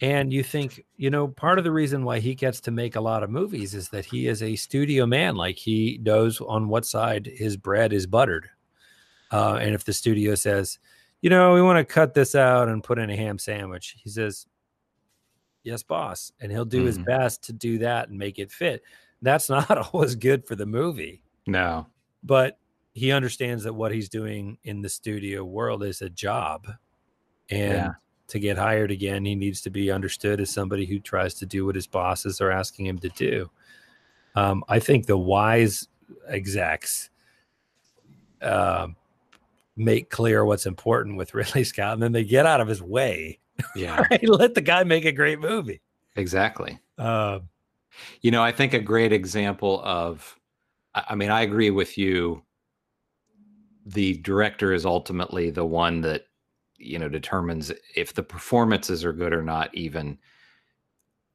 And 0.00 0.32
you 0.32 0.42
think, 0.42 0.84
you 0.96 1.10
know, 1.10 1.28
part 1.28 1.58
of 1.58 1.64
the 1.64 1.70
reason 1.70 2.04
why 2.04 2.18
he 2.18 2.34
gets 2.34 2.60
to 2.62 2.70
make 2.70 2.96
a 2.96 3.00
lot 3.00 3.22
of 3.22 3.30
movies 3.30 3.74
is 3.74 3.88
that 3.90 4.04
he 4.04 4.26
is 4.26 4.42
a 4.42 4.56
studio 4.56 5.06
man. 5.06 5.36
Like 5.36 5.56
he 5.56 6.00
knows 6.02 6.40
on 6.40 6.68
what 6.68 6.86
side 6.86 7.26
his 7.26 7.56
bread 7.56 7.92
is 7.92 8.06
buttered. 8.06 8.48
Uh, 9.30 9.58
and 9.60 9.74
if 9.74 9.84
the 9.84 9.92
studio 9.92 10.34
says, 10.34 10.78
you 11.20 11.30
know, 11.30 11.54
we 11.54 11.62
want 11.62 11.78
to 11.78 11.94
cut 11.94 12.14
this 12.14 12.34
out 12.34 12.68
and 12.68 12.82
put 12.82 12.98
in 12.98 13.10
a 13.10 13.16
ham 13.16 13.38
sandwich, 13.38 13.96
he 14.02 14.10
says, 14.10 14.46
yes, 15.62 15.82
boss. 15.82 16.32
And 16.40 16.50
he'll 16.50 16.64
do 16.64 16.78
mm-hmm. 16.78 16.86
his 16.86 16.98
best 16.98 17.44
to 17.44 17.52
do 17.52 17.78
that 17.78 18.08
and 18.08 18.18
make 18.18 18.38
it 18.38 18.50
fit. 18.50 18.82
That's 19.20 19.48
not 19.50 19.92
always 19.92 20.16
good 20.16 20.46
for 20.46 20.56
the 20.56 20.66
movie. 20.66 21.22
No. 21.46 21.86
But 22.24 22.58
he 22.94 23.12
understands 23.12 23.62
that 23.64 23.74
what 23.74 23.92
he's 23.92 24.08
doing 24.08 24.58
in 24.64 24.82
the 24.82 24.88
studio 24.88 25.44
world 25.44 25.84
is 25.84 26.02
a 26.02 26.10
job. 26.10 26.66
And 27.50 27.72
yeah 27.72 27.90
to 28.32 28.38
get 28.38 28.56
hired 28.56 28.90
again, 28.90 29.26
he 29.26 29.34
needs 29.34 29.60
to 29.60 29.68
be 29.68 29.90
understood 29.90 30.40
as 30.40 30.48
somebody 30.48 30.86
who 30.86 30.98
tries 30.98 31.34
to 31.34 31.44
do 31.44 31.66
what 31.66 31.74
his 31.74 31.86
bosses 31.86 32.40
are 32.40 32.50
asking 32.50 32.86
him 32.86 32.98
to 32.98 33.10
do. 33.10 33.50
Um, 34.34 34.64
I 34.70 34.78
think 34.78 35.04
the 35.04 35.18
wise 35.18 35.86
execs 36.26 37.10
uh, 38.40 38.88
make 39.76 40.08
clear 40.08 40.46
what's 40.46 40.64
important 40.64 41.18
with 41.18 41.34
Ridley 41.34 41.64
Scott, 41.64 41.92
and 41.92 42.02
then 42.02 42.12
they 42.12 42.24
get 42.24 42.46
out 42.46 42.62
of 42.62 42.68
his 42.68 42.80
way. 42.80 43.38
Yeah, 43.76 44.02
right? 44.10 44.26
let 44.26 44.54
the 44.54 44.62
guy 44.62 44.82
make 44.82 45.04
a 45.04 45.12
great 45.12 45.38
movie. 45.38 45.82
Exactly. 46.16 46.78
Uh, 46.96 47.40
you 48.22 48.30
know, 48.30 48.42
I 48.42 48.50
think 48.50 48.72
a 48.72 48.80
great 48.80 49.12
example 49.12 49.82
of, 49.84 50.38
I 50.94 51.14
mean, 51.14 51.30
I 51.30 51.42
agree 51.42 51.70
with 51.70 51.98
you. 51.98 52.42
The 53.84 54.16
director 54.18 54.72
is 54.72 54.86
ultimately 54.86 55.50
the 55.50 55.66
one 55.66 56.00
that 56.00 56.24
you 56.82 56.98
know 56.98 57.08
determines 57.08 57.72
if 57.94 58.14
the 58.14 58.22
performances 58.22 59.04
are 59.04 59.12
good 59.12 59.32
or 59.32 59.42
not 59.42 59.74
even. 59.74 60.18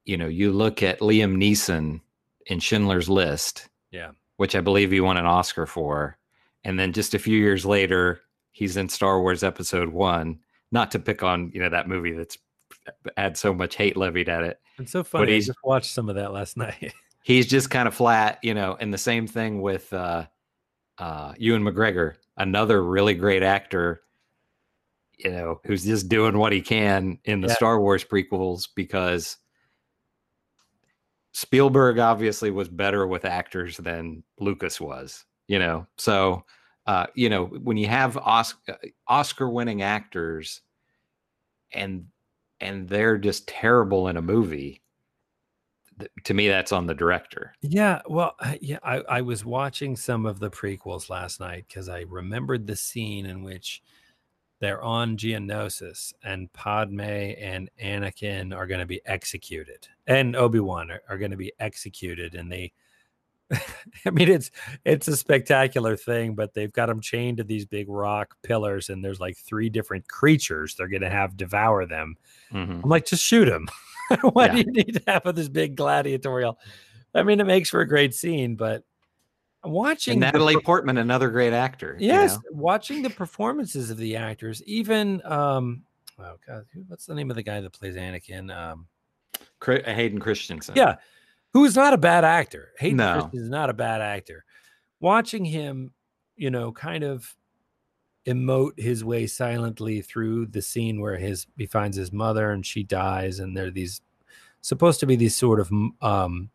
You 0.06 0.16
know 0.16 0.28
you 0.28 0.54
look 0.54 0.82
at 0.84 1.00
liam 1.02 1.36
neeson 1.36 2.00
in 2.45 2.60
schindler's 2.60 3.10
list 3.10 3.68
yeah. 3.91 4.12
which 4.38 4.56
i 4.56 4.62
believe 4.62 4.91
he 4.91 5.02
won 5.02 5.18
an 5.18 5.26
oscar 5.26 5.66
for 5.66 6.18
and 6.64 6.80
then 6.80 6.93
just 6.93 7.14
a 7.14 7.20
few 7.20 7.38
years 7.38 7.66
later 7.66 8.22
he's 8.52 8.78
in 8.78 8.89
star 8.89 9.22
wars 9.22 9.43
episode 9.43 9.89
one. 9.89 10.39
Not 10.72 10.91
to 10.91 11.00
pick 11.00 11.24
on 11.24 11.52
you 11.54 11.62
know 11.62 11.70
that 11.70 11.88
movie 11.88 12.12
that's 12.12 12.38
had 13.16 13.38
so 13.38 13.54
much 13.54 13.76
hate 13.76 13.95
levied 13.95 14.30
at 14.30 14.43
it 14.43 14.60
it's 14.80 14.91
so 14.91 15.04
funny 15.04 15.36
i 15.36 15.39
just 15.39 15.58
watched 15.64 15.91
some 15.91 16.10
of 16.10 16.16
that 16.16 16.32
last 16.32 16.58
night. 16.58 16.93
He's 17.24 17.48
just 17.48 17.70
kind 17.70 17.88
of 17.88 17.93
flat 17.93 18.39
you 18.43 18.54
know 18.54 18.78
and 18.80 18.93
the 18.93 18.98
same 18.98 19.28
thing 19.28 19.62
with 19.62 19.91
uh 19.93 20.26
uh 20.98 21.34
ewan 21.38 21.64
mcgregor 21.64 22.16
another 22.38 22.84
really 22.84 23.14
great 23.14 23.43
actor 23.43 24.02
you 25.18 25.32
know, 25.32 25.59
who's 25.65 25.84
just 25.84 26.09
doing 26.09 26.38
what 26.38 26.51
he 26.51 26.61
can 26.61 27.20
in 27.26 27.41
the 27.41 27.47
yeah. 27.47 27.55
Star 27.55 27.80
Wars 27.80 28.03
prequels 28.03 28.68
because 28.76 29.38
Spielberg 31.34 31.99
obviously 31.99 32.51
was 32.51 32.70
better 32.70 33.07
with 33.07 33.26
actors 33.26 33.78
than 33.78 34.24
Lucas 34.39 34.80
was, 34.80 35.26
you 35.47 35.59
know. 35.59 35.88
So, 35.97 36.43
uh, 36.86 37.07
you 37.15 37.30
know, 37.30 37.45
when 37.45 37.78
you 37.78 37.88
have 37.88 38.18
Oscar 38.18 38.78
Oscar 39.07 39.49
winning 39.49 39.82
actors 39.82 40.61
and 41.72 42.05
and 42.59 42.88
they're 42.88 43.18
just 43.18 43.47
terrible 43.47 44.07
in 44.07 44.18
a 44.18 44.22
movie, 44.22 44.82
to 46.24 46.34
me 46.34 46.47
that's 46.47 46.72
on 46.72 46.86
the 46.86 46.93
director 46.93 47.53
yeah 47.61 48.01
well 48.07 48.36
yeah 48.61 48.78
I, 48.84 48.97
I 49.09 49.22
was 49.22 49.43
watching 49.43 49.95
some 49.95 50.26
of 50.26 50.39
the 50.39 50.49
prequels 50.49 51.09
last 51.09 51.39
night 51.39 51.65
because 51.68 51.89
i 51.89 52.01
remembered 52.01 52.68
the 52.68 52.76
scene 52.76 53.26
in 53.26 53.43
which 53.43 53.82
they're 54.60 54.82
on 54.82 55.18
Geonosis, 55.18 56.14
and 56.24 56.51
Padme 56.53 57.01
and 57.01 57.70
Anakin 57.82 58.55
are 58.55 58.68
going 58.68 58.80
to 58.80 58.86
be 58.86 59.01
executed, 59.05 59.88
and 60.08 60.36
Obi 60.36 60.60
Wan 60.60 60.91
are, 60.91 61.01
are 61.10 61.18
going 61.18 61.32
to 61.32 61.38
be 61.38 61.53
executed, 61.60 62.36
and 62.36 62.51
they. 62.51 62.74
I 64.05 64.10
mean, 64.12 64.28
it's 64.28 64.51
it's 64.84 65.08
a 65.08 65.16
spectacular 65.16 65.95
thing, 65.95 66.36
but 66.36 66.53
they've 66.53 66.74
got 66.74 66.88
them 66.88 66.99
chained 66.99 67.38
to 67.38 67.45
these 67.45 67.66
big 67.66 67.88
rock 67.88 68.36
pillars, 68.43 68.89
and 68.89 69.03
there's 69.03 69.22
like 69.22 69.38
three 69.38 69.70
different 69.70 70.08
creatures 70.10 70.76
they're 70.76 70.89
going 70.89 71.01
to 71.01 71.10
have 71.10 71.38
devour 71.38 71.86
them. 71.86 72.18
Mm-hmm. 72.51 72.82
I'm 72.84 72.89
like, 72.89 73.05
just 73.05 73.24
shoot 73.24 73.45
them. 73.45 73.68
Why 74.34 74.47
yeah. 74.47 74.51
do 74.51 74.58
you 74.60 74.72
need 74.72 74.93
to 74.95 75.03
have 75.08 75.36
this 75.36 75.47
big 75.47 75.78
gladiatorial? 75.78 76.60
I 77.14 77.24
mean, 77.24 77.39
it 77.39 77.47
makes 77.47 77.70
for 77.70 77.80
a 77.80 77.88
great 77.88 78.14
scene, 78.14 78.55
but 78.55 78.84
watching 79.70 80.13
and 80.13 80.22
Natalie 80.22 80.55
the, 80.55 80.61
Portman, 80.61 80.97
another 80.97 81.30
great 81.30 81.53
actor. 81.53 81.97
Yes, 81.99 82.32
you 82.32 82.38
know? 82.51 82.61
watching 82.61 83.01
the 83.01 83.09
performances 83.09 83.89
of 83.89 83.97
the 83.97 84.15
actors, 84.15 84.63
even 84.63 85.22
um, 85.26 85.84
oh 86.20 86.36
god, 86.45 86.65
what's 86.88 87.05
the 87.05 87.15
name 87.15 87.30
of 87.30 87.36
the 87.36 87.43
guy 87.43 87.61
that 87.61 87.74
plays 87.74 87.95
Anakin? 87.95 88.55
Um, 88.55 88.88
Hayden 89.63 90.20
Christensen. 90.20 90.76
Yeah, 90.76 90.95
who 91.53 91.65
is 91.65 91.76
not 91.76 91.93
a 91.93 91.97
bad 91.97 92.24
actor. 92.24 92.74
Hayden 92.78 92.97
no. 92.97 93.13
Christensen 93.13 93.43
is 93.43 93.49
not 93.49 93.70
a 93.70 93.74
bad 93.74 94.01
actor. 94.01 94.45
Watching 94.99 95.45
him, 95.45 95.93
you 96.36 96.49
know, 96.49 96.72
kind 96.72 97.03
of 97.03 97.36
emote 98.28 98.78
his 98.78 99.05
way 99.05 99.26
silently 99.26 100.01
through 100.01 100.47
the 100.47 100.61
scene 100.61 100.99
where 100.99 101.18
his 101.18 101.47
he 101.57 101.65
finds 101.65 101.95
his 101.95 102.11
mother 102.11 102.51
and 102.51 102.65
she 102.65 102.84
dies, 102.84 103.39
and 103.39 103.55
there 103.55 103.68
are 103.68 103.72
these 103.72 104.01
supposed 104.61 104.99
to 104.99 105.05
be 105.05 105.15
these 105.15 105.36
sort 105.36 105.59
of 105.59 105.72
um 106.01 106.49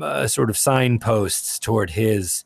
uh, 0.00 0.26
sort 0.26 0.50
of 0.50 0.56
signposts 0.56 1.58
toward 1.58 1.90
his 1.90 2.44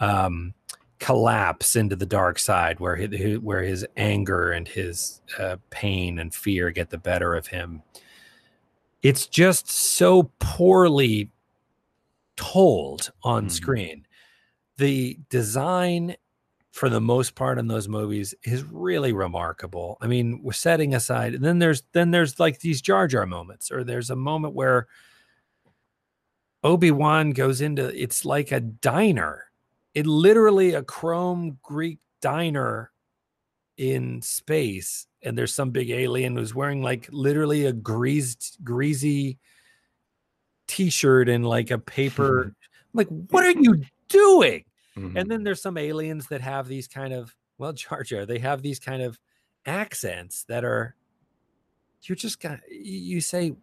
um, 0.00 0.54
collapse 0.98 1.76
into 1.76 1.96
the 1.96 2.06
dark 2.06 2.38
side, 2.38 2.80
where 2.80 2.96
his, 2.96 3.38
where 3.38 3.62
his 3.62 3.86
anger 3.96 4.50
and 4.50 4.68
his 4.68 5.20
uh, 5.38 5.56
pain 5.70 6.18
and 6.18 6.34
fear 6.34 6.70
get 6.70 6.90
the 6.90 6.98
better 6.98 7.34
of 7.34 7.48
him. 7.48 7.82
It's 9.02 9.26
just 9.26 9.70
so 9.70 10.30
poorly 10.40 11.30
told 12.36 13.12
on 13.22 13.44
mm-hmm. 13.44 13.50
screen. 13.50 14.06
The 14.76 15.18
design 15.28 16.16
for 16.70 16.88
the 16.88 17.00
most 17.00 17.34
part 17.34 17.58
in 17.58 17.66
those 17.66 17.88
movies 17.88 18.34
is 18.44 18.62
really 18.62 19.12
remarkable. 19.12 19.98
I 20.00 20.06
mean, 20.06 20.40
we're 20.42 20.52
setting 20.52 20.94
aside, 20.94 21.34
and 21.34 21.44
then 21.44 21.58
there's 21.58 21.82
then 21.92 22.12
there's 22.12 22.38
like 22.38 22.60
these 22.60 22.80
Jar 22.80 23.08
Jar 23.08 23.26
moments, 23.26 23.72
or 23.72 23.82
there's 23.82 24.10
a 24.10 24.16
moment 24.16 24.54
where 24.54 24.86
Obi-Wan 26.64 27.30
goes 27.30 27.60
into 27.60 27.86
it's 28.00 28.24
like 28.24 28.52
a 28.52 28.60
diner. 28.60 29.44
It 29.94 30.06
literally 30.06 30.74
a 30.74 30.82
chrome 30.82 31.58
Greek 31.62 31.98
diner 32.20 32.90
in 33.76 34.20
space 34.22 35.06
and 35.22 35.38
there's 35.38 35.54
some 35.54 35.70
big 35.70 35.90
alien 35.90 36.36
who's 36.36 36.54
wearing 36.54 36.82
like 36.82 37.08
literally 37.12 37.66
a 37.66 37.72
greased 37.72 38.58
greasy 38.64 39.38
t-shirt 40.66 41.28
and 41.28 41.46
like 41.46 41.70
a 41.70 41.78
paper 41.78 42.54
like 42.92 43.08
what 43.30 43.44
are 43.44 43.60
you 43.60 43.82
doing 44.08 44.64
mm-hmm. 44.96 45.16
and 45.16 45.30
then 45.30 45.44
there's 45.44 45.62
some 45.62 45.78
aliens 45.78 46.26
that 46.26 46.40
have 46.40 46.66
these 46.66 46.88
kind 46.88 47.12
of 47.12 47.34
well 47.56 47.72
Jar 47.74 48.02
Jar 48.02 48.26
they 48.26 48.38
have 48.38 48.62
these 48.62 48.80
kind 48.80 49.00
of 49.00 49.18
accents 49.64 50.44
that 50.48 50.64
are 50.64 50.96
you're 52.02 52.16
just 52.16 52.40
gonna 52.40 52.60
you 52.68 53.20
say 53.20 53.54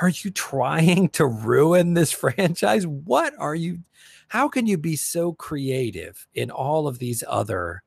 are 0.00 0.08
you 0.10 0.30
trying 0.30 1.08
to 1.10 1.26
ruin 1.26 1.94
this 1.94 2.12
franchise? 2.24 2.86
What 2.86 3.34
are 3.38 3.54
you? 3.54 3.80
How 4.28 4.48
can 4.48 4.66
you 4.66 4.76
be 4.78 4.96
so 4.96 5.32
creative 5.32 6.26
in 6.34 6.50
all 6.50 6.88
of 6.88 6.98
these 6.98 7.22
other 7.28 7.82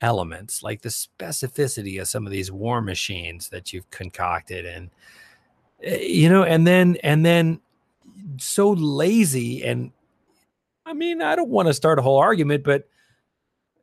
elements, 0.00 0.62
like 0.62 0.82
the 0.82 0.88
specificity 0.88 2.00
of 2.00 2.08
some 2.08 2.26
of 2.26 2.32
these 2.32 2.50
war 2.50 2.80
machines 2.80 3.48
that 3.50 3.72
you've 3.72 3.88
concocted, 3.90 4.64
and 4.66 4.90
eh, 5.82 5.98
you 5.98 6.28
know, 6.28 6.42
and 6.42 6.66
then 6.66 6.96
and 7.02 7.24
then 7.24 7.60
so 8.38 8.70
lazy 8.72 9.62
and 9.64 9.92
I 10.86 10.92
mean, 10.92 11.22
I 11.22 11.34
don't 11.36 11.48
want 11.50 11.68
to 11.68 11.74
start 11.74 11.98
a 11.98 12.02
whole 12.02 12.18
argument, 12.18 12.64
but 12.64 12.88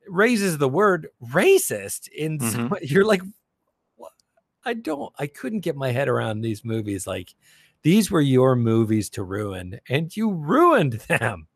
raises 0.08 0.58
the 0.58 0.70
word 0.70 1.08
racist 1.32 2.08
in 2.10 2.38
Mhm. 2.40 2.52
some, 2.52 2.78
you're 2.82 3.06
like 3.06 3.22
I 4.64 4.74
don't 4.76 5.12
I 5.18 5.28
couldn't 5.28 5.62
get 5.62 5.76
my 5.76 5.92
head 5.92 6.08
around 6.08 6.42
these 6.42 6.64
movies 6.64 7.08
like 7.08 7.34
these 7.84 8.12
were 8.12 8.22
your 8.22 8.56
movies 8.56 9.10
to 9.12 9.24
ruin 9.24 9.80
and 9.90 10.16
you 10.16 10.32
ruined 10.32 10.94
them. 11.08 11.48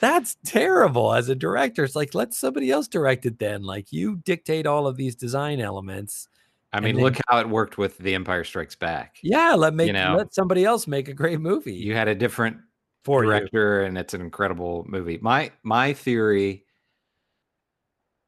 That's 0.00 0.36
terrible 0.44 1.14
as 1.14 1.28
a 1.28 1.34
director. 1.36 1.84
It's 1.84 1.94
like 1.94 2.14
let 2.14 2.34
somebody 2.34 2.70
else 2.70 2.88
direct 2.88 3.26
it 3.26 3.38
then. 3.38 3.62
Like 3.62 3.92
you 3.92 4.16
dictate 4.16 4.66
all 4.66 4.86
of 4.86 4.96
these 4.96 5.14
design 5.14 5.60
elements. 5.60 6.28
I 6.72 6.80
mean, 6.80 6.96
then- 6.96 7.04
look 7.04 7.16
how 7.28 7.38
it 7.38 7.48
worked 7.48 7.78
with 7.78 7.96
The 7.98 8.14
Empire 8.14 8.42
Strikes 8.42 8.74
Back. 8.74 9.18
Yeah, 9.22 9.54
let 9.54 9.72
make 9.74 9.92
know, 9.92 10.16
let 10.18 10.34
somebody 10.34 10.64
else 10.64 10.88
make 10.88 11.06
a 11.08 11.14
great 11.14 11.40
movie 11.40 11.74
You 11.74 11.94
had 11.94 12.08
a 12.08 12.14
different 12.14 12.56
for 13.04 13.22
you. 13.22 13.30
director, 13.30 13.82
and 13.82 13.96
it's 13.96 14.14
an 14.14 14.20
incredible 14.20 14.84
movie. 14.88 15.18
My 15.22 15.52
my 15.62 15.92
theory 15.92 16.64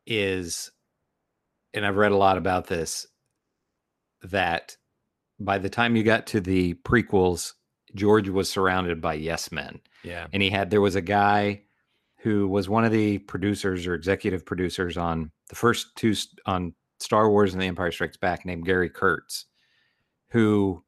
is, 0.06 0.70
and 1.74 1.84
I've 1.84 1.96
read 1.96 2.12
a 2.12 2.16
lot 2.16 2.38
about 2.38 2.68
this, 2.68 3.06
that 4.22 4.76
by 5.38 5.58
the 5.58 5.68
time 5.70 5.96
you 5.96 6.02
got 6.02 6.26
to 6.28 6.40
the 6.40 6.74
prequels, 6.84 7.52
George 7.94 8.28
was 8.28 8.48
surrounded 8.50 9.00
by 9.00 9.14
yes 9.14 9.50
men. 9.52 9.80
Yeah. 10.02 10.26
and 10.32 10.42
he 10.42 10.50
had 10.50 10.70
there 10.70 10.80
was 10.80 10.94
a 10.96 11.00
guy 11.02 11.62
who 12.18 12.46
was 12.48 12.68
one 12.68 12.84
of 12.84 12.92
the 12.92 13.18
producers 13.18 13.86
or 13.86 13.94
executive 13.94 14.44
producers 14.46 14.96
on 14.96 15.30
the 15.48 15.54
first 15.56 15.88
two 15.96 16.14
on 16.46 16.74
Star 17.00 17.30
Wars 17.30 17.52
and 17.52 17.62
The 17.62 17.66
Empire 17.66 17.90
Strikes 17.92 18.16
Back 18.16 18.44
named 18.46 18.64
Gary 18.66 18.88
Kurtz 18.90 19.46
who 20.30 20.82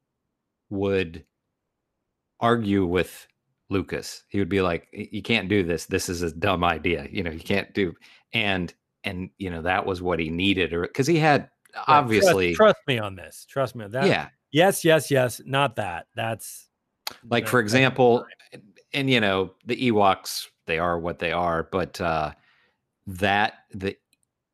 would 0.69 1.25
argue 2.39 2.85
with 2.85 3.27
Lucas. 3.69 4.23
He 4.29 4.39
would 4.39 4.49
be 4.49 4.61
like 4.61 4.87
you 4.91 5.21
can't 5.21 5.49
do 5.49 5.63
this. 5.63 5.85
This 5.85 6.09
is 6.09 6.21
a 6.21 6.31
dumb 6.31 6.63
idea. 6.63 7.07
You 7.11 7.23
know, 7.23 7.31
you 7.31 7.39
can't 7.39 7.73
do 7.73 7.93
and 8.33 8.73
and 9.03 9.29
you 9.37 9.49
know 9.49 9.61
that 9.61 9.85
was 9.85 10.01
what 10.01 10.19
he 10.19 10.29
needed 10.29 10.73
or 10.73 10.85
cuz 10.87 11.07
he 11.07 11.17
had 11.17 11.41
Right, 11.75 11.85
trust- 11.85 11.89
obviously 11.89 12.55
trust, 12.55 12.77
me 12.87 12.97
on 12.99 13.15
this. 13.15 13.45
Trust 13.47 13.75
me 13.75 13.85
on 13.85 13.91
that. 13.91 14.07
yeah 14.07 14.29
Yes, 14.51 14.83
yes, 14.83 15.11
yes. 15.11 15.41
Not 15.45 15.75
that. 15.77 16.07
That's 16.15 16.67
like 17.29 17.45
that- 17.45 17.49
for 17.49 17.59
example 17.59 18.25
and 18.93 19.09
you 19.09 19.19
know 19.19 19.51
the 19.65 19.89
ewoks 19.89 20.47
they 20.67 20.77
are 20.77 20.99
what 20.99 21.17
they 21.19 21.31
are 21.31 21.63
but 21.71 21.99
uh 22.01 22.31
that 23.07 23.53
the 23.73 23.95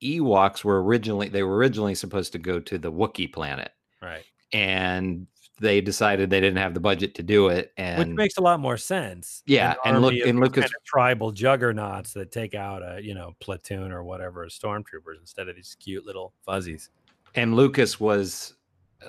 ewoks 0.01 0.63
were 0.63 0.81
originally 0.83 1.27
they 1.29 1.43
were 1.43 1.55
originally 1.57 1.95
supposed 1.95 2.31
to 2.31 2.37
go 2.39 2.59
to 2.59 2.77
the 2.77 2.91
wookiee 2.91 3.31
planet 3.31 3.71
right. 4.01 4.23
and 4.53 5.27
they 5.59 5.79
decided 5.81 6.29
they 6.29 6.39
didn't 6.41 6.57
have 6.57 6.73
the 6.73 6.79
budget 6.79 7.15
to 7.15 7.23
do 7.23 7.47
it 7.47 7.71
and 7.77 7.99
Which 8.09 8.15
makes 8.15 8.37
a 8.37 8.41
lot 8.41 8.59
more 8.59 8.75
sense. 8.77 9.41
Yeah, 9.45 9.71
An 9.85 9.95
and 9.95 10.01
look- 10.01 10.13
and 10.13 10.39
Lucas- 10.39 10.63
kind 10.63 10.73
of 10.75 10.83
tribal 10.85 11.31
juggernauts 11.31 12.11
that 12.13 12.31
take 12.31 12.53
out 12.55 12.81
a 12.83 13.01
you 13.01 13.13
know 13.15 13.35
platoon 13.39 13.91
or 13.91 14.03
whatever 14.03 14.43
of 14.43 14.49
stormtroopers 14.51 15.19
instead 15.19 15.47
of 15.49 15.55
these 15.55 15.75
cute 15.79 16.05
little 16.05 16.33
fuzzies. 16.45 16.89
and 17.35 17.55
lucas 17.55 17.99
was 17.99 18.55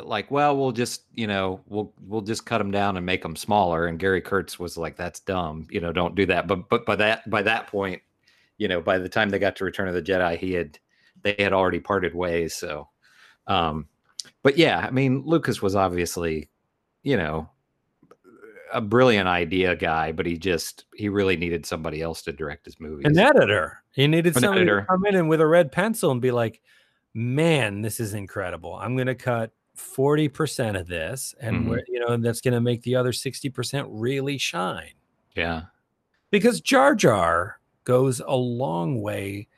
like 0.02 0.30
well 0.30 0.56
we'll 0.56 0.72
just 0.72 1.02
you 1.14 1.26
know 1.26 1.60
we'll 1.66 1.92
we'll 2.06 2.20
just 2.20 2.44
cut 2.46 2.58
them 2.58 2.70
down 2.70 2.96
and 2.96 3.06
make 3.06 3.22
them 3.22 3.36
smaller 3.36 3.86
and 3.86 3.98
gary 3.98 4.20
kurtz 4.20 4.58
was 4.58 4.76
like 4.76 4.96
that's 4.96 5.20
dumb 5.20 5.66
you 5.70 5.80
know 5.80 5.92
don't 5.92 6.14
do 6.14 6.26
that 6.26 6.46
but 6.46 6.68
but 6.68 6.84
by 6.86 6.96
that 6.96 7.28
by 7.30 7.42
that 7.42 7.66
point 7.66 8.00
you 8.58 8.68
know 8.68 8.80
by 8.80 8.98
the 8.98 9.08
time 9.08 9.30
they 9.30 9.38
got 9.38 9.56
to 9.56 9.64
return 9.64 9.88
of 9.88 9.94
the 9.94 10.02
jedi 10.02 10.36
he 10.36 10.52
had 10.52 10.78
they 11.22 11.34
had 11.38 11.52
already 11.52 11.80
parted 11.80 12.14
ways 12.14 12.54
so 12.54 12.88
um 13.46 13.86
but 14.42 14.56
yeah 14.58 14.80
i 14.86 14.90
mean 14.90 15.22
lucas 15.24 15.62
was 15.62 15.74
obviously 15.74 16.48
you 17.02 17.16
know 17.16 17.48
a 18.72 18.80
brilliant 18.80 19.28
idea 19.28 19.76
guy 19.76 20.10
but 20.12 20.26
he 20.26 20.36
just 20.36 20.84
he 20.94 21.08
really 21.08 21.36
needed 21.36 21.64
somebody 21.64 22.02
else 22.02 22.20
to 22.22 22.32
direct 22.32 22.66
his 22.66 22.80
movies 22.80 23.06
An 23.06 23.18
editor. 23.18 23.82
He 23.92 24.06
needed 24.06 24.34
An 24.36 24.42
somebody 24.42 24.62
editor. 24.62 24.80
to 24.80 24.86
come 24.86 25.06
in 25.06 25.14
and 25.14 25.28
with 25.28 25.40
a 25.40 25.46
red 25.46 25.70
pencil 25.72 26.10
and 26.10 26.20
be 26.20 26.32
like, 26.32 26.60
"Man, 27.14 27.80
this 27.80 28.00
is 28.00 28.12
incredible. 28.12 28.74
I'm 28.74 28.94
going 28.94 29.06
to 29.06 29.14
cut." 29.14 29.52
40% 29.76 30.76
of 30.76 30.86
this 30.88 31.34
and 31.40 31.64
Mhm. 31.64 31.68
where 31.68 31.82
you 31.88 32.00
know 32.00 32.08
and 32.08 32.24
that's 32.24 32.40
going 32.40 32.54
to 32.54 32.60
make 32.60 32.82
the 32.82 32.94
other 32.96 33.12
60% 33.12 33.86
really 33.90 34.38
shine 34.38 34.92
yeah 35.34 35.62
because 36.30 36.60
Jar 36.60 36.94
Jar 36.94 37.60
goes 37.84 38.20
a 38.20 38.34
long 38.36 39.00
way. 39.00 39.48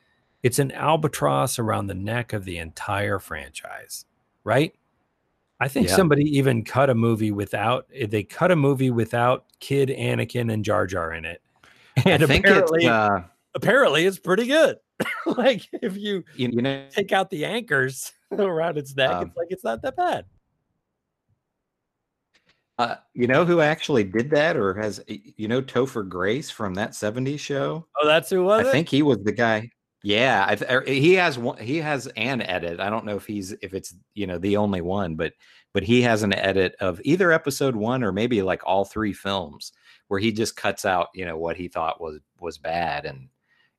It's 0.43 0.59
an 0.59 0.71
albatross 0.71 1.59
around 1.59 1.87
the 1.87 1.95
neck 1.95 2.31
of 2.33 2.45
the 2.45 2.59
entire 2.59 3.19
franchise, 3.19 4.05
right? 4.43 4.73
I 5.59 5.67
think 5.67 5.87
Yeah. 5.89 5.95
somebody 5.95 6.23
even 6.37 6.63
cut 6.63 6.89
a 6.89 6.95
movie 6.95 7.31
without 7.31 7.87
eh, 7.93 8.05
they 8.07 8.23
cut 8.23 8.51
a 8.51 8.55
movie 8.55 8.91
without 8.91 9.45
Kid 9.59 9.89
Anakin 9.89 10.53
and 10.53 10.63
Jar 10.63 10.87
Jar 10.87 11.13
in 11.13 11.25
it, 11.25 11.41
and 12.05 12.23
i 12.23 12.27
think 12.27 12.45
apparently, 12.45 12.79
it's 12.85 12.87
uh 12.87 13.23
apparently 13.55 14.05
it's 14.05 14.19
pretty 14.19 14.45
good. 14.47 14.77
like 15.25 15.67
if 15.81 15.97
you 15.97 16.23
you, 16.35 16.49
you 16.53 16.61
know 16.61 16.85
take 16.91 17.11
out 17.11 17.29
the 17.29 17.45
anchors 17.45 18.13
around 18.37 18.77
its 18.77 18.95
neck, 18.95 19.09
Um, 19.11 19.27
it's 19.27 19.37
like 19.37 19.47
it's 19.49 19.63
not 19.63 19.81
that 19.81 19.95
bad. 19.95 20.25
Uh, 22.77 22.95
you 23.13 23.27
know 23.27 23.43
who 23.43 23.59
actually 23.59 24.05
did 24.05 24.29
that, 24.29 24.55
or 24.55 24.73
has 24.75 25.03
you 25.07 25.49
know 25.49 25.61
Topher 25.61 26.07
Grace 26.07 26.49
from 26.49 26.73
that 26.75 26.91
'70s 26.91 27.39
show? 27.39 27.85
Oh, 28.01 28.07
that's 28.07 28.29
who 28.29 28.45
was 28.45 28.65
I 28.65 28.69
it? 28.69 28.71
think 28.71 28.87
he 28.87 29.01
was 29.01 29.17
the 29.23 29.33
guy. 29.33 29.69
Yeah, 30.01 30.45
I 30.47 30.55
th- 30.55 30.71
er, 30.71 30.83
he 30.87 31.13
has 31.15 31.37
one. 31.37 31.57
He 31.57 31.77
has 31.77 32.07
an 32.15 32.41
edit. 32.41 32.79
I 32.79 32.89
don't 32.89 33.03
know 33.05 33.17
if 33.17 33.25
he's 33.25 33.51
if 33.61 33.73
it's 33.73 33.93
you 34.13 34.27
know 34.27 34.37
the 34.37 34.55
only 34.55 34.79
one, 34.79 35.15
but 35.15 35.33
but 35.73 35.83
he 35.83 36.01
has 36.03 36.23
an 36.23 36.33
edit 36.33 36.75
of 36.79 37.01
either 37.03 37.33
episode 37.33 37.75
one 37.75 38.01
or 38.01 38.13
maybe 38.13 38.41
like 38.41 38.61
all 38.65 38.85
three 38.85 39.13
films 39.13 39.73
where 40.07 40.19
he 40.19 40.31
just 40.31 40.55
cuts 40.55 40.85
out 40.85 41.09
you 41.13 41.25
know 41.25 41.37
what 41.37 41.57
he 41.57 41.67
thought 41.67 41.99
was 41.99 42.19
was 42.39 42.57
bad, 42.57 43.05
and 43.05 43.27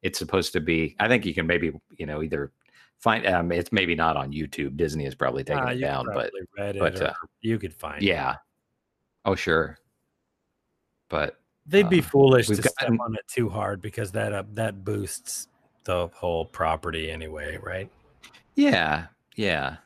it's 0.02 0.18
supposed 0.18 0.52
to 0.52 0.60
be. 0.60 0.94
I 1.00 1.08
think 1.08 1.24
you 1.24 1.32
can 1.32 1.46
maybe 1.46 1.72
you 1.96 2.04
know 2.04 2.22
either 2.22 2.52
find. 3.00 3.26
Um, 3.26 3.50
it's 3.52 3.72
maybe 3.72 3.94
not 3.94 4.16
on 4.16 4.32
YouTube. 4.32 4.76
Disney 4.76 5.06
is 5.06 5.14
probably 5.14 5.42
taking 5.44 5.62
Ah, 5.62 5.68
it 5.68 5.80
down, 5.80 6.06
but 6.14 6.30
it 6.56 6.78
but, 6.78 7.00
uh, 7.02 7.12
you 7.40 7.58
could 7.58 7.74
find 7.74 8.02
it. 8.02 8.06
yeah. 8.06 8.36
Oh 9.24 9.34
sure. 9.34 9.78
But 11.08 11.36
They'd 11.66 11.88
be 11.90 12.00
Uh, 12.00 12.02
foolish 12.02 12.46
to 12.46 12.52
we've 12.54 12.64
step 12.64 12.90
on 13.00 13.14
it 13.14 13.26
too 13.28 13.48
hard 13.48 13.80
because 13.80 14.10
that 14.12 14.32
uh, 14.32 14.42
that 14.54 14.84
boosts 14.84 15.48
the 15.84 16.08
whole 16.14 16.44
property 16.44 17.10
anyway, 17.10 17.58
right? 17.62 17.88
Yeah, 18.54 19.06
yeah. 19.36 19.76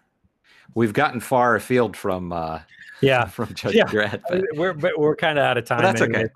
We've 0.74 0.92
gotten 0.92 1.20
far 1.20 1.56
afield 1.56 1.96
from 1.96 2.32
uh 2.32 2.60
Yeah, 3.00 3.24
from 3.36 3.48
Judge 3.54 3.74
Yeah. 3.74 3.84
Dredd, 3.86 4.22
but, 4.28 4.44
we're 4.54 4.72
but 4.72 4.98
we're 4.98 5.16
kind 5.16 5.38
of 5.38 5.44
out 5.44 5.58
of 5.58 5.64
time. 5.66 5.82
that's 5.82 6.00
anyway. 6.00 6.24
okay. 6.24 6.32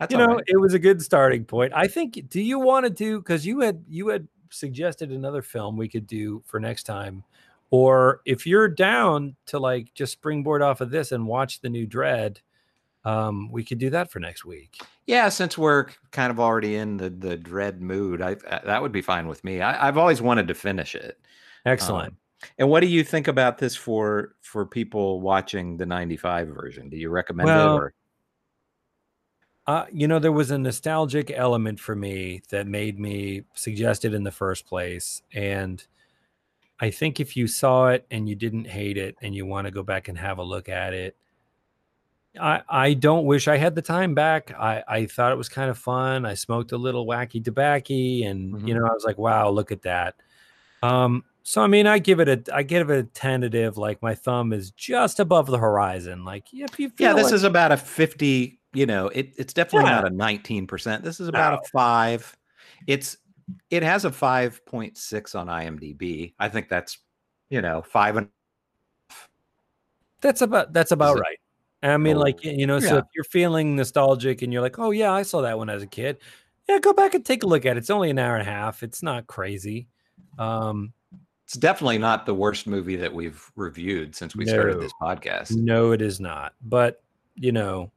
That's 0.00 0.12
you 0.12 0.18
know, 0.18 0.26
right. 0.36 0.44
it 0.46 0.56
was 0.56 0.74
a 0.74 0.78
good 0.78 1.02
starting 1.02 1.44
point. 1.44 1.72
I 1.74 1.88
think. 1.88 2.28
Do 2.28 2.40
you 2.40 2.60
want 2.60 2.84
to 2.86 2.90
do? 2.90 3.18
Because 3.18 3.44
you 3.44 3.60
had 3.60 3.84
you 3.88 4.08
had 4.08 4.28
suggested 4.50 5.10
another 5.10 5.42
film 5.42 5.76
we 5.76 5.88
could 5.88 6.06
do 6.06 6.42
for 6.46 6.60
next 6.60 6.84
time, 6.84 7.24
or 7.70 8.20
if 8.24 8.46
you're 8.46 8.68
down 8.68 9.36
to 9.46 9.58
like 9.58 9.92
just 9.94 10.12
springboard 10.12 10.62
off 10.62 10.80
of 10.80 10.90
this 10.90 11.12
and 11.12 11.26
watch 11.26 11.60
the 11.60 11.68
new 11.68 11.86
Dredd, 11.86 12.38
um, 13.04 13.50
we 13.50 13.64
could 13.64 13.78
do 13.78 13.90
that 13.90 14.10
for 14.10 14.20
next 14.20 14.44
week. 14.44 14.80
Yeah, 15.06 15.28
since 15.28 15.56
we're 15.56 15.86
kind 16.10 16.30
of 16.30 16.40
already 16.40 16.76
in 16.76 16.96
the 16.96 17.10
the 17.10 17.36
Dredd 17.36 17.80
mood, 17.80 18.22
I 18.22 18.32
uh, 18.48 18.60
that 18.64 18.82
would 18.82 18.92
be 18.92 19.02
fine 19.02 19.28
with 19.28 19.42
me. 19.44 19.60
I, 19.60 19.88
I've 19.88 19.98
always 19.98 20.20
wanted 20.20 20.48
to 20.48 20.54
finish 20.54 20.94
it. 20.94 21.18
Excellent. 21.64 22.08
Um, 22.08 22.16
and 22.58 22.68
what 22.68 22.80
do 22.80 22.86
you 22.86 23.02
think 23.02 23.28
about 23.28 23.58
this 23.58 23.74
for 23.74 24.34
for 24.42 24.64
people 24.64 25.20
watching 25.20 25.76
the 25.76 25.86
'95 25.86 26.48
version? 26.48 26.88
Do 26.88 26.96
you 26.96 27.10
recommend 27.10 27.46
Well, 27.46 27.76
it? 27.76 27.78
Or 27.78 27.94
Uh, 29.68 29.84
you 29.92 30.08
know, 30.08 30.18
there 30.18 30.32
was 30.32 30.50
a 30.50 30.56
nostalgic 30.56 31.30
element 31.30 31.78
for 31.78 31.94
me 31.94 32.40
that 32.48 32.66
made 32.66 32.98
me 32.98 33.42
suggest 33.52 34.02
it 34.06 34.14
in 34.14 34.24
the 34.24 34.30
first 34.30 34.66
place. 34.66 35.20
And 35.34 35.86
I 36.80 36.88
think 36.90 37.20
if 37.20 37.36
you 37.36 37.46
saw 37.46 37.88
it 37.88 38.06
and 38.10 38.26
you 38.26 38.34
didn't 38.34 38.64
hate 38.66 38.96
it 38.96 39.16
and 39.20 39.34
you 39.34 39.44
want 39.44 39.66
to 39.66 39.70
go 39.70 39.82
back 39.82 40.08
and 40.08 40.16
have 40.16 40.38
a 40.38 40.42
look 40.42 40.70
at 40.70 40.94
it, 40.94 41.16
I, 42.40 42.62
I 42.66 42.94
don't 42.94 43.26
wish 43.26 43.46
I 43.46 43.58
had 43.58 43.74
the 43.74 43.82
time 43.82 44.14
back. 44.14 44.54
I, 44.58 44.82
I 44.88 45.04
thought 45.06 45.32
it 45.32 45.38
was 45.38 45.50
kind 45.50 45.68
of 45.70 45.76
fun. 45.76 46.24
I 46.24 46.32
smoked 46.32 46.72
a 46.72 46.78
little 46.78 47.06
wacky 47.06 47.44
tobacco 47.44 47.92
and, 47.92 48.66
you 48.66 48.74
Mhm. 48.74 48.80
know, 48.80 48.86
I 48.86 48.92
was 48.94 49.04
like, 49.04 49.18
wow, 49.18 49.50
look 49.50 49.70
at 49.70 49.82
that. 49.82 50.14
Um, 50.82 51.24
so 51.42 51.60
I 51.62 51.66
mean, 51.66 51.86
I 51.86 51.98
give 51.98 52.20
it 52.20 52.28
a, 52.48 52.54
I 52.56 52.62
give 52.62 52.88
it 52.88 52.98
a 52.98 53.02
tentative. 53.02 53.76
Like 53.76 54.00
my 54.00 54.14
thumb 54.14 54.54
is 54.54 54.70
just 54.70 55.20
above 55.20 55.46
the 55.46 55.58
horizon. 55.58 56.24
Like 56.24 56.44
if 56.54 56.80
you 56.80 56.88
feel 56.88 57.08
yeah, 57.08 57.12
this 57.12 57.24
like- 57.26 57.34
is 57.34 57.44
about 57.44 57.70
a 57.72 57.76
50. 57.76 58.54
You 58.78 58.86
know, 58.86 59.08
it, 59.08 59.32
it's 59.36 59.52
definitely 59.52 59.90
Yeah. 59.90 59.96
not 60.02 60.06
a 60.12 60.14
19 60.14 60.68
percent. 60.68 61.02
This 61.02 61.18
is 61.18 61.26
about 61.26 61.52
No. 61.54 61.58
a 61.58 61.68
five. 61.68 62.36
It's 62.86 63.16
it 63.70 63.82
has 63.82 64.04
a 64.04 64.10
5.6 64.10 65.34
on 65.34 65.48
IMDb. 65.48 66.34
I 66.38 66.48
think 66.48 66.68
that's 66.68 66.98
you 67.50 67.60
know 67.60 67.82
five 67.82 68.16
and 68.16 68.28
That's 70.20 70.42
about 70.42 70.72
that's 70.72 70.92
about 70.92 71.16
it- 71.16 71.20
right. 71.22 71.38
I 71.82 71.96
mean, 71.96 72.16
Oh, 72.16 72.20
like 72.20 72.44
you 72.44 72.66
know, 72.66 72.78
so 72.80 72.94
yeah. 72.94 72.98
if 72.98 73.04
you're 73.14 73.24
feeling 73.24 73.74
nostalgic 73.76 74.42
and 74.42 74.52
you're 74.52 74.62
like, 74.62 74.78
"Oh 74.78 74.90
yeah, 74.90 75.12
I 75.12 75.22
saw 75.22 75.40
that 75.42 75.56
one 75.58 75.70
as 75.70 75.82
a 75.82 75.86
kid," 75.86 76.18
yeah, 76.68 76.78
go 76.78 76.92
back 76.92 77.14
and 77.14 77.24
take 77.24 77.42
a 77.44 77.46
look 77.46 77.64
at 77.66 77.76
it. 77.76 77.78
It's 77.78 77.90
only 77.90 78.10
an 78.10 78.18
hour 78.18 78.34
and 78.36 78.42
a 78.46 78.50
half. 78.50 78.82
It's 78.84 79.02
not 79.02 79.26
crazy. 79.28 79.86
Um, 80.38 80.92
It's 81.44 81.54
definitely 81.54 81.98
not 81.98 82.26
the 82.26 82.34
worst 82.34 82.66
movie 82.66 82.96
that 82.96 83.12
we've 83.14 83.42
reviewed 83.56 84.14
since 84.14 84.36
we 84.36 84.44
started 84.46 84.80
this 84.80 84.92
podcast. 85.00 85.56
no, 85.56 85.92
it 85.92 86.02
is 86.02 86.18
not. 86.20 86.52
But 86.62 87.02
you 87.36 87.52
know, 87.52 87.90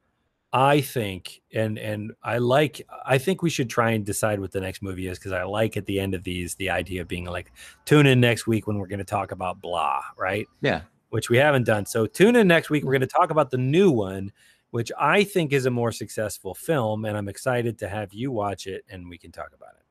I 0.54 0.82
think, 0.82 1.42
and 1.54 1.80
and 1.80 2.12
I 2.24 2.40
like. 2.40 2.82
I 3.06 3.18
think 3.18 3.42
we 3.42 3.50
should 3.50 3.70
try 3.70 3.92
and 3.92 4.06
decide 4.06 4.40
what 4.40 4.52
the 4.52 4.60
next 4.60 4.82
movie 4.82 5.08
is 5.08 5.18
because 5.18 5.32
I 5.32 5.44
like 5.44 5.78
at 5.78 5.86
the 5.86 6.00
end 6.00 6.14
of 6.14 6.24
these 6.24 6.56
the 6.56 6.70
idea 6.70 7.02
of 7.02 7.08
being 7.08 7.26
like, 7.26 7.52
tune 7.86 8.06
in 8.06 8.20
next 8.20 8.48
week 8.48 8.68
when 8.68 8.78
we're 8.78 8.88
going 8.88 9.00
to 9.00 9.06
talk 9.06 9.32
about 9.32 9.62
blah, 9.62 10.02
right? 10.18 10.48
Yeah. 10.62 10.82
which 11.10 11.30
we 11.30 11.38
haven't 11.38 11.66
done. 11.66 11.86
So 11.86 12.06
tune 12.06 12.36
in 12.36 12.48
next 12.48 12.70
week. 12.70 12.84
We're 12.84 12.92
mm. 12.92 13.00
going 13.00 13.08
to 13.10 13.16
talk 13.16 13.32
about 13.32 13.52
the 13.52 13.58
new 13.58 13.92
one, 13.92 14.32
which 14.72 14.92
I 15.00 15.24
think 15.24 15.54
is 15.54 15.66
a 15.66 15.72
more 15.72 15.92
successful 15.92 16.54
film, 16.54 17.06
and 17.06 17.18
I'm 17.18 17.28
excited 17.28 17.78
to 17.80 17.90
have 17.90 18.14
you 18.14 18.32
watch 18.32 18.68
it 18.68 18.84
and 18.90 19.08
we 19.10 19.18
can 19.18 19.32
talk 19.32 19.52
about 19.56 19.74
it. 19.78 19.86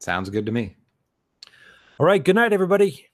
Sounds 0.00 0.30
good 0.30 0.46
to 0.46 0.52
me. 0.52 0.76
All 1.98 2.06
right. 2.06 2.22
Good 2.22 2.36
night, 2.36 2.52
everybody. 2.52 3.05